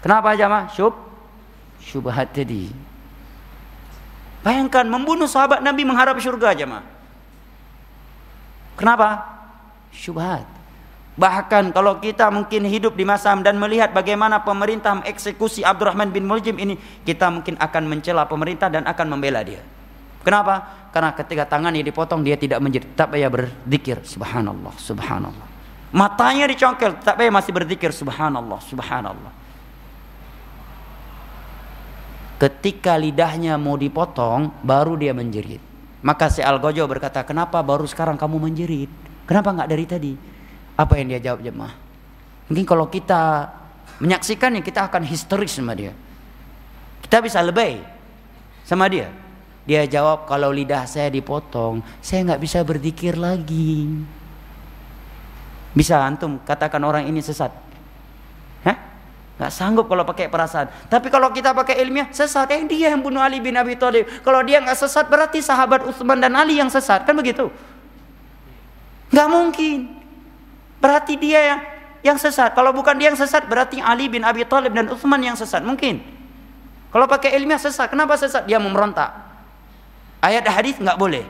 [0.00, 0.68] Kenapa jamaah?
[0.72, 1.05] Syub
[1.86, 2.74] syubhat tadi.
[4.42, 6.86] Bayangkan membunuh sahabat Nabi mengharap surga jamaah.
[8.74, 9.22] Kenapa?
[9.94, 10.44] Syubhat.
[11.16, 16.60] Bahkan kalau kita mungkin hidup di masa dan melihat bagaimana pemerintah mengeksekusi Abdurrahman bin Muljim
[16.60, 16.76] ini,
[17.08, 19.64] kita mungkin akan mencela pemerintah dan akan membela dia.
[20.20, 20.88] Kenapa?
[20.92, 25.46] Karena ketika tangannya dipotong dia tidak menjerit, tak payah berzikir subhanallah, subhanallah.
[25.96, 29.32] Matanya dicongkel, tak payah masih berzikir subhanallah, subhanallah.
[32.36, 35.60] Ketika lidahnya mau dipotong, baru dia menjerit.
[36.04, 38.92] Maka si Al-Gojo berkata, kenapa baru sekarang kamu menjerit?
[39.24, 40.12] Kenapa nggak dari tadi?
[40.76, 41.72] Apa yang dia jawab jemaah?
[42.52, 43.48] Mungkin kalau kita
[44.04, 45.96] menyaksikannya kita akan histeris sama dia.
[47.00, 47.80] Kita bisa lebay
[48.68, 49.08] sama dia.
[49.66, 53.88] Dia jawab kalau lidah saya dipotong, saya nggak bisa berzikir lagi.
[55.74, 57.50] Bisa antum katakan orang ini sesat?
[59.36, 60.72] Gak sanggup kalau pakai perasaan.
[60.88, 62.48] Tapi kalau kita pakai ilmiah, sesat.
[62.56, 64.08] Eh dia yang bunuh Ali bin Abi Thalib.
[64.24, 67.04] Kalau dia nggak sesat, berarti sahabat Utsman dan Ali yang sesat.
[67.04, 67.52] Kan begitu?
[69.12, 69.92] Gak mungkin.
[70.80, 71.60] Berarti dia yang
[72.00, 72.56] yang sesat.
[72.56, 75.60] Kalau bukan dia yang sesat, berarti Ali bin Abi Thalib dan Utsman yang sesat.
[75.60, 76.00] Mungkin.
[76.88, 77.92] Kalau pakai ilmiah sesat.
[77.92, 78.48] Kenapa sesat?
[78.48, 79.12] Dia memberontak.
[80.24, 81.28] Ayat hadis nggak boleh.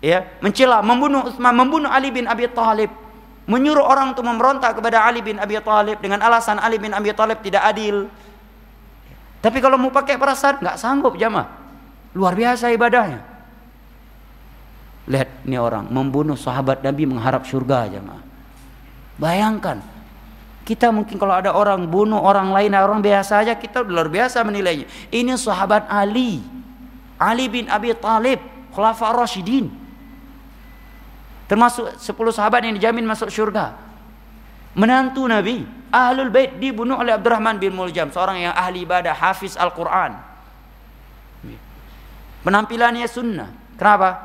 [0.00, 3.03] Ya, mencela, membunuh Utsman, membunuh Ali bin Abi Thalib
[3.44, 7.44] menyuruh orang untuk memberontak kepada Ali bin Abi Thalib dengan alasan Ali bin Abi Thalib
[7.44, 8.08] tidak adil.
[9.44, 11.48] Tapi kalau mau pakai perasaan nggak sanggup jamaah.
[12.16, 13.20] Luar biasa ibadahnya.
[15.04, 18.24] Lihat ini orang membunuh sahabat Nabi mengharap surga jamaah.
[19.20, 19.84] Bayangkan
[20.64, 24.88] kita mungkin kalau ada orang bunuh orang lain orang biasa aja kita luar biasa menilainya.
[25.12, 26.40] Ini sahabat Ali.
[27.20, 28.40] Ali bin Abi Thalib,
[28.72, 29.83] Khulafa Rasyidin.
[31.44, 33.76] Termasuk 10 sahabat yang dijamin masuk syurga.
[34.74, 35.62] Menantu Nabi,
[35.94, 40.18] Ahlul Bait dibunuh oleh Abdurrahman bin Muljam, seorang yang ahli ibadah, hafiz Al-Quran.
[42.42, 43.48] Penampilannya sunnah.
[43.78, 44.20] Kenapa?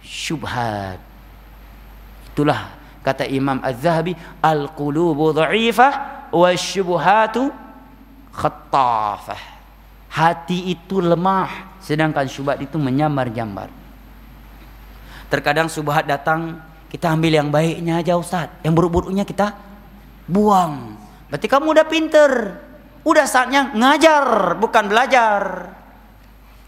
[0.00, 1.02] Syubhat.
[2.30, 2.72] Itulah
[3.02, 5.92] kata Imam Az-Zahabi, al-qulubu dha'ifah
[6.30, 7.50] wa syubhatu
[8.32, 9.42] khattafah.
[10.12, 13.81] Hati itu lemah, sedangkan syubhat itu menyambar-jambar.
[15.32, 16.60] Terkadang subhat datang,
[16.92, 18.52] kita ambil yang baiknya aja Ustaz.
[18.60, 19.56] Yang buruk-buruknya kita
[20.28, 21.00] buang.
[21.32, 22.30] Berarti kamu udah pinter.
[23.00, 25.72] Udah saatnya ngajar, bukan belajar.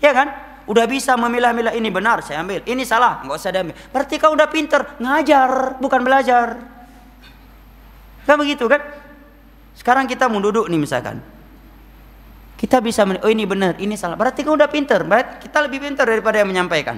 [0.00, 0.32] Ya kan?
[0.64, 2.64] Udah bisa memilah-milah ini benar, saya ambil.
[2.64, 3.76] Ini salah, nggak usah diambil.
[3.92, 6.56] Berarti kau udah pinter, ngajar, bukan belajar.
[8.24, 8.80] Kan begitu kan?
[9.76, 11.20] Sekarang kita mau duduk nih misalkan.
[12.56, 14.16] Kita bisa, oh ini benar, ini salah.
[14.16, 15.04] Berarti kau udah pinter.
[15.04, 16.96] Berarti kita lebih pinter daripada yang menyampaikan.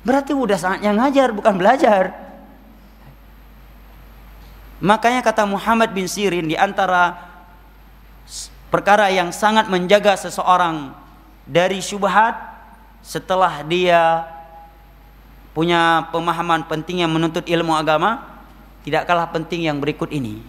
[0.00, 2.16] Berarti udah saatnya ngajar bukan belajar.
[4.80, 7.20] Makanya kata Muhammad bin Sirin di antara
[8.72, 10.96] perkara yang sangat menjaga seseorang
[11.44, 12.32] dari syubhat
[13.04, 14.24] setelah dia
[15.52, 18.24] punya pemahaman pentingnya menuntut ilmu agama
[18.80, 20.40] tidak kalah penting yang berikut ini.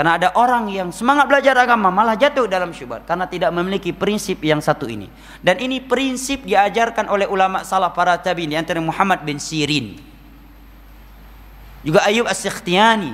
[0.00, 4.40] Karena ada orang yang semangat belajar agama malah jatuh dalam syubhat karena tidak memiliki prinsip
[4.40, 5.12] yang satu ini.
[5.44, 10.00] Dan ini prinsip diajarkan oleh ulama salaf para tabi'in antara Muhammad bin Sirin.
[11.84, 13.12] Juga Ayub As-Sikhtiyani,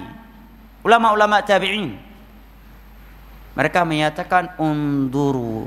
[0.87, 1.99] ulama-ulama tabi'in.
[3.59, 5.67] Mereka menyatakan unduru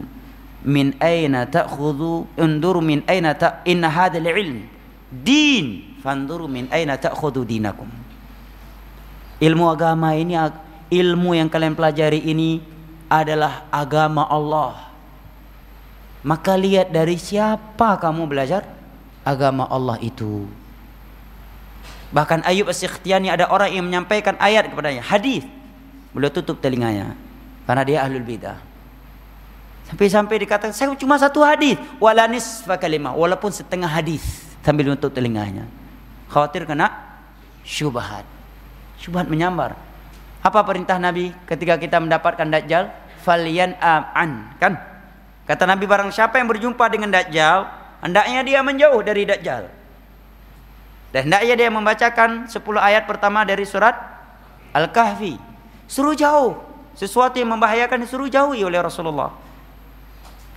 [0.64, 4.72] min aina ta'khudhu unduru min aina ta inna hadzal ilm
[5.12, 7.92] din fanduru min aina ta'khudhu dinakum.
[9.44, 10.40] Ilmu agama ini
[10.90, 12.60] ilmu yang kalian pelajari ini
[13.10, 14.90] adalah agama Allah.
[16.22, 18.68] Maka lihat dari siapa kamu belajar
[19.24, 20.46] agama Allah itu.
[22.10, 25.46] Bahkan Ayub As-Sikhtiyani ada orang yang menyampaikan ayat kepadanya, hadis.
[26.10, 27.14] Beliau tutup telinganya
[27.70, 28.58] karena dia ahlul bidah.
[29.90, 34.22] Sampai-sampai dikatakan saya cuma satu hadis, walanis kalimah, walaupun setengah hadis
[34.66, 35.70] sambil menutup telinganya.
[36.30, 36.94] Khawatir kena
[37.66, 38.26] syubhat.
[39.02, 39.78] Syubhat menyambar.
[40.40, 42.88] Apa perintah Nabi ketika kita mendapatkan dajjal?
[43.20, 44.80] Falian an, kan?
[45.44, 47.68] Kata Nabi barang siapa yang berjumpa dengan dajjal,
[48.00, 49.68] hendaknya dia menjauh dari dajjal.
[51.12, 53.98] Dan hendaknya dia membacakan 10 ayat pertama dari surat
[54.72, 55.36] Al-Kahfi.
[55.90, 56.62] Suruh jauh.
[56.94, 59.34] Sesuatu yang membahayakan suruh jauhi oleh Rasulullah.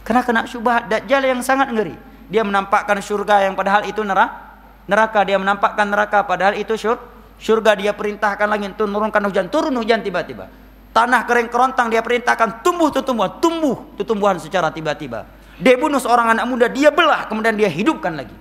[0.03, 1.95] Karena kena syubhat Dajjal yang sangat ngeri.
[2.29, 4.53] Dia menampakkan syurga yang padahal itu neraka.
[4.91, 6.99] Neraka dia menampakkan neraka padahal itu syur,
[7.43, 10.47] syurga dia perintahkan langit turunkan hujan, turun hujan tiba-tiba.
[10.95, 15.27] Tanah kering kerontang dia perintahkan tumbuh tumbuhan, tumbuh tumbuhan secara tiba-tiba.
[15.59, 18.37] Dia bunuh seorang anak muda, dia belah kemudian dia hidupkan lagi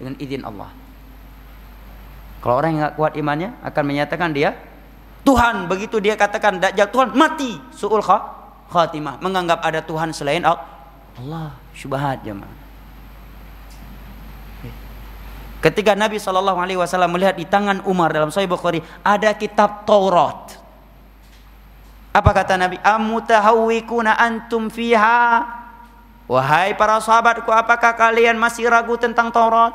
[0.00, 0.72] dengan izin Allah.
[2.38, 4.54] Kalau orang yang nggak kuat imannya akan menyatakan dia
[5.26, 5.68] Tuhan.
[5.68, 7.58] Begitu dia katakan Dajjal Tuhan mati.
[7.74, 8.00] Su'ul
[8.70, 9.20] khatimah.
[9.20, 11.52] Menganggap ada Tuhan selain Allah.
[11.74, 12.57] Syubhat jemaah.
[15.58, 20.54] Ketika Nabi Shallallahu Alaihi Wasallam melihat di tangan Umar dalam Sahih Bukhari ada kitab Taurat.
[22.14, 22.78] Apa kata Nabi?
[22.78, 25.42] Amutahawikuna antum fiha.
[26.30, 29.74] Wahai para sahabatku, apakah kalian masih ragu tentang Taurat?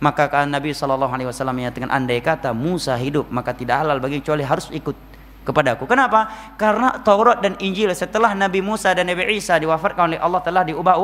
[0.00, 4.44] Maka Nabi Shallallahu Alaihi Wasallam menyatakan andai kata Musa hidup maka tidak halal bagi kecuali
[4.44, 4.96] harus ikut
[5.44, 5.88] kepadaku.
[5.88, 6.28] Kenapa?
[6.60, 10.96] Karena Taurat dan Injil setelah Nabi Musa dan Nabi Isa diwafatkan oleh Allah telah diubah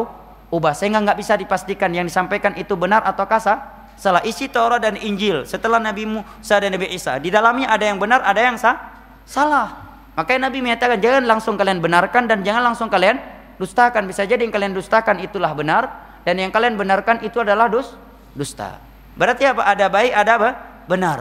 [0.51, 3.75] ubah sehingga nggak bisa dipastikan yang disampaikan itu benar atau kasar.
[3.97, 7.97] Salah isi Taurat dan Injil setelah Nabi Musa dan Nabi Isa di dalamnya ada yang
[7.97, 8.77] benar ada yang sah
[9.25, 9.73] salah.
[10.21, 13.17] Makanya Nabi menyatakan jangan langsung kalian benarkan dan jangan langsung kalian
[13.57, 14.05] dustakan.
[14.05, 15.89] Bisa jadi yang kalian dustakan itulah benar
[16.29, 17.97] dan yang kalian benarkan itu adalah dus
[18.37, 18.81] dusta.
[19.17, 19.65] Berarti apa?
[19.65, 20.51] Ada baik, ada apa?
[20.85, 21.21] Benar.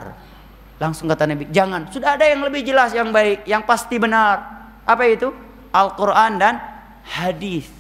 [0.76, 1.88] Langsung kata Nabi, jangan.
[1.88, 4.68] Sudah ada yang lebih jelas yang baik, yang pasti benar.
[4.84, 5.32] Apa itu?
[5.72, 6.60] Al-Quran dan
[7.08, 7.72] hadis.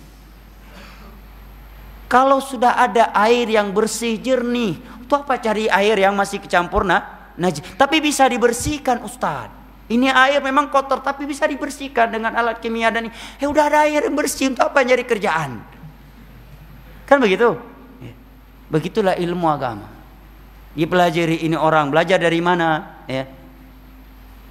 [2.06, 7.34] Kalau sudah ada air yang bersih jernih, itu apa cari air yang masih kecampur nah,
[7.36, 7.66] najis?
[7.76, 9.50] Tapi bisa dibersihkan Ustaz.
[9.86, 13.14] Ini air memang kotor tapi bisa dibersihkan dengan alat kimia dan ini.
[13.38, 15.62] Eh udah ada air yang bersih untuk apa nyari kerjaan?
[17.06, 17.54] Kan begitu?
[18.02, 18.14] Ya.
[18.74, 19.96] Begitulah ilmu agama
[20.76, 23.24] dipelajari ini orang belajar dari mana ya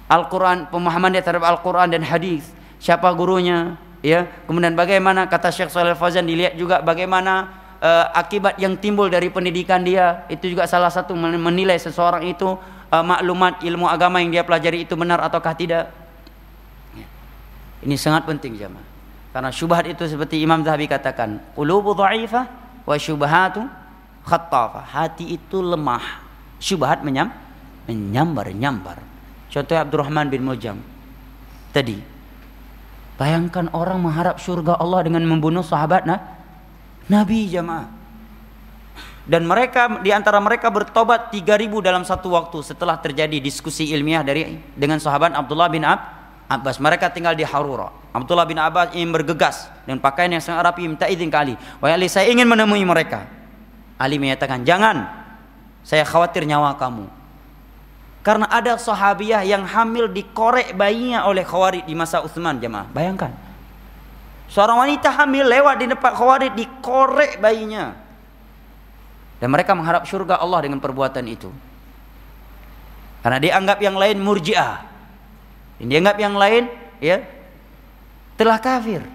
[0.09, 2.49] Al-Quran pemahaman dia terhadap Al-Quran dan hadis
[2.81, 7.49] siapa gurunya ya kemudian bagaimana kata Syekh Shalal Fauzan dilihat juga bagaimana
[7.81, 12.53] uh, akibat yang timbul dari pendidikan dia itu juga salah satu menilai seseorang itu
[12.93, 15.89] uh, maklumat ilmu agama yang dia pelajari itu benar ataukah tidak
[17.81, 18.85] ini sangat penting jemaah
[19.33, 22.45] karena syubhat itu seperti Imam Zahabi katakan qulubu dha'ifah
[22.85, 23.65] wa syubhatu
[24.25, 24.83] khattafah.
[24.83, 26.25] Hati itu lemah.
[26.57, 27.29] Syubhat menyam,
[27.85, 28.97] menyambar-nyambar.
[29.53, 30.81] Contoh Abdurrahman bin Muljam.
[31.71, 32.14] Tadi.
[33.15, 36.19] Bayangkan orang mengharap surga Allah dengan membunuh sahabat nah,
[37.07, 37.87] Nabi jamaah.
[39.25, 44.61] Dan mereka di antara mereka bertobat 3000 dalam satu waktu setelah terjadi diskusi ilmiah dari
[44.77, 45.97] dengan sahabat Abdullah bin Ab,
[46.45, 46.77] Abbas.
[46.77, 47.89] Mereka tinggal di Harura.
[48.13, 51.57] Abdullah bin Abbas ingin bergegas dengan pakaian yang sangat rapi minta izin kali.
[51.81, 53.25] Wahai Ali, saya ingin menemui mereka.
[53.97, 55.09] Ali menyatakan, "Jangan.
[55.81, 57.09] Saya khawatir nyawa kamu."
[58.25, 62.89] Karena ada sahabiah yang hamil dikorek bayinya oleh Khawarij di masa Utsman, jemaah.
[62.89, 63.29] Bayangkan.
[64.49, 67.93] Seorang wanita hamil lewat di depan Khawarij dikorek bayinya.
[69.37, 71.53] Dan mereka mengharap surga Allah dengan perbuatan itu.
[73.21, 74.81] Karena dianggap yang lain murjiah.
[75.77, 76.65] Dan dianggap yang lain
[76.97, 77.21] ya
[78.41, 79.05] telah kafir.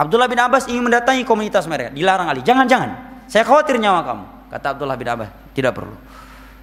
[0.00, 2.40] Abdullah bin Abbas ingin mendatangi komunitas mereka, dilarang Ali.
[2.40, 2.90] Jangan, jangan.
[3.28, 4.24] Saya khawatir nyawa kamu.
[4.48, 5.92] Kata Abdullah bin Abbas, tidak perlu.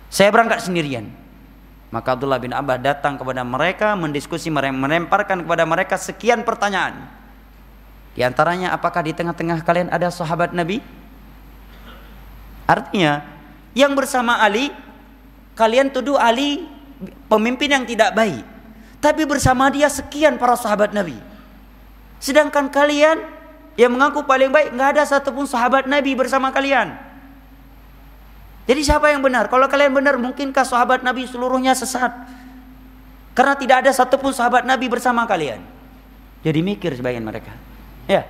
[0.09, 1.07] Saya berangkat sendirian.
[1.89, 7.09] Maka Abdullah bin Abbas datang kepada mereka, mendiskusi, menemparkan kepada mereka sekian pertanyaan.
[8.13, 10.81] Di antaranya, apakah di tengah-tengah kalian ada sahabat Nabi?
[12.69, 13.25] Artinya,
[13.73, 14.69] yang bersama Ali,
[15.57, 16.69] kalian tuduh Ali
[17.25, 18.45] pemimpin yang tidak baik.
[19.01, 21.17] Tapi bersama dia sekian para sahabat Nabi.
[22.21, 23.23] Sedangkan kalian
[23.79, 27.08] yang mengaku paling baik nggak ada satupun sahabat Nabi bersama kalian.
[28.69, 29.49] Jadi siapa yang benar?
[29.49, 32.13] Kalau kalian benar, mungkinkah sahabat Nabi seluruhnya sesat?
[33.33, 35.57] Karena tidak ada satupun sahabat Nabi bersama kalian.
[36.45, 37.49] Jadi mikir sebagian mereka.
[38.05, 38.29] Ya.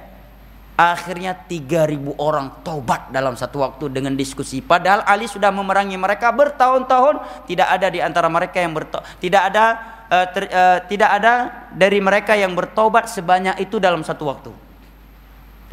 [0.79, 4.63] Akhirnya 3000 orang tobat dalam satu waktu dengan diskusi.
[4.63, 9.65] Padahal Ali sudah memerangi mereka bertahun-tahun, tidak ada di antara mereka yang bertobat, tidak ada
[10.07, 11.33] uh, ter, uh, tidak ada
[11.75, 14.55] dari mereka yang bertobat sebanyak itu dalam satu waktu.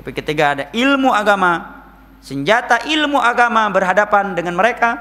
[0.03, 1.76] Tapi ketika ada ilmu agama,
[2.27, 4.99] senjata ilmu agama berhadapan dengan mereka,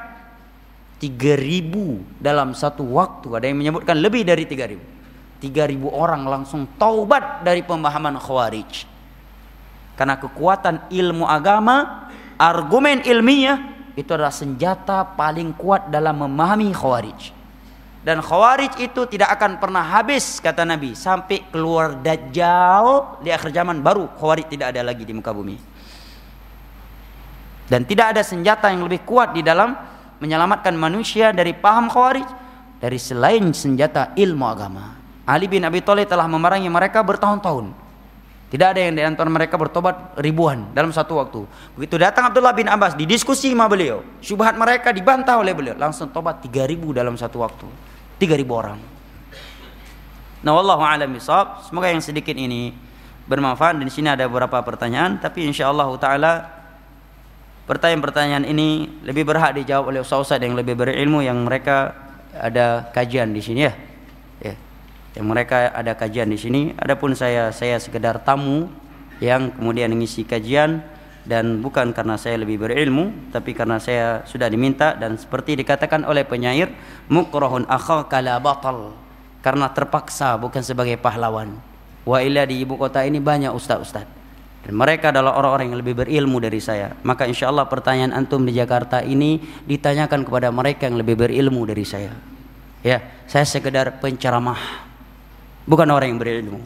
[1.01, 3.33] 3000 dalam satu waktu.
[3.33, 5.41] Ada yang menyebutkan lebih dari 3000.
[5.41, 8.85] 3000 orang langsung taubat dari pemahaman Khawarij.
[9.97, 12.07] Karena kekuatan ilmu agama,
[12.37, 17.33] argumen ilmiah itu adalah senjata paling kuat dalam memahami Khawarij.
[18.05, 23.81] Dan Khawarij itu tidak akan pernah habis kata Nabi sampai keluar Dajjal di akhir zaman
[23.81, 25.74] baru Khawarij tidak ada lagi di muka bumi.
[27.65, 29.73] Dan tidak ada senjata yang lebih kuat di dalam
[30.21, 32.27] menyelamatkan manusia dari paham Khawarij
[32.77, 34.93] dari selain senjata ilmu agama.
[35.25, 37.73] Ali bin Abi Thalib telah memerangi mereka bertahun-tahun.
[38.45, 41.49] Tidak ada yang di antara mereka bertobat ribuan dalam satu waktu.
[41.73, 46.45] Begitu datang Abdullah bin Abbas didiskusi sama beliau, syubhat mereka dibantah oleh beliau, langsung tobat
[46.45, 47.65] 3000 dalam satu waktu.
[48.21, 48.77] 3000 orang.
[50.45, 51.09] Nah, wallahu a'lam.
[51.65, 52.69] Semoga yang sedikit ini
[53.25, 56.54] bermanfaat dan di sini ada beberapa pertanyaan, tapi insyaallah taala
[57.65, 61.93] pertanyaan-pertanyaan ini lebih berhak dijawab oleh ustaz-ustaz yang lebih berilmu yang mereka
[62.33, 63.73] ada kajian di sini ya.
[64.41, 64.55] Ya.
[65.17, 66.61] Yang mereka ada kajian di sini.
[66.77, 68.69] Adapun saya saya sekedar tamu
[69.23, 70.83] yang kemudian mengisi kajian
[71.25, 76.21] dan bukan karena saya lebih berilmu tapi karena saya sudah diminta dan seperti dikatakan oleh
[76.21, 76.69] penyair
[77.09, 78.93] mukrahun akhaka la batal
[79.41, 81.57] karena terpaksa bukan sebagai pahlawan
[82.05, 84.05] wa illa di ibu kota ini banyak ustaz-ustaz
[84.65, 86.97] dan mereka adalah orang-orang yang lebih berilmu dari saya.
[87.05, 89.37] Maka insya Allah pertanyaan antum di Jakarta ini
[89.69, 92.09] ditanyakan kepada mereka yang lebih berilmu dari saya.
[92.81, 94.57] Ya, saya sekedar penceramah,
[95.69, 96.59] bukan orang yang berilmu.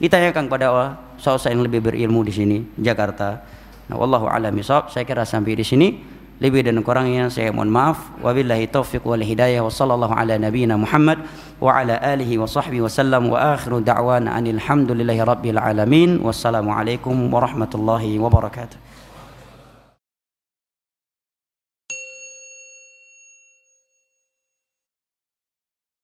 [0.00, 3.44] Ditanyakan kepada saudara yang lebih berilmu di sini, Jakarta.
[3.92, 6.13] Nah, wallahu a'lam Saya kira sampai di sini.
[6.42, 8.10] Lebih dan kurangnya saya mohon maaf.
[8.18, 11.22] Wabillahi taufiq wal hidayah wa sallallahu ala nabiyyina Muhammad
[11.62, 16.18] wa ala alihi wa sahbihi wa sallam wa akhiru da'wana anil hamdulillahi rabbil alamin.
[16.20, 18.83] Wassalamualaikum warahmatullahi wabarakatuh.